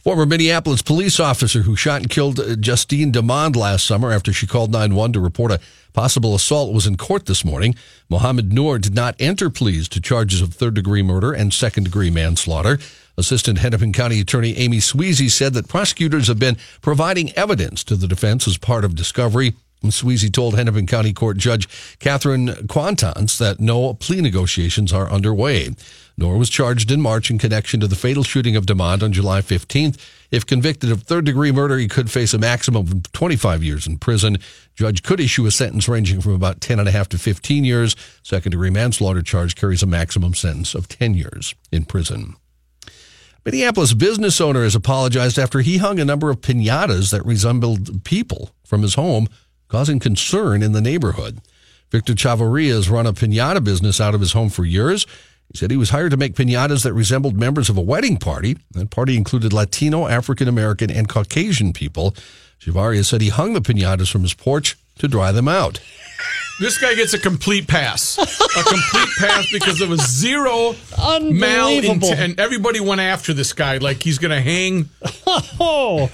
Former 0.07 0.25
Minneapolis 0.25 0.83
police 0.83 1.19
officer 1.19 1.63
who 1.63 1.75
shot 1.75 2.01
and 2.01 2.09
killed 2.09 2.39
uh, 2.39 2.55
Justine 2.55 3.11
Damond 3.11 3.57
last 3.57 3.85
summer 3.85 4.13
after 4.13 4.33
she 4.33 4.47
called 4.47 4.71
911 4.71 5.15
to 5.15 5.21
report 5.21 5.51
a 5.51 5.59
possible 5.95 6.37
assault 6.37 6.73
was 6.73 6.87
in 6.87 6.97
court 6.97 7.27
this 7.27 7.45
morning. 7.45 7.75
Mohammed 8.09 8.53
Noor 8.53 8.79
did 8.79 8.95
not 8.95 9.17
enter 9.19 9.51
pleas 9.51 9.89
to 9.89 10.01
charges 10.01 10.41
of 10.41 10.55
third 10.55 10.75
degree 10.75 11.03
murder 11.03 11.33
and 11.33 11.53
second 11.53 11.83
degree 11.83 12.11
manslaughter. 12.11 12.79
Assistant 13.19 13.59
Hennepin 13.59 13.93
County 13.93 14.21
Attorney 14.21 14.57
Amy 14.57 14.79
Sweasy 14.79 15.29
said 15.29 15.55
that 15.55 15.67
prosecutors 15.67 16.29
have 16.29 16.39
been 16.39 16.57
providing 16.81 17.33
evidence 17.33 17.83
to 17.83 17.97
the 17.97 18.07
defense 18.07 18.47
as 18.47 18.59
part 18.59 18.85
of 18.85 18.95
discovery. 18.95 19.55
Sweasy 19.91 20.31
told 20.31 20.55
Hennepin 20.55 20.87
County 20.87 21.13
Court 21.13 21.37
Judge 21.37 21.69
Catherine 21.99 22.69
Quaintance 22.69 23.39
that 23.39 23.59
no 23.59 23.95
plea 23.95 24.21
negotiations 24.21 24.93
are 24.93 25.11
underway. 25.11 25.71
Noor 26.19 26.39
was 26.39 26.49
charged 26.49 26.91
in 26.91 27.03
March 27.03 27.31
in 27.31 27.39
connection 27.39 27.79
to 27.81 27.87
the 27.87 27.95
fatal 27.95 28.23
shooting 28.23 28.57
of 28.57 28.65
Damond 28.65 29.03
on 29.03 29.13
July 29.13 29.43
15th. 29.43 29.99
If 30.31 30.47
convicted 30.47 30.91
of 30.91 31.03
third 31.03 31.27
degree 31.27 31.53
murder, 31.53 31.77
he 31.77 31.89
could 31.89 32.11
face 32.11 32.33
a 32.33 32.39
maximum 32.39 32.87
of 32.87 33.13
25 33.13 33.63
years 33.63 33.87
in 33.87 33.99
prison. 33.99 34.39
Judge 34.75 35.03
could 35.03 35.21
issue 35.21 35.45
a 35.45 35.51
sentence 35.51 35.89
ranging 35.89 36.23
from 36.23 36.33
about 36.33 36.63
10 36.63 36.79
and 36.79 36.89
a 36.89 36.93
half 36.93 37.11
to 37.11 37.19
15 37.19 37.65
years. 37.65 37.95
Second 38.23 38.53
degree 38.53 38.71
manslaughter 38.71 39.21
charge 39.21 39.57
carries 39.57 39.83
a 39.83 39.87
maximum 39.87 40.33
sentence 40.33 40.75
of 40.75 40.89
10 40.89 41.13
years 41.13 41.55
in 41.71 41.85
prison. 41.85 42.35
Minneapolis 43.45 43.93
business 43.93 44.41
owner 44.41 44.65
has 44.65 44.75
apologized 44.75 45.39
after 45.39 45.61
he 45.61 45.77
hung 45.77 46.01
a 46.01 46.05
number 46.05 46.31
of 46.31 46.41
pinatas 46.41 47.11
that 47.13 47.25
resembled 47.27 48.05
people 48.05 48.51
from 48.65 48.83
his 48.83 48.95
home, 48.95 49.29
causing 49.69 50.01
concern 50.01 50.63
in 50.63 50.73
the 50.73 50.81
neighborhood. 50.81 51.41
Victor 51.91 52.15
Chavarria 52.15 52.75
has 52.75 52.91
run 52.91 53.07
a 53.07 53.13
pinata 53.13 53.63
business 53.63 54.01
out 54.01 54.15
of 54.15 54.21
his 54.21 54.33
home 54.33 54.49
for 54.49 54.65
years. 54.65 55.07
He 55.53 55.59
said 55.59 55.71
he 55.71 55.77
was 55.77 55.91
hired 55.91 56.11
to 56.11 56.17
make 56.17 56.35
pinatas 56.35 56.83
that 56.83 56.93
resembled 56.93 57.37
members 57.37 57.69
of 57.71 57.77
a 57.79 57.81
wedding 57.81 58.17
party. 58.17 58.59
That 58.73 58.91
party 58.91 59.17
included 59.17 59.53
Latino, 59.53 60.07
African 60.07 60.49
American, 60.49 60.91
and 60.91 61.09
Caucasian 61.09 61.73
people. 61.73 62.15
Chavarria 62.61 63.05
said 63.05 63.21
he 63.21 63.29
hung 63.29 63.53
the 63.53 63.61
pinatas 63.61 64.11
from 64.11 64.23
his 64.23 64.35
porch 64.35 64.77
to 64.99 65.09
dry 65.09 65.31
them 65.33 65.47
out. 65.49 65.81
This 66.59 66.79
guy 66.79 66.95
gets 66.95 67.13
a 67.13 67.19
complete 67.19 67.69
pass. 67.69 68.17
A 68.19 68.63
complete 68.63 69.09
pass 69.19 69.47
because 69.53 69.79
there 69.79 69.89
was 69.89 70.01
zero 70.01 70.75
Unbelievable. 70.99 72.09
malintent. 72.09 72.17
And 72.17 72.41
everybody 72.41 72.81
went 72.81 73.03
after 73.03 73.35
this 73.35 73.53
guy 73.53 73.77
like 73.77 74.03
he's 74.03 74.19
going 74.19 74.31
to 74.31 74.41
hang. 74.41 74.89
Oh, 75.61 76.11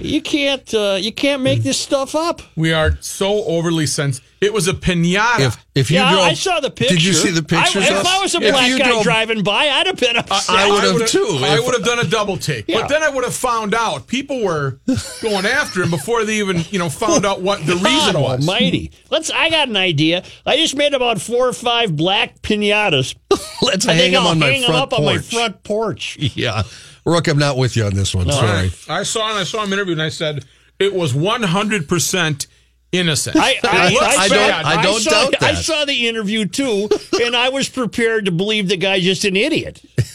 you 0.00 0.20
can't 0.20 0.74
uh, 0.74 0.98
you 1.00 1.12
can't 1.12 1.42
make 1.42 1.62
this 1.62 1.78
stuff 1.78 2.16
up. 2.16 2.42
We 2.56 2.72
are 2.72 2.96
so 3.00 3.44
overly 3.44 3.86
sensitive. 3.86 4.28
It 4.42 4.52
was 4.52 4.66
a 4.66 4.72
pinata. 4.74 5.40
If 5.46 5.64
if 5.74 5.90
you 5.90 5.98
yeah, 5.98 6.10
drove, 6.12 6.24
I 6.24 6.34
saw 6.34 6.58
the 6.60 6.68
picture. 6.70 6.94
Did 6.96 7.04
you 7.04 7.12
see 7.12 7.30
the 7.30 7.42
pictures? 7.44 7.84
I, 7.88 7.94
if 7.94 8.00
of- 8.00 8.06
I 8.06 8.18
was 8.20 8.34
a 8.34 8.40
black 8.40 8.78
guy 8.78 8.88
drove- 8.90 9.02
driving 9.04 9.42
by, 9.44 9.68
I'd 9.68 9.86
have 9.86 9.96
been 10.00 10.16
upset. 10.16 10.50
I 10.56 10.68
would 10.68 10.82
have 10.82 10.94
would've- 10.94 11.08
too, 11.08 11.38
I 11.42 11.60
would 11.60 11.74
have 11.74 11.84
done 11.84 12.00
a 12.00 12.04
double 12.10 12.36
take, 12.36 12.66
Yeah. 12.68 12.80
but 12.80 12.88
then 12.88 13.02
I 13.04 13.08
would 13.08 13.22
have 13.24 13.34
found 13.34 13.72
out 13.72 14.08
people 14.08 14.42
were 14.42 14.80
going 15.22 15.46
after 15.46 15.82
him 15.82 15.90
before 15.90 16.24
they 16.24 16.38
even, 16.40 16.64
you 16.70 16.78
know, 16.80 16.90
found 16.90 17.24
out 17.24 17.40
what 17.40 17.64
the 17.64 17.76
reason 17.76 18.20
was. 18.20 18.40
Almighty. 18.40 18.90
Let's. 19.10 19.30
I 19.30 19.48
got 19.48 19.68
an 19.68 19.76
idea. 19.76 20.24
I 20.44 20.56
just 20.56 20.74
made 20.76 20.92
about 20.92 21.20
four 21.20 21.48
or 21.48 21.52
five 21.52 21.94
black 21.96 22.42
pinatas. 22.42 23.14
Let's 23.62 23.86
I 23.86 23.92
hang 23.92 24.00
think 24.00 24.14
them 24.14 24.22
I'll 24.24 24.28
on 24.30 24.38
my 24.40 24.46
hang 24.46 24.60
them 24.62 24.70
front 24.70 24.82
up 24.82 24.98
on 24.98 25.04
my 25.04 25.12
porch. 25.18 25.32
front 25.32 25.62
porch. 25.62 26.18
Yeah, 26.34 26.62
Rook, 27.06 27.28
I'm 27.28 27.38
not 27.38 27.56
with 27.56 27.76
you 27.76 27.84
on 27.84 27.94
this 27.94 28.12
one. 28.14 28.26
All 28.26 28.32
Sorry. 28.32 28.50
right. 28.68 28.84
I 28.88 29.02
saw 29.04 29.30
and 29.30 29.38
I 29.38 29.44
saw 29.44 29.62
him 29.62 29.72
interview 29.72 29.92
and 29.92 30.02
I 30.02 30.08
said 30.08 30.44
it 30.80 30.92
was 30.94 31.14
100 31.14 31.88
percent 31.88 32.48
innocent. 32.92 33.36
I, 33.36 33.58
I, 33.64 33.88
It 33.88 33.92
looks 33.94 34.04
I, 34.18 34.22
I 34.24 34.28
don't- 34.28 34.66
I 34.66 34.82
don't 34.82 35.00
saw, 35.00 35.10
doubt 35.30 35.42
I 35.42 35.54
saw 35.54 35.84
the 35.84 36.06
interview 36.08 36.46
too, 36.46 36.88
and 37.22 37.34
I 37.34 37.48
was 37.48 37.68
prepared 37.68 38.26
to 38.26 38.30
believe 38.32 38.68
the 38.68 38.76
guy's 38.76 39.02
just 39.02 39.24
an 39.24 39.36
idiot. 39.36 39.82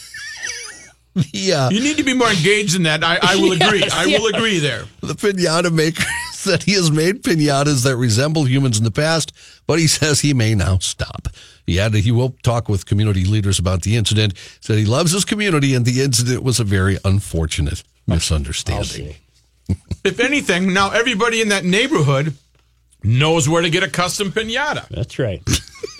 Yeah, 1.32 1.66
uh, 1.66 1.70
You 1.70 1.80
need 1.80 1.96
to 1.96 2.04
be 2.04 2.14
more 2.14 2.28
engaged 2.28 2.76
in 2.76 2.84
that. 2.84 3.02
I, 3.02 3.18
I 3.20 3.34
will 3.36 3.50
agree. 3.60 3.80
Yes, 3.80 3.92
I 3.92 4.06
will 4.06 4.26
agree 4.32 4.58
there. 4.60 4.84
the 5.00 5.14
pinata 5.14 5.72
maker 5.72 6.04
said 6.32 6.62
he 6.62 6.74
has 6.74 6.92
made 6.92 7.24
pinatas 7.24 7.82
that 7.82 7.96
resemble 7.96 8.44
humans 8.44 8.78
in 8.78 8.84
the 8.84 8.92
past, 8.92 9.32
but 9.66 9.80
he 9.80 9.88
says 9.88 10.20
he 10.20 10.32
may 10.32 10.54
now 10.54 10.78
stop. 10.78 11.26
He 11.66 11.80
added 11.80 12.04
he 12.04 12.12
will 12.12 12.36
talk 12.44 12.68
with 12.68 12.86
community 12.86 13.24
leaders 13.24 13.58
about 13.58 13.82
the 13.82 13.96
incident. 13.96 14.34
Said 14.60 14.78
he 14.78 14.84
loves 14.84 15.10
his 15.10 15.24
community, 15.24 15.74
and 15.74 15.84
the 15.84 16.02
incident 16.02 16.44
was 16.44 16.60
a 16.60 16.64
very 16.64 16.98
unfortunate 17.04 17.82
misunderstanding. 18.06 19.16
If 20.04 20.20
anything, 20.20 20.72
now 20.72 20.90
everybody 20.92 21.40
in 21.40 21.48
that 21.48 21.64
neighborhood 21.64 22.34
knows 23.02 23.48
where 23.48 23.62
to 23.62 23.70
get 23.70 23.82
a 23.82 23.88
custom 23.90 24.32
pinata. 24.32 24.86
That's 24.88 25.18
right. 25.18 25.42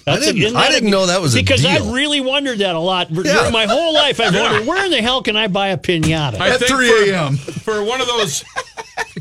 I 0.07 0.13
That's 0.13 0.27
a- 0.29 0.33
didn't, 0.33 0.43
isn't 0.47 0.57
a- 0.59 0.69
didn't 0.71 0.91
know 0.91 1.07
that 1.07 1.21
was 1.21 1.35
a 1.35 1.41
because 1.41 1.61
deal. 1.61 1.71
I've 1.71 1.93
really 1.93 2.21
wondered 2.23 2.59
that 2.61 2.75
a 2.75 2.79
lot. 2.79 3.11
Yeah. 3.11 3.23
During 3.25 3.53
my 3.53 3.67
whole 3.67 3.93
life, 3.93 4.19
I've 4.21 4.35
wondered 4.41 4.67
where 4.67 4.85
in 4.87 4.91
the 4.91 5.03
hell 5.03 5.23
can 5.23 5.37
I 5.37 5.49
buy 5.49 5.69
a 5.69 5.77
pinata? 5.77 6.41
I 6.41 6.49
At 6.55 6.61
think 6.61 6.71
3 6.71 6.89
for- 6.89 7.11
a.m.. 7.13 7.37
For 7.37 7.85
one 7.85 8.01
of 8.01 8.07
those 8.07 8.43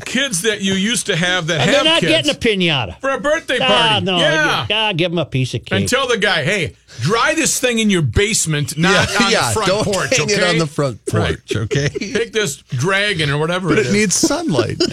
kids 0.04 0.42
that 0.42 0.60
you 0.62 0.74
used 0.74 1.06
to 1.06 1.16
have 1.16 1.46
that 1.48 1.60
And 1.60 1.70
have 1.70 1.84
they're 1.84 1.92
not 1.94 2.00
kids 2.00 2.28
getting 2.28 2.30
a 2.30 2.34
pinata. 2.68 2.98
for 3.00 3.10
a 3.10 3.20
birthday 3.20 3.58
party. 3.58 3.74
Ah, 3.74 4.00
no. 4.02 4.18
yeah. 4.18 4.66
Ah, 4.70 4.92
give 4.94 5.10
them 5.10 5.18
a 5.18 5.24
piece 5.26 5.54
of 5.54 5.64
cake. 5.64 5.78
And 5.80 5.88
tell 5.88 6.06
the 6.08 6.18
guy, 6.18 6.44
hey, 6.44 6.74
dry 7.00 7.34
this 7.34 7.58
thing 7.60 7.78
in 7.78 7.90
your 7.90 8.02
basement, 8.02 8.76
not 8.78 9.08
on 9.20 9.30
the 9.30 9.50
front 9.52 9.68
don't 9.68 9.84
porch. 9.84 10.16
hang 10.16 10.26
okay? 10.26 10.34
it 10.34 10.42
on 10.42 10.58
the 10.58 10.66
front 10.66 11.00
Right. 11.12 11.36
porch, 11.36 11.56
okay? 11.56 11.88
Take 11.88 12.32
this 12.32 12.56
dragon 12.56 13.30
or 13.30 13.38
whatever. 13.38 13.68
But 13.68 13.78
it 13.78 13.80
it 13.80 13.86
is. 13.88 13.92
needs 13.92 14.14
sunlight. 14.14 14.78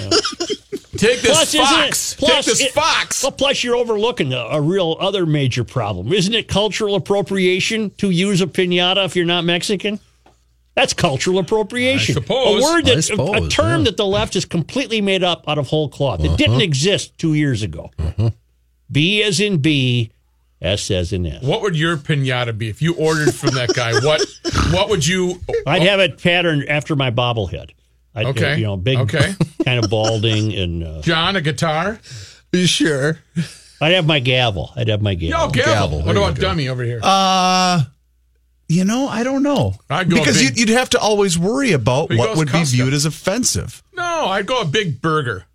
Take 0.97 1.19
this 1.19 1.31
Plus, 1.31 1.53
isn't 1.53 1.65
fox. 1.65 2.13
it- 2.13 2.17
plus, 2.19 2.31
Take 2.31 2.45
this 2.45 2.61
it- 2.61 2.71
fox. 2.71 3.21
Well, 3.21 3.33
plus 3.33 3.63
you're 3.65 3.75
overlooking 3.75 4.31
a, 4.31 4.37
a 4.37 4.61
real 4.61 4.95
other 5.01 5.25
major 5.25 5.65
problem. 5.65 6.13
Isn't 6.13 6.33
it 6.33 6.47
cultural 6.47 6.95
appropriation 6.95 7.89
to 7.97 8.11
use 8.11 8.39
a 8.39 8.47
pinata 8.47 9.03
if 9.03 9.13
you're 9.15 9.25
not 9.25 9.43
Mexican? 9.43 9.99
That's 10.75 10.93
cultural 10.93 11.39
appropriation. 11.39 12.17
I 12.17 12.21
suppose. 12.21 12.61
A 12.61 12.65
word 12.65 12.89
I 12.89 12.95
that 12.95 13.01
suppose, 13.03 13.45
a 13.47 13.49
term 13.49 13.79
yeah. 13.81 13.85
that 13.85 13.97
the 13.97 14.05
left 14.05 14.33
has 14.33 14.43
completely 14.45 15.01
made 15.01 15.23
up 15.23 15.47
out 15.47 15.57
of 15.57 15.67
whole 15.67 15.89
cloth. 15.89 16.23
It 16.23 16.37
didn't 16.37 16.61
exist 16.61 17.17
two 17.17 17.33
years 17.33 17.63
ago. 17.63 17.91
B 18.91 19.23
as 19.23 19.39
in 19.39 19.57
B, 19.59 20.11
S 20.61 20.91
as 20.91 21.13
in 21.13 21.25
S. 21.25 21.43
What 21.43 21.61
would 21.61 21.75
your 21.75 21.97
pinata 21.97 22.57
be 22.57 22.69
if 22.69 22.81
you 22.81 22.93
ordered 22.95 23.33
from 23.33 23.51
that 23.55 23.73
guy? 23.73 23.93
What 23.93 24.21
What 24.71 24.89
would 24.89 25.05
you? 25.07 25.39
I'd 25.67 25.81
have 25.83 25.99
it 25.99 26.21
patterned 26.21 26.67
after 26.67 26.95
my 26.95 27.09
bobblehead. 27.09 27.71
I'd, 28.13 28.27
Okay. 28.27 28.57
You 28.57 28.63
know, 28.63 28.77
big, 28.77 28.99
Okay. 28.99 29.33
kind 29.65 29.83
of 29.83 29.89
balding, 29.89 30.53
and 30.53 30.83
uh, 30.83 31.01
John 31.01 31.35
a 31.35 31.41
guitar? 31.41 31.99
sure. 32.53 33.19
I'd 33.81 33.91
have 33.91 34.05
my 34.05 34.19
gavel. 34.19 34.71
I'd 34.75 34.87
have 34.87 35.01
my 35.01 35.15
gavel. 35.15 35.47
Yo, 35.47 35.49
gavel. 35.51 35.73
gavel. 35.73 36.01
What 36.03 36.15
about 36.15 36.35
dummy 36.39 36.69
over 36.69 36.83
here? 36.83 37.01
Uh, 37.03 37.83
you 38.67 38.85
know, 38.85 39.07
I 39.07 39.23
don't 39.23 39.43
know. 39.43 39.75
I'd 39.89 40.09
go 40.09 40.17
because 40.17 40.37
big- 40.37 40.57
you'd, 40.57 40.69
you'd 40.69 40.77
have 40.77 40.89
to 40.91 40.99
always 40.99 41.37
worry 41.37 41.71
about 41.71 42.09
what 42.09 42.17
goes 42.29 42.37
would 42.37 42.51
be 42.51 42.63
viewed 42.63 42.93
as 42.93 43.05
offensive. 43.05 43.83
no, 43.95 44.25
I'd 44.27 44.45
go 44.45 44.61
a 44.61 44.65
big 44.65 45.01
burger. 45.01 45.45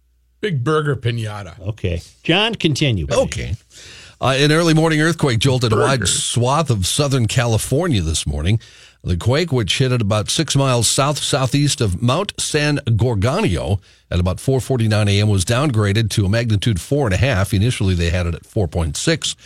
Big 0.40 0.64
burger 0.64 0.96
pinata. 0.96 1.58
Okay, 1.60 2.00
John, 2.22 2.54
continue. 2.54 3.06
Okay. 3.12 3.54
Uh, 4.22 4.34
an 4.38 4.52
early 4.52 4.74
morning 4.74 5.00
earthquake 5.00 5.38
jolted 5.38 5.72
a 5.72 5.76
wide 5.76 6.06
swath 6.06 6.68
of 6.70 6.86
Southern 6.86 7.26
California 7.26 8.02
this 8.02 8.26
morning. 8.26 8.60
The 9.02 9.16
quake, 9.16 9.50
which 9.50 9.78
hit 9.78 9.92
at 9.92 10.02
about 10.02 10.28
six 10.28 10.54
miles 10.54 10.86
south 10.86 11.18
southeast 11.18 11.80
of 11.80 12.02
Mount 12.02 12.34
San 12.38 12.76
Gorgonio 12.86 13.80
at 14.10 14.20
about 14.20 14.36
4:49 14.36 15.08
a.m., 15.08 15.28
was 15.28 15.44
downgraded 15.46 16.10
to 16.10 16.26
a 16.26 16.28
magnitude 16.28 16.80
four 16.80 17.06
and 17.06 17.14
a 17.14 17.18
half. 17.18 17.54
Initially, 17.54 17.94
they 17.94 18.10
had 18.10 18.26
it 18.26 18.34
at 18.34 18.42
4.6. 18.42 19.36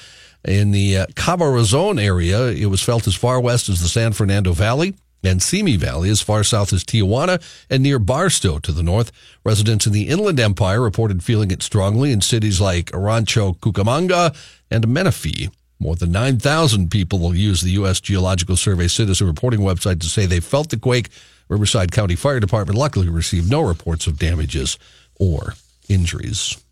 In 0.44 0.72
the 0.72 0.98
uh, 0.98 1.06
Cabo 1.16 1.56
area, 1.98 2.48
it 2.48 2.66
was 2.66 2.82
felt 2.82 3.06
as 3.06 3.14
far 3.14 3.40
west 3.40 3.68
as 3.68 3.80
the 3.80 3.88
San 3.88 4.12
Fernando 4.12 4.52
Valley 4.52 4.94
and 5.22 5.42
Simi 5.42 5.76
Valley, 5.76 6.10
as 6.10 6.20
far 6.20 6.44
south 6.44 6.72
as 6.72 6.84
Tijuana 6.84 7.42
and 7.70 7.82
near 7.82 7.98
Barstow 7.98 8.58
to 8.58 8.72
the 8.72 8.82
north. 8.82 9.10
Residents 9.44 9.86
in 9.86 9.92
the 9.92 10.08
Inland 10.08 10.38
Empire 10.38 10.82
reported 10.82 11.24
feeling 11.24 11.50
it 11.50 11.62
strongly 11.62 12.12
in 12.12 12.20
cities 12.20 12.60
like 12.60 12.90
Rancho 12.92 13.54
Cucamonga 13.54 14.36
and 14.70 14.86
Menifee. 14.86 15.48
More 15.78 15.96
than 15.96 16.12
9,000 16.12 16.90
people 16.90 17.18
will 17.18 17.34
use 17.34 17.60
the 17.62 17.72
U.S. 17.72 18.00
Geological 18.00 18.56
Survey 18.56 18.88
citizen 18.88 19.26
reporting 19.26 19.60
website 19.60 20.00
to 20.00 20.06
say 20.06 20.26
they 20.26 20.40
felt 20.40 20.70
the 20.70 20.78
quake. 20.78 21.08
Riverside 21.48 21.92
County 21.92 22.16
Fire 22.16 22.40
Department 22.40 22.78
luckily 22.78 23.08
received 23.08 23.50
no 23.50 23.60
reports 23.60 24.06
of 24.06 24.18
damages 24.18 24.78
or 25.18 25.54
injuries. 25.88 26.63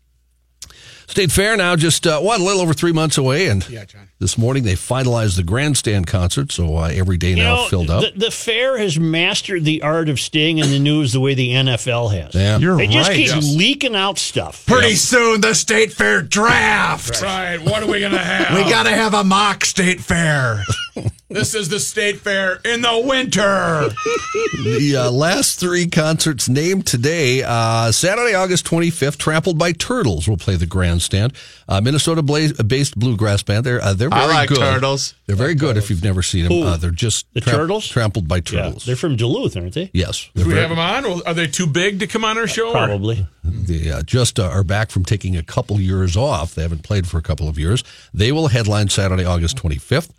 State 1.07 1.31
Fair 1.31 1.55
now 1.57 1.75
just, 1.75 2.07
uh, 2.07 2.19
what, 2.19 2.39
a 2.39 2.43
little 2.43 2.61
over 2.61 2.73
three 2.73 2.91
months 2.93 3.17
away. 3.17 3.47
And 3.47 3.67
Yeah, 3.69 3.85
John. 3.85 4.09
this 4.19 4.37
morning 4.37 4.63
they 4.63 4.73
finalized 4.73 5.35
the 5.35 5.43
grandstand 5.43 6.07
concert, 6.07 6.51
so 6.51 6.77
uh, 6.77 6.89
every 6.93 7.17
day 7.17 7.31
You 7.31 7.35
now 7.37 7.55
know, 7.55 7.67
filled 7.67 7.89
up. 7.89 8.01
The, 8.13 8.19
the 8.25 8.31
fair 8.31 8.77
has 8.77 8.97
mastered 8.97 9.63
the 9.65 9.81
art 9.81 10.09
of 10.09 10.19
staying 10.19 10.59
in 10.59 10.69
the 10.69 10.79
news 10.79 11.13
the 11.13 11.19
way 11.19 11.33
the 11.33 11.49
NFL 11.51 12.11
has. 12.13 12.33
yeah. 12.35 12.57
You're 12.57 12.77
They 12.77 12.87
just 12.87 13.09
right. 13.09 13.17
keep 13.17 13.43
leaking 13.57 13.95
out 13.95 14.17
stuff. 14.17 14.65
Pretty 14.65 14.95
soon, 14.95 15.41
the 15.41 15.53
state 15.53 15.91
fair 15.93 16.21
draft. 16.21 17.21
Right. 17.21 17.57
What 17.57 17.83
are 17.83 17.87
we 17.87 17.99
gonna 17.99 18.17
have? 18.17 18.55
We 18.57 18.69
got 18.69 18.83
to 18.83 18.91
have 18.91 19.13
a 19.13 19.23
mock 19.23 19.65
state 19.65 19.99
fair. 19.99 20.63
This 21.33 21.55
is 21.55 21.67
the 21.69 21.79
state 21.79 22.19
fair 22.19 22.59
in 22.63 22.81
the 22.81 23.01
winter. 23.05 23.39
the 24.63 24.95
uh, 24.97 25.11
last 25.11 25.59
three 25.59 25.87
concerts 25.87 26.47
named 26.47 26.85
today 26.85 27.41
uh, 27.43 27.91
Saturday, 27.91 28.35
August 28.35 28.65
25th, 28.65 29.17
Trampled 29.17 29.57
by 29.57 29.71
Turtles 29.71 30.27
will 30.27 30.37
play 30.37 30.55
the 30.55 30.65
grandstand. 30.67 31.33
Uh, 31.67 31.81
Minnesota 31.81 32.21
bla- 32.21 32.53
based 32.65 32.97
bluegrass 32.99 33.41
band. 33.43 33.65
They're, 33.65 33.81
uh, 33.81 33.93
they're 33.93 34.09
very 34.09 34.21
I 34.21 34.27
like 34.27 34.49
good. 34.49 34.59
turtles. 34.59 35.15
They're 35.25 35.35
very 35.35 35.55
good 35.55 35.75
if 35.77 35.89
you've 35.89 36.03
never 36.03 36.21
seen 36.21 36.47
them. 36.47 36.63
Uh, 36.63 36.77
they're 36.77 36.91
just 36.91 37.25
The 37.33 37.41
tram- 37.41 37.55
Turtles? 37.55 37.87
Trampled 37.87 38.27
by 38.27 38.37
Yeah, 38.37 38.41
Turtles. 38.41 38.85
they're 38.85 38.95
from 38.95 39.15
Duluth, 39.15 39.57
aren't 39.57 39.73
they? 39.73 39.89
yes. 39.93 40.29
Do 40.35 40.43
we 40.45 40.49
very- 40.51 40.61
have 40.61 40.69
them 40.69 40.79
on? 40.79 41.21
Are 41.25 41.33
they 41.33 41.47
too 41.47 41.65
big 41.67 41.99
to 41.99 42.07
come 42.07 42.23
on 42.23 42.37
our 42.37 42.47
show? 42.47 42.69
or- 42.69 42.73
Probably. 42.73 43.25
They 43.43 43.91
uh, 43.91 44.03
just 44.03 44.39
uh, 44.39 44.43
are 44.49 44.63
back 44.63 44.91
from 44.91 45.03
taking 45.03 45.35
a 45.35 45.43
couple 45.43 45.79
years 45.79 46.15
off. 46.15 46.53
They 46.55 46.61
haven't 46.61 46.83
played 46.83 47.07
for 47.07 47.17
a 47.17 47.21
couple 47.21 47.47
of 47.49 47.57
years. 47.57 47.83
They 48.13 48.31
will 48.31 48.47
headline 48.49 48.89
Saturday, 48.89 49.25
August 49.25 49.57
25th. 49.57 50.09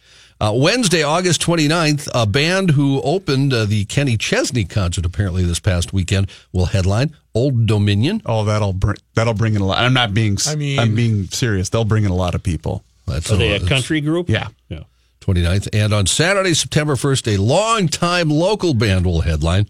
Uh, 0.41 0.53
Wednesday, 0.55 1.03
August 1.03 1.41
29th, 1.43 2.09
a 2.15 2.27
band 2.27 2.71
who 2.73 3.01
opened 3.03 3.53
uh, 3.53 3.65
the 3.65 3.85
Kenny 3.87 4.17
Chesney 4.17 4.65
concert 4.65 5.07
apparently 5.07 5.45
this 5.45 5.61
past 5.61 5.93
weekend 5.93 6.29
will 6.53 6.67
headline 6.67 7.15
Old 7.35 7.67
Dominion. 7.67 8.21
Oh, 8.27 8.45
that'll 8.45 8.73
bring 8.73 8.97
that'll 9.15 9.35
bring 9.35 9.55
in 9.55 9.63
a 9.63 9.67
lot. 9.67 9.79
I'm 9.79 9.95
not 9.95 10.13
being. 10.13 10.37
I 10.47 10.53
I 10.53 10.55
mean- 10.57 10.59
mean, 10.77 10.79
I'm 10.81 10.95
being 10.95 11.25
serious. 11.29 11.69
They'll 11.69 11.85
bring 11.85 12.05
in 12.05 12.11
a 12.11 12.17
lot 12.17 12.35
of 12.35 12.43
people. 12.43 12.85
That's 13.07 13.31
Are 13.31 13.37
they 13.37 13.53
a 13.53 13.61
country 13.61 14.01
group? 14.01 14.29
Yeah. 14.29 14.49
Yeah. 14.69 14.85
29th. 15.21 15.69
And 15.73 15.93
on 15.95 16.07
Saturday, 16.07 16.53
September 16.55 16.95
1st, 16.97 17.35
a 17.35 17.41
longtime 17.41 18.29
local 18.31 18.75
band 18.75 19.07
will 19.07 19.23
headline 19.23 19.69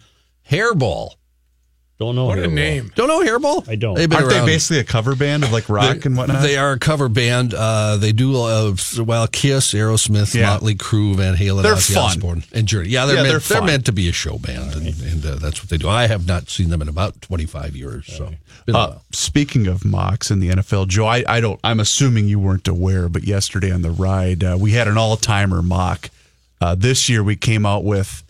Hairball. 0.50 1.11
Don't 1.96 2.16
know. 2.16 2.24
What 2.24 2.40
a 2.40 2.48
name. 2.48 2.90
Don't 2.96 3.07
know 3.07 3.20
Hairball? 3.22 3.68
I 3.68 3.76
don't. 3.76 3.94
They've 3.94 4.09
been 4.11 4.18
Aren't 4.18 4.30
they 4.30 4.44
basically 4.44 4.80
a 4.80 4.85
cover 4.85 5.14
band 5.14 5.44
of 5.44 5.52
like 5.52 5.68
rock 5.68 5.98
They- 5.98 6.07
and 6.09 6.16
whatnot? 6.16 6.42
They 6.42 6.57
are 6.57 6.72
a 6.72 6.78
cover 6.78 7.09
band. 7.09 7.54
Uh, 7.54 7.96
they 7.98 8.11
do 8.11 8.35
uh, 8.37 8.74
well 8.98 9.28
Kiss, 9.28 9.72
Aerosmith, 9.74 10.35
Yeah. 10.35 10.46
Motley 10.50 10.74
Crue, 10.74 11.14
Van 11.14 11.37
Halen, 11.37 11.62
They're 11.62 11.74
Ozzy 11.76 11.94
fun. 11.94 12.04
Osbourne, 12.04 12.44
and 12.52 12.66
Journey. 12.66 12.88
Yeah, 12.88 13.07
they're 13.07 13.14
Yeah, 13.16 13.22
meant, 13.22 13.44
they're 13.44 13.59
they're, 13.59 13.66
meant 13.66 13.87
to 13.87 13.92
be 13.92 14.09
a 14.09 14.12
show 14.12 14.38
band, 14.38 14.72
and, 14.74 14.87
and 15.02 15.24
uh, 15.24 15.35
that's 15.37 15.62
what 15.62 15.68
they 15.70 15.76
do. 15.76 15.88
I 15.88 16.09
have 16.09 16.26
not 16.26 16.50
seen 16.50 16.68
them 16.70 16.83
in 16.83 16.88
about 16.88 17.22
twenty 17.22 17.46
five 17.46 17.76
years. 17.76 18.07
So, 18.07 18.33
Uh, 18.66 18.96
speaking 19.12 19.68
of 19.68 19.85
mocks 19.85 20.33
in 20.33 20.40
the 20.40 20.48
NFL, 20.50 20.88
Joe, 20.88 21.07
I, 21.07 21.22
I 21.28 21.40
don't. 21.40 21.61
I'm 21.62 21.78
assuming 21.78 22.26
you 22.26 22.40
weren't 22.40 22.66
aware, 22.66 23.09
but 23.09 23.22
yesterday 23.22 23.70
on 23.70 23.83
the 23.83 23.92
ride, 23.92 24.42
uh, 24.42 24.57
we 24.59 24.72
had 24.72 24.88
an 24.88 24.98
all 24.98 25.16
timer 25.16 25.62
mock. 25.62 26.11
Uh, 26.61 26.74
this 26.74 27.09
year, 27.09 27.22
we 27.22 27.37
came 27.37 27.64
out 27.64 27.85
with 27.85 28.24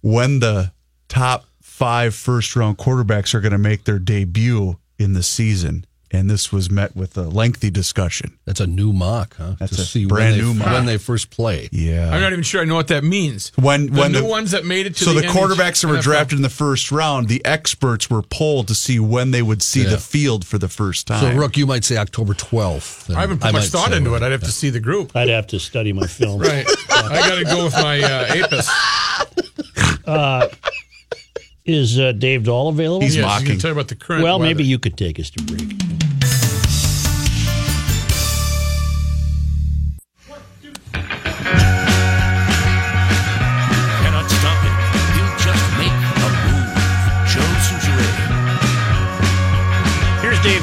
when 0.00 0.38
the 0.38 0.70
top 1.08 1.46
five 1.78 2.14
first 2.14 2.56
round 2.56 2.76
quarterbacks 2.78 3.34
are 3.34 3.40
going 3.40 3.52
to 3.52 3.58
make 3.58 3.84
their 3.84 3.98
debut 4.00 4.78
in 4.98 5.12
the 5.14 5.22
season, 5.22 5.84
and 6.10 6.28
this 6.28 6.50
was 6.50 6.68
met 6.70 6.96
with 6.96 7.16
a 7.16 7.22
lengthy 7.22 7.70
discussion. 7.70 8.36
that's 8.46 8.58
a 8.58 8.66
new 8.66 8.92
mock, 8.92 9.36
huh? 9.36 9.54
That's 9.60 9.76
to 9.76 9.82
a 9.82 9.84
see 9.84 10.06
brand 10.06 10.32
when 10.32 10.38
they, 10.38 10.44
new 10.44 10.54
mock. 10.54 10.72
when 10.72 10.86
they 10.86 10.98
first 10.98 11.30
play. 11.30 11.68
Yeah, 11.70 12.10
I'm 12.12 12.20
not 12.20 12.32
even 12.32 12.42
sure 12.42 12.60
I 12.62 12.64
know 12.64 12.74
what 12.74 12.88
that 12.88 13.04
means. 13.04 13.52
when 13.54 13.86
The 13.92 14.00
when 14.00 14.12
new 14.12 14.22
the 14.22 14.26
ones 14.26 14.50
that 14.50 14.64
made 14.64 14.86
it 14.86 14.96
to 14.96 15.04
so 15.04 15.12
the, 15.14 15.20
the, 15.20 15.26
quarterbacks 15.28 15.82
that 15.82 15.88
were 15.88 15.98
NFL. 15.98 16.02
drafted 16.02 16.38
in 16.38 16.42
the 16.42 16.48
first 16.50 16.90
round, 16.90 17.28
the 17.28 17.44
experts 17.44 18.10
were 18.10 18.22
polled 18.22 18.66
to 18.68 18.74
see 18.74 18.98
when 18.98 19.30
they 19.30 19.42
would 19.42 19.62
see 19.62 19.84
Yeah. 19.84 19.90
the 19.90 19.98
field 19.98 20.44
for 20.44 20.58
the 20.58 20.68
first 20.68 21.06
time. 21.06 21.20
So, 21.20 21.38
Rook, 21.38 21.56
you 21.56 21.66
might 21.66 21.84
say 21.84 21.96
October 21.96 22.34
twelfth. 22.34 23.08
I 23.10 23.20
haven't 23.20 23.40
put 23.40 23.52
much 23.52 23.66
thought 23.66 23.92
into 23.92 24.14
it. 24.16 24.22
I'd 24.24 24.32
have 24.32 24.42
to 24.42 24.50
see 24.52 24.70
the 24.70 24.80
group. 24.80 25.14
I'd 25.14 25.28
have 25.28 25.46
to 25.48 25.60
study 25.60 25.92
my 25.92 26.06
film. 26.08 26.40
Right. 26.48 26.66
I 26.90 27.28
got 27.28 27.36
to 27.38 27.44
go 27.44 27.64
with 27.64 27.74
my 27.74 28.00
uh, 28.02 28.44
Apis. 28.44 28.68
Is 31.68 31.98
uh, 32.00 32.12
Dave 32.12 32.44
Dahl 32.44 32.68
available? 32.70 33.02
He's 33.02 33.14
Yes, 33.16 33.24
mocking. 33.26 33.46
You 33.46 33.52
can 33.52 33.60
tell 33.60 33.72
about 33.72 33.88
the 33.88 33.94
current. 33.94 34.22
well, 34.24 34.38
weather. 34.38 34.48
maybe 34.48 34.64
you 34.64 34.78
could 34.78 34.96
take 34.96 35.20
us 35.20 35.28
to 35.30 35.42
break. 35.44 35.68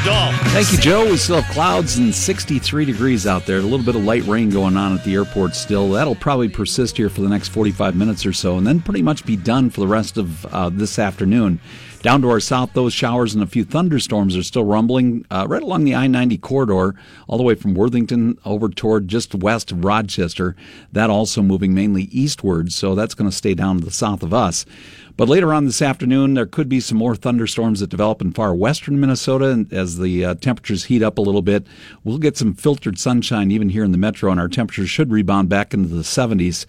Dahl. 0.05 0.31
Thank 0.49 0.71
you, 0.71 0.77
Joe. 0.77 1.09
We 1.09 1.17
still 1.17 1.41
have 1.41 1.51
clouds 1.51 1.97
and 1.97 2.13
63 2.13 2.85
degrees 2.85 3.25
out 3.25 3.47
there. 3.47 3.57
A 3.57 3.61
little 3.61 3.83
bit 3.83 3.95
of 3.95 4.03
light 4.03 4.23
rain 4.25 4.51
going 4.51 4.77
on 4.77 4.95
at 4.95 5.03
the 5.03 5.15
airport 5.15 5.55
still. 5.55 5.89
That'll 5.89 6.13
probably 6.13 6.47
persist 6.47 6.95
here 6.95 7.09
for 7.09 7.21
the 7.21 7.27
next 7.27 7.47
45 7.47 7.95
minutes 7.95 8.23
or 8.23 8.31
so, 8.31 8.57
and 8.57 8.67
then 8.67 8.81
pretty 8.81 9.01
much 9.01 9.25
be 9.25 9.35
done 9.35 9.71
for 9.71 9.81
the 9.81 9.87
rest 9.87 10.17
of 10.17 10.45
uh, 10.45 10.69
this 10.69 10.99
afternoon. 10.99 11.59
Down 12.05 12.21
to 12.21 12.29
our 12.29 12.39
south, 12.39 12.73
those 12.73 12.93
showers 12.93 13.33
and 13.33 13.41
a 13.41 13.47
few 13.47 13.63
thunderstorms 13.63 14.37
are 14.37 14.43
still 14.43 14.63
rumbling 14.63 15.25
uh, 15.31 15.47
right 15.49 15.63
along 15.63 15.85
the 15.85 15.95
I 15.95 16.05
90 16.05 16.37
corridor, 16.37 16.93
all 17.27 17.39
the 17.39 17.43
way 17.43 17.55
from 17.55 17.73
Worthington 17.73 18.37
over 18.45 18.69
toward 18.69 19.07
just 19.07 19.33
west 19.33 19.71
of 19.71 19.83
Rochester. 19.83 20.55
That 20.91 21.09
also 21.09 21.41
moving 21.41 21.73
mainly 21.73 22.03
eastward, 22.11 22.71
so 22.71 22.93
that's 22.93 23.15
going 23.15 23.27
to 23.27 23.35
stay 23.35 23.55
down 23.55 23.79
to 23.79 23.85
the 23.85 23.89
south 23.89 24.21
of 24.21 24.35
us. 24.35 24.67
But 25.17 25.29
later 25.29 25.51
on 25.51 25.65
this 25.65 25.81
afternoon, 25.81 26.35
there 26.35 26.45
could 26.45 26.69
be 26.69 26.79
some 26.79 26.99
more 26.99 27.15
thunderstorms 27.15 27.79
that 27.79 27.89
develop 27.89 28.21
in 28.21 28.33
far 28.33 28.53
western 28.53 28.99
Minnesota. 28.99 29.49
And 29.49 29.73
as 29.73 29.97
the 29.97 30.25
uh, 30.25 30.35
temperatures 30.35 30.85
heat 30.85 31.01
up 31.01 31.17
a 31.17 31.21
little 31.21 31.41
bit, 31.41 31.65
we'll 32.03 32.19
get 32.19 32.37
some 32.37 32.53
filtered 32.53 32.99
sunshine 32.99 33.49
even 33.49 33.69
here 33.69 33.83
in 33.83 33.91
the 33.91 33.97
metro, 33.97 34.29
and 34.29 34.39
our 34.39 34.47
temperatures 34.47 34.91
should 34.91 35.11
rebound 35.11 35.49
back 35.49 35.73
into 35.73 35.89
the 35.89 36.03
70s. 36.03 36.67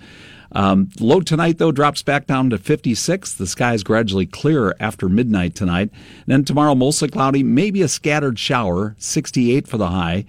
Um, 0.52 0.90
low 1.00 1.20
tonight, 1.20 1.58
though, 1.58 1.72
drops 1.72 2.02
back 2.02 2.26
down 2.26 2.50
to 2.50 2.58
56. 2.58 3.34
The 3.34 3.46
sky 3.46 3.74
is 3.74 3.82
gradually 3.82 4.26
clearer 4.26 4.74
after 4.80 5.08
midnight 5.08 5.54
tonight. 5.54 5.90
Then 6.26 6.44
tomorrow, 6.44 6.74
mostly 6.74 7.08
cloudy, 7.08 7.42
maybe 7.42 7.82
a 7.82 7.88
scattered 7.88 8.38
shower, 8.38 8.94
68 8.98 9.66
for 9.66 9.78
the 9.78 9.88
high. 9.88 10.24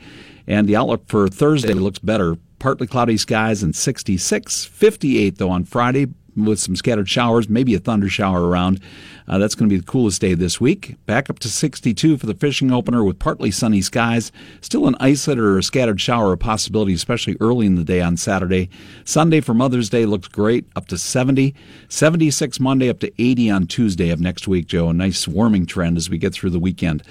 And 0.47 0.67
the 0.67 0.75
outlook 0.75 1.08
for 1.08 1.27
Thursday 1.27 1.73
looks 1.73 1.99
better. 1.99 2.38
Partly 2.60 2.88
cloudy 2.88 3.17
skies 3.17 3.62
and 3.62 3.75
66. 3.75 4.65
58, 4.65 5.38
though, 5.38 5.49
on 5.49 5.65
Friday 5.65 6.08
with 6.45 6.60
some 6.60 6.76
scattered 6.76 7.10
showers, 7.10 7.50
maybe 7.50 7.73
a 7.73 7.80
thunder 7.80 8.10
shower 8.10 8.47
around. 8.47 8.80
Uh, 9.28 9.38
that's 9.38 9.56
going 9.56 9.69
to 9.69 9.73
be 9.73 9.80
the 9.80 9.86
coolest 9.86 10.21
day 10.21 10.34
this 10.34 10.62
week. 10.62 10.95
Back 11.06 11.30
up 11.30 11.39
to 11.39 11.50
62 11.50 12.17
for 12.17 12.26
the 12.26 12.34
fishing 12.34 12.71
opener 12.71 13.04
with 13.04 13.19
partly 13.19 13.52
sunny 13.52 13.82
skies. 13.82 14.32
Still 14.62 14.88
an 14.88 14.95
isolated 15.00 15.41
or 15.41 15.58
a 15.58 15.63
scattered 15.63 16.00
shower 16.00 16.32
a 16.32 16.38
possibility, 16.38 16.93
especially 16.93 17.36
early 17.41 17.65
in 17.65 17.76
the 17.76 17.84
day 17.84 18.02
on 18.02 18.15
Saturday. 18.15 18.69
Sunday 19.04 19.41
for 19.41 19.54
Mother's 19.54 19.89
Day 19.89 20.06
looks 20.06 20.28
great, 20.28 20.65
up 20.76 20.88
to 20.88 20.97
70. 20.97 21.54
76 21.89 22.60
Monday, 22.60 22.89
up 22.89 23.00
to 23.00 23.12
80 23.21 23.50
on 23.50 23.67
Tuesday 23.67 24.10
of 24.10 24.21
next 24.21 24.47
week, 24.47 24.67
Joe. 24.67 24.89
A 24.89 24.93
nice 24.93 25.28
warming 25.28 25.65
trend 25.65 25.97
as 25.97 26.10
we 26.10 26.17
get 26.17 26.34
through 26.34 26.52
the 26.52 26.60
weekend. 26.60 27.04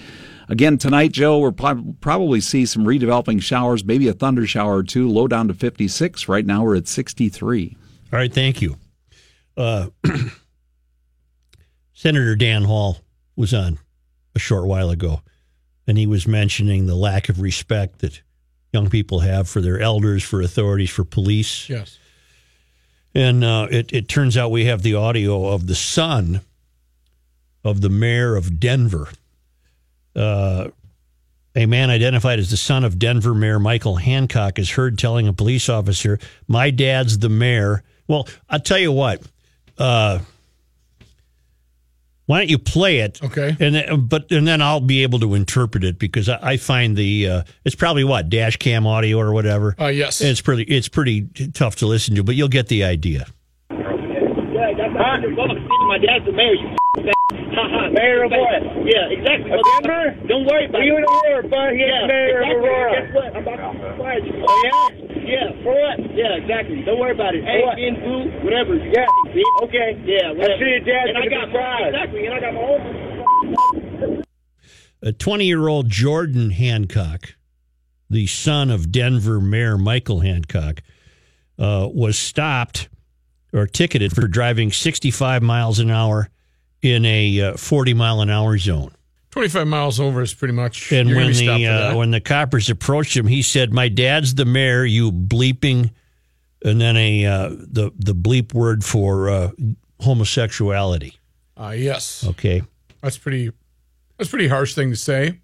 Again, 0.48 0.78
tonight, 0.78 1.10
Joe, 1.12 1.38
we'll 1.38 1.52
probably 1.52 2.40
see 2.40 2.66
some 2.66 2.84
redeveloping 2.84 3.42
showers, 3.42 3.84
maybe 3.84 4.06
a 4.06 4.12
thunder 4.12 4.46
shower 4.46 4.76
or 4.76 4.82
two, 4.84 5.08
low 5.08 5.26
down 5.26 5.48
to 5.48 5.54
56. 5.54 6.28
Right 6.28 6.46
now, 6.46 6.62
we're 6.62 6.76
at 6.76 6.86
63. 6.86 7.76
All 8.12 8.18
right, 8.18 8.32
thank 8.32 8.62
you. 8.62 8.76
Uh, 9.56 9.88
Senator 11.94 12.36
Dan 12.36 12.64
Hall 12.64 12.98
was 13.36 13.54
on 13.54 13.78
a 14.34 14.38
short 14.38 14.66
while 14.66 14.90
ago, 14.90 15.22
and 15.86 15.96
he 15.96 16.06
was 16.06 16.26
mentioning 16.26 16.86
the 16.86 16.94
lack 16.94 17.28
of 17.28 17.40
respect 17.40 18.00
that 18.00 18.20
young 18.72 18.90
people 18.90 19.20
have 19.20 19.48
for 19.48 19.60
their 19.60 19.80
elders, 19.80 20.22
for 20.22 20.42
authorities, 20.42 20.90
for 20.90 21.04
police. 21.04 21.68
Yes. 21.68 21.98
And 23.14 23.42
uh, 23.42 23.68
it, 23.70 23.92
it 23.94 24.08
turns 24.08 24.36
out 24.36 24.50
we 24.50 24.66
have 24.66 24.82
the 24.82 24.94
audio 24.94 25.46
of 25.46 25.66
the 25.66 25.74
son 25.74 26.42
of 27.64 27.80
the 27.80 27.88
mayor 27.88 28.36
of 28.36 28.60
Denver. 28.60 29.08
Uh, 30.14 30.68
a 31.54 31.64
man 31.64 31.88
identified 31.88 32.38
as 32.38 32.50
the 32.50 32.58
son 32.58 32.84
of 32.84 32.98
Denver 32.98 33.34
Mayor 33.34 33.58
Michael 33.58 33.96
Hancock 33.96 34.58
is 34.58 34.70
heard 34.70 34.98
telling 34.98 35.26
a 35.26 35.32
police 35.32 35.70
officer, 35.70 36.18
My 36.46 36.70
dad's 36.70 37.18
the 37.18 37.30
mayor. 37.30 37.82
Well, 38.06 38.28
I'll 38.50 38.60
tell 38.60 38.78
you 38.78 38.92
what. 38.92 39.22
Uh, 39.78 40.20
why 42.26 42.38
don't 42.38 42.50
you 42.50 42.58
play 42.58 42.98
it? 42.98 43.22
Okay. 43.22 43.56
And 43.60 43.74
then, 43.74 44.06
but 44.06 44.30
and 44.32 44.46
then 44.46 44.60
I'll 44.60 44.80
be 44.80 45.04
able 45.04 45.20
to 45.20 45.34
interpret 45.34 45.84
it 45.84 45.98
because 45.98 46.28
I, 46.28 46.38
I 46.42 46.56
find 46.56 46.96
the 46.96 47.28
uh, 47.28 47.42
it's 47.64 47.76
probably 47.76 48.02
what 48.02 48.28
dash 48.28 48.56
cam 48.56 48.86
audio 48.86 49.18
or 49.18 49.32
whatever. 49.32 49.76
Uh, 49.80 49.86
yes. 49.86 50.20
It's 50.20 50.40
pretty 50.40 50.64
it's 50.64 50.88
pretty 50.88 51.28
tough 51.54 51.76
to 51.76 51.86
listen 51.86 52.16
to, 52.16 52.24
but 52.24 52.34
you'll 52.34 52.48
get 52.48 52.66
the 52.68 52.84
idea. 52.84 53.26
Yeah, 54.96 55.20
that's 55.20 55.20
not 55.20 55.28
your 55.28 55.36
boss. 55.36 55.56
My 55.88 55.98
dad's 55.98 56.24
the 56.24 56.32
mayor. 56.32 56.56
You 56.56 56.72
mayor 57.92 58.24
of 58.24 58.30
what? 58.32 58.62
Yeah, 58.88 59.12
exactly. 59.12 59.52
Of 59.52 59.60
Denver? 59.84 60.16
Don't 60.28 60.46
worry 60.46 60.66
about 60.66 60.80
it. 60.80 60.86
You 60.86 60.96
in 60.96 61.04
Aurora, 61.04 61.42
but 61.48 61.72
he's 61.72 61.84
yeah, 61.84 62.06
mayor 62.06 62.40
exactly. 62.40 62.56
of 62.56 62.64
Aurora. 62.64 62.92
Guess 62.96 63.14
what? 63.14 63.36
I'm 63.36 63.42
about 63.42 63.72
to 63.72 63.96
fire 63.98 64.18
you. 64.24 64.44
Oh, 64.48 64.62
yeah? 64.64 65.06
Yeah, 65.20 65.62
for 65.62 65.74
what? 65.76 65.96
Yeah, 66.16 66.40
exactly. 66.40 66.82
Don't 66.82 66.98
worry 66.98 67.12
about 67.12 67.34
it. 67.34 67.44
Hey, 67.44 67.60
being 67.76 67.96
food, 68.00 68.44
whatever. 68.44 68.76
Yeah. 68.76 69.06
Okay. 69.64 70.00
Yeah, 70.04 70.32
whatever. 70.32 70.54
I 70.54 70.58
see 70.58 70.64
your 70.64 70.80
dad 70.80 71.08
and 71.12 71.18
I 71.18 71.28
got 71.28 71.52
my, 71.52 71.88
Exactly, 71.88 72.26
and 72.26 72.34
I 72.34 72.40
got 72.40 72.54
my 72.54 72.60
own. 72.60 74.24
A 75.02 75.12
20 75.12 75.44
year 75.44 75.68
old 75.68 75.90
Jordan 75.90 76.50
Hancock, 76.50 77.34
the 78.08 78.26
son 78.26 78.70
of 78.70 78.90
Denver 78.90 79.40
Mayor 79.40 79.76
Michael 79.76 80.20
Hancock, 80.20 80.80
uh, 81.58 81.88
was 81.92 82.18
stopped 82.18 82.88
or 83.52 83.66
ticketed 83.66 84.12
for 84.14 84.26
driving 84.26 84.72
65 84.72 85.42
miles 85.42 85.78
an 85.78 85.90
hour 85.90 86.28
in 86.82 87.04
a 87.04 87.40
uh, 87.40 87.56
40 87.56 87.94
mile 87.94 88.20
an 88.20 88.30
hour 88.30 88.58
zone. 88.58 88.92
25 89.30 89.66
miles 89.66 90.00
over 90.00 90.22
is 90.22 90.32
pretty 90.32 90.54
much. 90.54 90.90
And 90.92 91.14
when 91.14 91.32
the 91.32 91.66
uh, 91.66 91.94
when 91.94 92.10
the 92.10 92.22
coppers 92.22 92.70
approached 92.70 93.14
him, 93.14 93.26
he 93.26 93.42
said, 93.42 93.70
"My 93.70 93.88
dad's 93.88 94.34
the 94.34 94.46
mayor. 94.46 94.82
You 94.82 95.12
bleeping," 95.12 95.90
and 96.64 96.80
then 96.80 96.96
a 96.96 97.26
uh, 97.26 97.48
the 97.50 97.90
the 97.98 98.14
bleep 98.14 98.54
word 98.54 98.82
for 98.82 99.28
uh, 99.28 99.50
homosexuality. 100.00 101.18
Uh, 101.54 101.74
yes. 101.76 102.24
Okay. 102.26 102.62
That's 103.02 103.18
pretty. 103.18 103.50
That's 104.16 104.30
pretty 104.30 104.48
harsh 104.48 104.74
thing 104.74 104.88
to 104.88 104.96
say. 104.96 105.38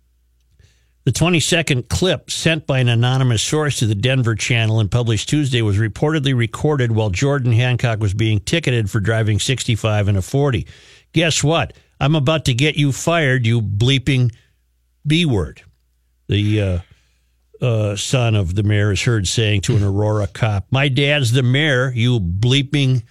The 1.05 1.13
20 1.13 1.41
second 1.41 1.89
clip 1.89 2.31
sent 2.31 2.65
by 2.65 2.79
an 2.79 2.89
anonymous 2.89 3.43
source 3.43 3.81
to 3.81 3.87
the 3.87 3.95
Denver 3.95 4.37
channel 4.37 4.79
and 4.79 4.89
published 4.89 5.29
Tuesday 5.29 5.61
was 5.61 5.77
reportedly 5.77 6.37
recorded 6.37 6.93
while 6.93 7.11
Jordan 7.11 7.53
Hancock 7.53 7.99
was 7.99 8.15
being 8.15 8.39
ticketed 8.39 8.89
for 8.89 9.01
driving 9.01 9.41
65 9.41 10.07
in 10.07 10.17
a 10.17 10.23
40. 10.23 10.65
Guess 11.13 11.43
what? 11.43 11.73
I'm 11.99 12.15
about 12.15 12.45
to 12.45 12.55
get 12.55 12.77
you 12.77 12.93
fired, 12.93 13.45
you 13.47 13.61
bleeping 13.61 14.33
B 15.05 15.27
word. 15.27 15.63
The 16.29 16.63
uh, 16.63 16.79
uh, 17.61 17.97
son 17.97 18.37
of 18.37 18.55
the 18.55 18.63
mayor 18.63 18.93
is 18.93 19.03
heard 19.03 19.27
saying 19.27 19.63
to 19.63 19.77
an 19.77 19.83
Aurora 19.83 20.29
cop, 20.29 20.67
My 20.71 20.89
dad's 20.89 21.33
the 21.33 21.43
mayor, 21.43 21.91
you 21.93 22.21
bleeping. 22.21 23.03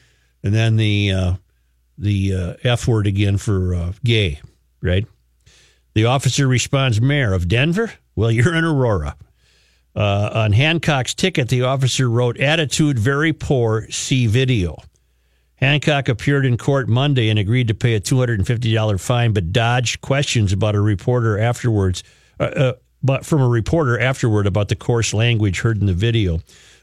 And 0.43 0.53
then 0.53 0.77
the, 0.77 1.11
uh, 1.11 1.33
the 1.97 2.35
uh, 2.35 2.53
F 2.63 2.87
word 2.87 3.05
again 3.05 3.37
for 3.37 3.75
uh, 3.75 3.91
gay, 4.01 4.39
right? 4.81 5.05
The 5.93 6.05
officer 6.05 6.47
responds, 6.47 7.01
Mayor 7.01 7.33
of 7.33 7.47
Denver? 7.47 7.93
Well, 8.15 8.31
you're 8.31 8.55
in 8.55 8.63
Aurora. 8.63 9.15
Uh, 9.93 10.29
on 10.33 10.53
Hancock's 10.53 11.13
ticket, 11.13 11.49
the 11.49 11.63
officer 11.63 12.09
wrote, 12.09 12.39
Attitude 12.39 12.97
very 12.97 13.33
poor, 13.33 13.89
see 13.89 14.27
video. 14.27 14.77
Hancock 15.55 16.09
appeared 16.09 16.45
in 16.45 16.57
court 16.57 16.89
Monday 16.89 17.29
and 17.29 17.37
agreed 17.37 17.67
to 17.67 17.73
pay 17.73 17.93
a 17.95 18.01
$250 18.01 18.99
fine, 18.99 19.33
but 19.33 19.51
dodged 19.51 20.01
questions 20.01 20.53
about 20.53 20.75
a 20.75 20.81
reporter 20.81 21.37
afterwards, 21.37 22.03
uh, 22.39 22.43
uh, 22.43 22.73
but 23.03 23.25
from 23.25 23.41
a 23.41 23.47
reporter 23.47 23.99
afterward 23.99 24.47
about 24.47 24.69
the 24.69 24.75
coarse 24.75 25.13
language 25.13 25.59
heard 25.59 25.79
in 25.79 25.85
the 25.85 25.93
video. 25.93 26.39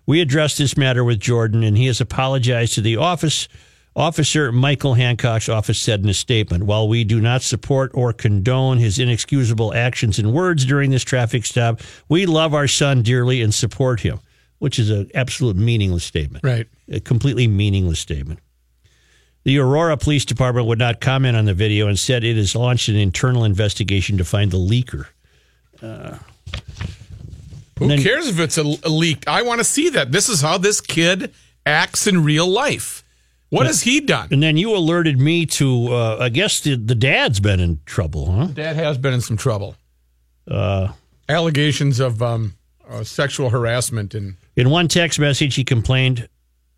We 0.07 0.21
addressed 0.21 0.59
this 0.59 0.77
matter 0.77 1.03
with 1.03 1.19
Jordan, 1.19 1.63
and 1.65 1.77
he 1.77 1.87
has 1.87 2.01
apologized 2.01 2.75
to 2.75 2.81
the 2.81 2.97
office. 2.97 3.49
Officer 3.99 4.53
Michael 4.53 4.95
Hancock's 4.95 5.49
office 5.49 5.81
said 5.81 6.05
in 6.05 6.09
a 6.09 6.15
statement, 6.15 6.63
while 6.63 6.87
we 6.87 7.03
do 7.03 7.21
not 7.21 7.43
support 7.43 7.91
or 7.95 8.13
condone 8.13 8.79
his 8.79 9.01
inexcusable 9.01 9.75
actions 9.75 10.21
and 10.21 10.33
words 10.33 10.65
during 10.65 10.93
this 10.93 11.03
traffic 11.03 11.45
stop, 11.45 11.81
we 12.09 12.25
love 12.25 12.55
our 12.55 12.69
son 12.69 13.03
dearly 13.03 13.43
and 13.43 13.53
support 13.53 13.99
him, 13.99 14.21
which 14.61 14.79
is 14.79 14.89
an 14.91 15.11
absolute 15.15 15.57
meaningless 15.57 16.05
statement. 16.05 16.45
Right. 16.45 16.69
A 16.89 17.01
completely 17.01 17.49
meaningless 17.49 17.99
statement. 17.99 18.39
The 19.43 19.59
Aurora 19.59 19.97
Police 19.97 20.25
Department 20.25 20.69
would 20.69 20.79
not 20.79 21.01
comment 21.01 21.37
on 21.37 21.47
the 21.47 21.55
video 21.55 21.89
and 21.89 21.99
said 21.99 22.23
it 22.23 22.37
has 22.37 22.55
launched 22.55 22.89
an 22.89 22.97
internal 22.97 23.43
investigation 23.43 24.17
to 24.19 24.25
find 24.25 24.53
the 24.53 24.59
leaker. 24.59 25.07
Uh, 25.83 26.19
Who 27.81 27.89
then, 27.89 28.01
cares 28.01 28.29
if 28.29 28.39
it's 28.39 28.59
a, 28.59 28.63
a 28.63 28.89
leak? 28.89 29.27
I 29.27 29.43
want 29.43 29.59
to 29.59 29.65
see 29.65 29.89
that. 29.89 30.13
This 30.13 30.29
is 30.29 30.41
how 30.41 30.57
this 30.57 30.81
kid 30.81 31.35
acts 31.67 32.07
in 32.07 32.23
real 32.23 32.47
life. 32.47 33.03
What 33.51 33.67
has 33.67 33.83
he 33.83 34.01
done? 34.01 34.29
And 34.31 34.43
then 34.43 34.57
you 34.57 34.77
alerted 34.77 35.19
me 35.19 35.47
to, 35.47 35.89
uh, 35.93 36.19
I 36.21 36.29
guess 36.29 36.61
the, 36.61 36.77
the 36.77 36.95
dad's 36.95 37.41
been 37.41 37.61
in 37.61 37.81
trouble, 37.87 38.31
huh? 38.31 38.47
Dad 38.49 38.77
has 38.77 38.99
been 38.99 39.15
in 39.15 39.21
some 39.21 39.37
trouble. 39.37 39.75
Uh, 40.47 40.89
Allegations 41.31 42.01
of 42.01 42.23
um, 42.23 42.55
uh, 42.89 43.05
sexual 43.05 43.51
harassment. 43.51 44.15
And 44.15 44.37
in 44.57 44.71
one 44.71 44.89
text 44.89 45.19
message, 45.19 45.55
he 45.55 45.65
complained 45.65 46.29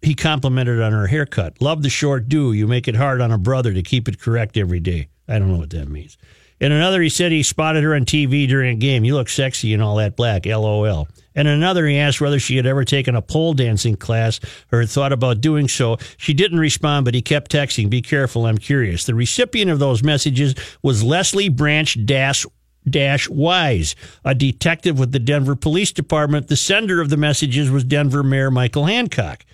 he 0.03 0.15
complimented 0.15 0.81
on 0.81 0.93
her 0.93 1.07
haircut. 1.07 1.61
Love 1.61 1.83
the 1.83 1.91
short 1.91 2.29
do. 2.29 2.53
You 2.53 2.67
make 2.67 2.89
it 2.89 2.97
hard 2.97 3.21
on 3.21 3.31
a 3.31 3.39
brother 3.39 3.73
to 3.75 3.83
keep 3.83 4.09
it 4.09 4.21
correct 4.21 4.57
every 4.57 4.81
day. 4.81 5.09
I 5.29 5.39
don't 5.39 5.53
know 5.53 5.59
what 5.59 5.71
that 5.71 5.89
means. 5.89 6.17
In 6.61 6.73
another, 6.73 7.01
he 7.01 7.09
said 7.09 7.33
he 7.33 7.43
spotted 7.43 7.83
her 7.83 7.95
on 7.95 8.05
TV 8.05 8.47
during 8.47 8.77
a 8.77 8.79
game. 8.79 9.03
You 9.05 9.15
look 9.15 9.31
sexy 9.31 9.73
in 9.73 9.81
all 9.81 9.97
that 9.97 10.15
black. 10.15 10.45
LOL. 10.45 11.09
And 11.35 11.49
another, 11.49 11.87
he 11.87 11.97
asked 11.97 12.21
whether 12.21 12.39
she 12.39 12.57
had 12.57 12.67
ever 12.67 12.85
taken 12.85 13.17
a 13.17 13.23
pole 13.23 13.55
dancing 13.55 13.97
class 13.97 14.41
or 14.71 14.81
had 14.81 14.91
thought 14.91 15.13
about 15.13 15.41
doing 15.41 15.69
so. 15.69 15.97
She 16.19 16.35
didn't 16.35 16.59
respond, 16.59 17.07
but 17.07 17.15
he 17.15 17.23
kept 17.23 17.51
texting, 17.51 17.89
Be 17.89 18.03
careful, 18.03 18.45
I'm 18.45 18.59
curious. 18.59 19.05
The 19.05 19.15
recipient 19.15 19.71
of 19.71 19.79
those 19.79 20.03
messages 20.03 20.55
was 20.83 21.03
Leslie 21.03 21.49
Branch 21.49 21.97
Dash 22.05 22.45
Dash 22.89 23.29
Wise, 23.29 23.95
a 24.25 24.35
detective 24.35 24.99
with 24.99 25.13
the 25.13 25.19
Denver 25.19 25.57
Police 25.57 25.93
Department. 25.93 26.49
The 26.49 26.57
sender 26.57 27.01
of 27.01 27.11
the 27.11 27.17
messages 27.17 27.71
was 27.71 27.85
Denver 27.85 28.23
Mayor 28.23 28.51
Michael 28.51 28.87
Hancock. 28.87 29.45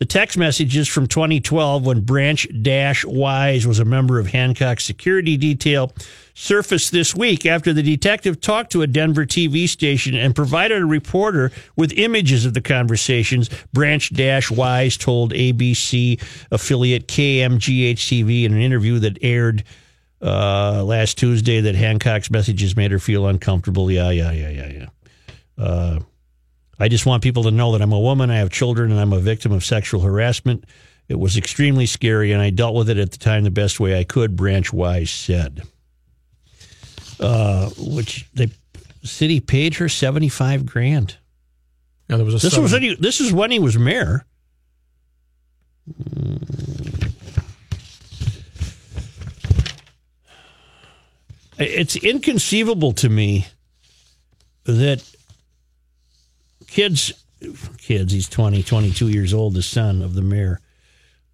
The 0.00 0.06
text 0.06 0.38
messages 0.38 0.88
from 0.88 1.08
2012, 1.08 1.84
when 1.84 2.00
Branch 2.00 2.48
Dash 2.62 3.04
Wise 3.04 3.66
was 3.66 3.80
a 3.80 3.84
member 3.84 4.18
of 4.18 4.28
Hancock's 4.28 4.84
security 4.84 5.36
detail, 5.36 5.92
surfaced 6.32 6.90
this 6.90 7.14
week 7.14 7.44
after 7.44 7.74
the 7.74 7.82
detective 7.82 8.40
talked 8.40 8.72
to 8.72 8.80
a 8.80 8.86
Denver 8.86 9.26
TV 9.26 9.68
station 9.68 10.14
and 10.14 10.34
provided 10.34 10.80
a 10.80 10.86
reporter 10.86 11.52
with 11.76 11.92
images 11.92 12.46
of 12.46 12.54
the 12.54 12.62
conversations. 12.62 13.50
Branch 13.74 14.10
Dash 14.14 14.50
Wise 14.50 14.96
told 14.96 15.34
ABC 15.34 16.18
affiliate 16.50 17.06
KMGH 17.06 17.92
TV 17.92 18.44
in 18.44 18.54
an 18.54 18.60
interview 18.62 19.00
that 19.00 19.18
aired 19.20 19.64
uh, 20.22 20.82
last 20.82 21.18
Tuesday 21.18 21.60
that 21.60 21.74
Hancock's 21.74 22.30
messages 22.30 22.74
made 22.74 22.90
her 22.90 22.98
feel 22.98 23.26
uncomfortable. 23.26 23.90
Yeah, 23.90 24.08
yeah, 24.08 24.32
yeah, 24.32 24.48
yeah, 24.48 24.68
yeah. 25.58 25.62
Uh, 25.62 26.00
I 26.80 26.88
just 26.88 27.04
want 27.04 27.22
people 27.22 27.42
to 27.44 27.50
know 27.50 27.72
that 27.72 27.82
I'm 27.82 27.92
a 27.92 28.00
woman, 28.00 28.30
I 28.30 28.36
have 28.38 28.50
children, 28.50 28.90
and 28.90 28.98
I'm 28.98 29.12
a 29.12 29.20
victim 29.20 29.52
of 29.52 29.62
sexual 29.64 30.00
harassment. 30.00 30.64
It 31.08 31.18
was 31.18 31.36
extremely 31.36 31.84
scary, 31.86 32.32
and 32.32 32.40
I 32.40 32.48
dealt 32.50 32.74
with 32.74 32.88
it 32.88 32.96
at 32.96 33.10
the 33.10 33.18
time 33.18 33.44
the 33.44 33.50
best 33.50 33.78
way 33.80 33.98
I 33.98 34.04
could, 34.04 34.34
Branch 34.34 34.72
Wise 34.72 35.10
said. 35.10 35.62
Uh, 37.20 37.68
which 37.76 38.26
the 38.32 38.50
city 39.02 39.40
paid 39.40 39.74
her 39.74 39.88
75 39.90 40.64
grand. 40.64 41.16
Yeah, 42.08 42.16
there 42.16 42.24
was 42.24 42.34
a 42.34 42.38
This 42.38 42.52
seven- 42.52 42.62
was 42.62 42.72
when 42.72 42.82
he, 42.82 42.94
this 42.94 43.20
is 43.20 43.30
when 43.32 43.50
he 43.50 43.58
was 43.58 43.76
mayor. 43.78 44.24
It's 51.58 51.96
inconceivable 51.96 52.92
to 52.94 53.08
me 53.08 53.46
that 54.64 55.02
kids, 56.70 57.12
kids, 57.78 58.12
he's 58.12 58.28
20, 58.28 58.62
22 58.62 59.08
years 59.08 59.34
old, 59.34 59.54
the 59.54 59.62
son 59.62 60.02
of 60.02 60.14
the 60.14 60.22
mayor. 60.22 60.60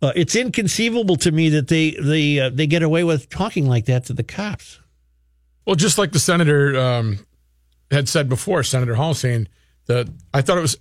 Uh, 0.02 0.12
it's 0.14 0.34
inconceivable 0.34 1.16
to 1.16 1.30
me 1.32 1.48
that 1.48 1.68
they 1.68 1.92
they 1.92 2.38
uh, 2.38 2.50
they 2.50 2.66
get 2.66 2.82
away 2.82 3.02
with 3.02 3.30
talking 3.30 3.66
like 3.66 3.86
that 3.86 4.04
to 4.04 4.12
the 4.12 4.22
cops. 4.22 4.78
Well, 5.64 5.74
just 5.74 5.96
like 5.96 6.12
the 6.12 6.18
senator 6.18 6.78
um, 6.78 7.26
had 7.90 8.08
said 8.08 8.28
before, 8.28 8.62
Senator 8.62 8.94
Hall 8.94 9.14
saying 9.14 9.48
that 9.86 10.08
I 10.34 10.42
thought 10.42 10.58
it 10.58 10.62
was 10.62 10.76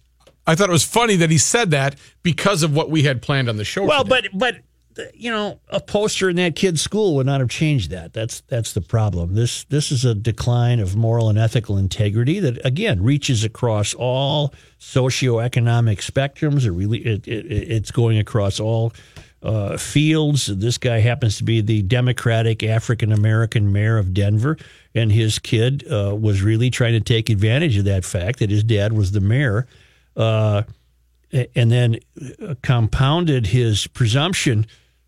I 0.46 0.56
thought 0.56 0.70
it 0.70 0.74
was 0.74 0.84
funny 0.84 1.16
that 1.16 1.32
he 1.32 1.38
said 1.38 1.72
that 1.72 1.96
because 2.24 2.62
of 2.62 2.76
what 2.76 2.92
we 2.92 3.04
had 3.04 3.22
planned 3.22 3.48
on 3.48 3.56
the 3.56 3.64
show. 3.64 3.86
Well, 3.86 4.04
today. 4.04 4.28
but 4.32 4.40
but 4.40 4.56
you 5.14 5.32
know, 5.32 5.60
a 5.70 5.80
poster 5.80 6.30
in 6.30 6.36
that 6.38 6.56
kid's 6.56 6.82
school 6.82 7.16
would 7.16 7.26
not 7.26 7.40
have 7.40 7.50
changed 7.50 7.92
that. 7.92 8.14
That's 8.14 8.42
that's 8.42 8.74
the 8.74 8.82
problem. 8.82 9.36
This 9.36 9.64
this 9.66 9.92
is 9.92 10.06
a 10.06 10.16
decline 10.16 10.80
of 10.80 10.96
moral 10.96 11.30
and 11.30 11.38
ethical 11.38 11.78
integrity 11.78 12.40
that 12.40 12.66
again 12.66 13.04
reaches 13.04 13.44
across 13.44 13.94
all 13.94 14.54
socioeconomic 14.80 15.98
spectrums. 15.98 16.66
It 16.66 16.72
really 16.72 17.00
it, 17.00 17.28
it, 17.28 17.46
it's 17.46 17.92
going 17.92 18.18
across 18.18 18.60
all 18.60 18.94
uh, 19.44 19.78
fields. 19.78 20.48
This 20.48 20.78
guy 20.78 21.00
happens 21.00 21.38
to 21.38 21.44
be 21.44 21.62
the 21.62 21.82
Democratic 21.82 22.64
African 22.64 23.12
American 23.12 23.72
mayor 23.72 23.98
of 23.98 24.14
Denver, 24.14 24.58
and 24.94 25.12
his 25.12 25.40
kid 25.40 25.86
uh, 25.92 26.16
was 26.16 26.42
really 26.42 26.70
trying 26.70 26.94
to 26.94 27.02
take 27.02 27.30
advantage 27.30 27.78
of 27.78 27.86
that 27.86 28.06
fact 28.06 28.40
that 28.40 28.50
his 28.50 28.64
dad 28.64 28.94
was 28.94 29.12
the 29.12 29.22
mayor. 29.22 29.68
Uh, 30.16 30.64
and 31.54 31.70
then 31.70 31.98
uh, 32.42 32.56
compounded 32.62 33.48
his 33.48 33.88
presumption 33.88 34.66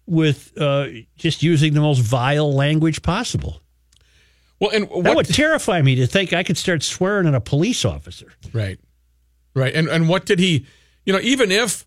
with 0.07 0.53
uh, 0.59 0.87
just 1.17 1.43
using 1.43 1.73
the 1.73 1.81
most 1.81 1.99
vile 1.99 2.51
language 2.51 3.01
possible. 3.03 3.61
well, 4.59 4.71
and 4.71 4.83
That 4.89 4.97
what 5.03 5.15
would 5.17 5.27
terrify 5.27 5.81
me 5.81 5.95
to 5.95 6.07
think 6.07 6.33
I 6.33 6.43
could 6.43 6.57
start 6.57 6.81
swearing 6.81 7.27
at 7.27 7.35
a 7.35 7.41
police 7.41 7.85
officer. 7.85 8.31
Right. 8.53 8.79
Right. 9.53 9.75
And 9.75 9.87
and 9.87 10.09
what 10.09 10.25
did 10.25 10.39
he 10.39 10.65
you 11.07 11.13
know, 11.13 11.19
even 11.21 11.51
if 11.51 11.85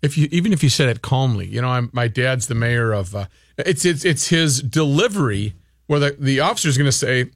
if 0.00 0.16
you 0.16 0.28
even 0.30 0.52
if 0.52 0.62
you 0.62 0.68
said 0.68 0.88
it 0.88 1.02
calmly, 1.02 1.46
you 1.46 1.60
know, 1.60 1.68
I'm 1.68 1.90
my 1.92 2.06
dad's 2.06 2.46
the 2.46 2.54
mayor 2.54 2.92
of 2.92 3.14
uh, 3.16 3.26
it's 3.58 3.84
it's 3.84 4.04
it's 4.04 4.28
his 4.28 4.62
delivery 4.62 5.54
where 5.88 5.98
the, 5.98 6.16
the 6.18 6.38
officer's 6.38 6.78
gonna 6.78 6.92
say, 6.92 7.30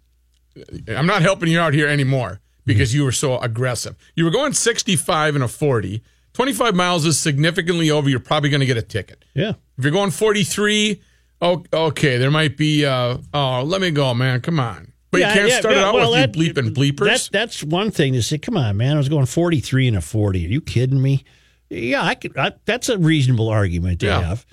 I'm 0.89 1.07
not 1.07 1.23
helping 1.23 1.49
you 1.49 1.59
out 1.59 1.75
here 1.75 1.89
anymore 1.89 2.41
because 2.65 2.95
you 2.95 3.03
were 3.03 3.13
so 3.13 3.39
aggressive. 3.39 3.97
You 4.15 4.25
were 4.25 4.31
going 4.31 4.53
65 4.53 5.35
and 5.35 5.43
a 5.43 5.49
40. 5.49 6.03
25 6.35 6.75
miles 6.75 7.05
is 7.07 7.19
significantly 7.19 7.91
over. 7.91 8.09
You're 8.09 8.21
probably 8.21 8.51
going 8.51 8.61
to 8.61 8.67
get 8.67 8.77
a 8.77 8.83
ticket. 8.83 9.25
Yeah. 9.35 9.55
If 9.79 9.85
you're 9.85 9.93
going 9.93 10.11
43, 10.11 11.01
oh, 11.43 11.65
okay, 11.73 12.17
there 12.19 12.31
might 12.31 12.57
be, 12.57 12.85
uh, 12.85 13.19
oh, 13.35 13.63
let 13.63 13.81
me 13.81 13.91
go, 13.91 14.15
man. 14.15 14.41
Come 14.41 14.61
on. 14.61 14.93
But 15.11 15.21
Yeah, 15.23 15.29
you 15.29 15.35
can't 15.35 15.49
yeah, 15.51 15.59
start 15.59 15.75
it 15.75 15.79
yeah, 15.79 15.87
out 15.87 15.95
well, 15.95 16.11
with 16.13 16.33
that- 16.33 16.37
you 16.37 16.53
bleeping 16.55 16.73
bleepers. 16.75 17.29
That, 17.29 17.29
that's 17.33 17.65
one 17.65 17.91
thing 17.91 18.13
to 18.13 18.23
say. 18.23 18.39
Come 18.39 18.57
on, 18.57 18.77
man. 18.77 18.95
I 18.95 18.99
was 18.99 19.09
going 19.09 19.27
43 19.27 19.89
and 19.89 19.97
a 19.97 20.01
40. 20.01 20.45
Are 20.45 20.49
you 20.49 20.61
kidding 20.61 21.03
me? 21.03 21.25
Yeah, 21.69 22.05
I 22.05 22.15
could. 22.15 22.37
I, 22.37 22.53
that's 22.65 22.89
a 22.89 22.99
reasonable 22.99 23.49
argument 23.49 24.01
to 24.01 24.13
have. 24.13 24.47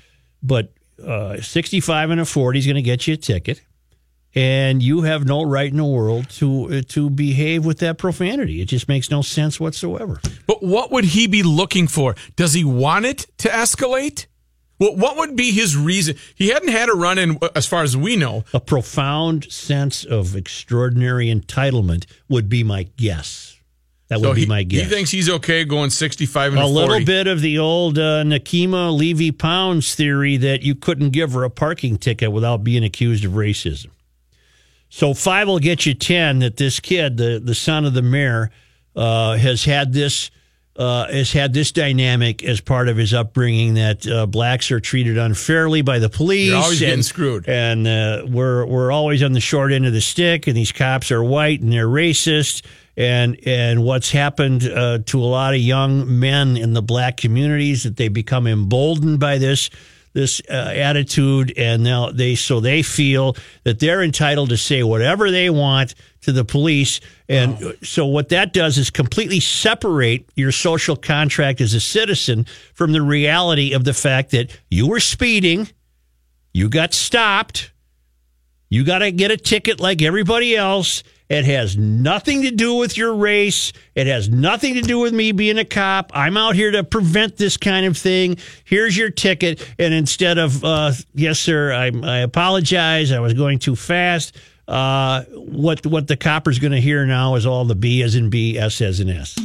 But 0.44 0.74
uh, 1.04 1.42
65 1.42 2.10
and 2.12 2.22
a 2.22 2.26
40 2.26 2.60
is 2.60 2.66
going 2.66 2.76
to 2.76 2.82
get 2.82 3.08
you 3.08 3.14
a 3.16 3.18
ticket. 3.18 3.62
And 4.38 4.84
you 4.84 5.02
have 5.02 5.26
no 5.26 5.44
right 5.44 5.70
in 5.72 5.78
the 5.78 5.86
world 5.86 6.30
to 6.32 6.78
uh, 6.78 6.82
to 6.90 7.10
behave 7.10 7.66
with 7.66 7.80
that 7.80 7.98
profanity. 7.98 8.62
It 8.62 8.66
just 8.66 8.88
makes 8.88 9.10
no 9.10 9.22
sense 9.22 9.60
whatsoever. 9.60 10.22
But 10.46 10.62
what 10.62 10.92
would 10.92 11.06
he 11.06 11.28
be 11.28 11.42
looking 11.44 11.88
for? 11.88 12.16
Does 12.36 12.54
he 12.54 12.64
want 12.64 13.06
it 13.06 13.26
to 13.40 13.50
escalate? 13.50 14.28
Well, 14.80 14.96
what 14.96 15.18
would 15.18 15.36
be 15.36 15.52
his 15.52 15.76
reason? 15.76 16.18
He 16.36 16.50
hadn't 16.50 16.70
had 16.70 16.88
a 16.88 16.94
run 16.94 17.18
in, 17.18 17.40
as 17.56 17.66
far 17.66 17.82
as 17.82 17.98
we 17.98 18.16
know. 18.16 18.44
A 18.54 18.60
profound 18.60 19.52
sense 19.52 20.04
of 20.04 20.36
extraordinary 20.36 21.34
entitlement 21.34 22.06
would 22.30 22.48
be 22.48 22.64
my 22.64 22.84
guess. 22.96 23.56
That 24.10 24.20
would 24.20 24.28
So 24.28 24.34
be 24.36 24.42
he, 24.42 24.46
my 24.46 24.62
guess. 24.62 24.84
He 24.84 24.88
thinks 24.88 25.10
he's 25.10 25.30
okay 25.32 25.66
going 25.66 25.90
65 25.90 26.54
and 26.54 26.62
a, 26.62 26.66
a 26.66 26.68
40. 26.68 26.74
little 26.80 27.06
bit 27.06 27.26
of 27.26 27.42
the 27.42 27.58
old 27.58 27.98
uh, 27.98 28.22
Nekima 28.24 28.96
Levy 28.96 29.32
Pounds 29.32 29.96
theory 29.96 30.38
that 30.38 30.62
you 30.62 30.76
couldn't 30.76 31.10
give 31.10 31.32
her 31.34 31.44
a 31.44 31.50
parking 31.50 31.98
ticket 31.98 32.32
without 32.32 32.64
being 32.64 32.84
accused 32.84 33.26
of 33.26 33.32
racism. 33.32 33.88
So 34.90 35.14
five 35.14 35.48
will 35.48 35.60
get 35.60 35.86
you 35.86 35.94
ten. 35.94 36.40
That 36.40 36.58
this 36.58 36.80
kid, 36.80 37.18
the 37.18 37.42
the 37.44 37.56
son 37.56 37.86
of 37.86 37.94
the 37.94 38.02
mayor, 38.02 38.52
uh, 38.96 39.38
has 39.38 39.66
had 39.66 39.94
this 39.94 40.32
uh, 40.78 41.12
has 41.12 41.32
had 41.32 41.54
this 41.54 41.72
dynamic 41.72 42.44
as 42.44 42.62
part 42.62 42.88
of 42.88 42.98
his 42.98 43.14
upbringing 43.14 43.74
that 43.74 44.08
uh, 44.08 44.26
blacks 44.26 44.72
are 44.72 44.80
treated 44.80 45.18
unfairly 45.18 45.82
by 45.82 46.00
the 46.00 46.10
police. 46.10 46.50
You're 46.50 46.58
always 46.58 46.80
getting 46.80 46.94
and, 46.96 47.06
screwed. 47.06 47.50
and 47.50 47.88
uh, 47.88 48.26
we're 48.28 48.66
we're 48.66 48.92
always 48.92 49.24
on 49.24 49.32
the 49.32 49.40
short 49.40 49.72
end 49.72 49.86
of 49.86 49.94
the 49.94 50.02
stick. 50.02 50.48
And 50.48 50.56
these 50.56 50.72
cops 50.72 51.12
are 51.12 51.24
white 51.24 51.62
and 51.62 51.72
they're 51.72 51.88
racist. 51.88 52.66
And 52.96 53.40
and 53.46 53.84
what's 53.84 54.12
happened 54.12 54.64
uh, 54.64 55.00
to 55.06 55.22
a 55.22 55.26
lot 55.26 55.54
of 55.54 55.60
young 55.60 56.20
men 56.20 56.58
in 56.58 56.74
the 56.74 56.82
black 56.82 57.18
communities 57.18 57.84
that 57.84 57.98
they 57.98 58.08
become 58.08 58.48
emboldened 58.48 59.20
by 59.20 59.38
this 59.38 59.70
this 60.18 60.41
uh, 60.49 60.53
attitude, 60.53 61.53
and 61.57 61.84
now 61.84 62.09
they 62.09 62.34
so 62.34 62.59
they 62.59 62.82
feel 62.82 63.36
that 63.65 63.80
they're 63.80 64.01
entitled 64.01 64.49
to 64.49 64.57
say 64.57 64.82
whatever 64.82 65.30
they 65.30 65.47
want 65.47 65.93
to 66.22 66.32
the 66.32 66.43
police, 66.43 66.99
and 67.30 67.78
so 67.84 68.03
what 68.07 68.30
that 68.30 68.51
does 68.51 68.80
is 68.80 68.89
completely 68.89 69.39
separate 69.39 70.28
your 70.36 70.51
social 70.51 70.95
contract 70.95 71.61
as 71.61 71.76
a 71.76 71.80
citizen 71.80 72.47
from 72.74 72.93
the 72.93 73.01
reality 73.01 73.74
of 73.74 73.84
the 73.84 73.93
fact 73.93 74.32
that 74.32 74.49
you 74.72 74.88
were 74.88 74.99
speeding, 74.99 75.68
you 76.51 76.68
got 76.68 76.95
stopped, 76.95 77.72
you 78.70 78.84
got 78.84 78.99
to 78.99 79.11
get 79.11 79.30
a 79.30 79.38
ticket 79.38 79.80
like 79.80 80.01
everybody 80.01 80.55
else. 80.55 81.03
It 81.30 81.46
has 81.46 81.78
nothing 81.78 82.44
to 82.44 82.52
do 82.52 82.76
with 82.76 82.98
your 82.98 83.14
race. 83.16 83.74
It 83.96 84.08
has 84.08 84.30
nothing 84.30 84.76
to 84.76 84.82
do 84.82 85.00
with 85.00 85.14
me 85.14 85.34
being 85.34 85.58
a 85.58 85.66
cop. 85.66 86.12
I'm 86.14 86.38
out 86.38 86.56
here 86.56 86.72
to 86.72 86.84
prevent 86.84 87.36
this 87.38 87.58
kind 87.58 87.86
of 87.86 87.98
thing. 87.98 88.38
Here's 88.64 88.96
your 88.96 89.10
ticket. 89.10 89.68
And 89.78 89.94
instead 89.94 90.38
of, 90.38 90.64
uh, 90.64 90.94
yes, 91.14 91.40
sir, 91.40 91.74
I, 91.74 91.92
I 92.04 92.20
apologize. 92.20 93.12
I 93.12 93.20
was 93.20 93.34
going 93.34 93.60
too 93.60 93.76
fast. 93.76 94.38
Uh, 94.68 95.24
what 95.24 95.86
what 95.86 96.08
the 96.08 96.18
copper's 96.18 96.60
going 96.60 96.74
to 96.74 96.82
hear 96.82 97.06
now 97.06 97.36
is 97.36 97.46
all 97.46 97.64
the 97.64 97.76
B 97.76 98.02
as 98.04 98.16
in 98.16 98.30
B, 98.30 98.58
S 98.58 98.82
as 98.82 99.00
in 99.00 99.10
S. 99.10 99.36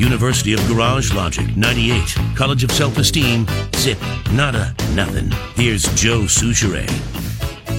University 0.00 0.54
of 0.54 0.66
Garage 0.66 1.12
Logic 1.12 1.54
98. 1.58 2.16
College 2.34 2.64
of 2.64 2.72
Self 2.72 2.96
Esteem. 2.96 3.46
Zip. 3.76 3.98
Nada. 4.32 4.74
Nothing. 4.94 5.30
Here's 5.54 5.82
Joe 5.94 6.20
Soucheray. 6.22 6.86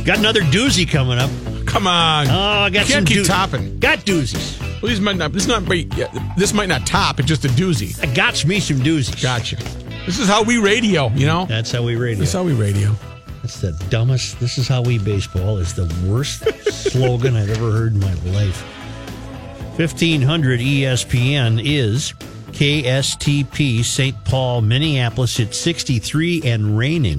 Got 0.06 0.20
another 0.20 0.42
doozy 0.42 0.88
coming 0.88 1.18
up. 1.18 1.32
Come 1.66 1.88
on. 1.88 2.28
Oh, 2.28 2.32
I 2.66 2.70
got 2.70 2.88
You 2.88 2.94
can't 2.94 2.94
some 2.94 3.06
keep 3.06 3.18
doo- 3.18 3.26
topping. 3.26 3.80
Got 3.80 4.00
doozies. 4.00 4.60
Well, 4.82 4.90
these 4.90 5.02
might 5.02 5.16
not. 5.18 5.32
This 5.34 5.48
not. 5.48 5.68
be- 5.68 5.90
yeah, 5.96 6.08
This 6.38 6.54
might 6.54 6.70
not 6.70 6.86
top. 6.86 7.20
It's 7.20 7.28
just 7.28 7.44
a 7.46 7.50
doozy. 7.50 8.00
I 8.08 8.14
got 8.14 8.46
me 8.46 8.60
some 8.60 8.78
doozies. 8.78 9.20
Gotcha. 9.22 9.56
This 10.06 10.20
is 10.20 10.28
how 10.28 10.44
we 10.44 10.58
radio. 10.60 11.10
You 11.16 11.26
know. 11.26 11.46
That's 11.46 11.72
how 11.72 11.82
we 11.84 11.96
radio. 11.96 12.20
This 12.20 12.30
is 12.30 12.34
how 12.34 12.44
we 12.44 12.54
radio. 12.54 12.96
That's 13.42 13.60
the 13.62 13.72
dumbest. 13.90 14.40
This 14.40 14.60
is 14.60 14.68
how 14.68 14.84
we 14.84 15.00
baseball 15.00 15.58
is 15.58 15.74
the 15.74 15.92
worst 16.08 16.44
slogan 16.72 17.36
I've 17.36 17.50
ever 17.50 17.72
heard 17.72 17.94
in 17.94 18.00
my 18.00 18.14
life. 18.32 18.64
1500 19.82 20.60
ESPN 20.60 21.60
is 21.66 22.14
KSTP 22.52 23.84
St. 23.84 24.16
Paul, 24.26 24.62
Minneapolis 24.62 25.40
at 25.40 25.56
63 25.56 26.44
and 26.46 26.78
raining. 26.78 27.18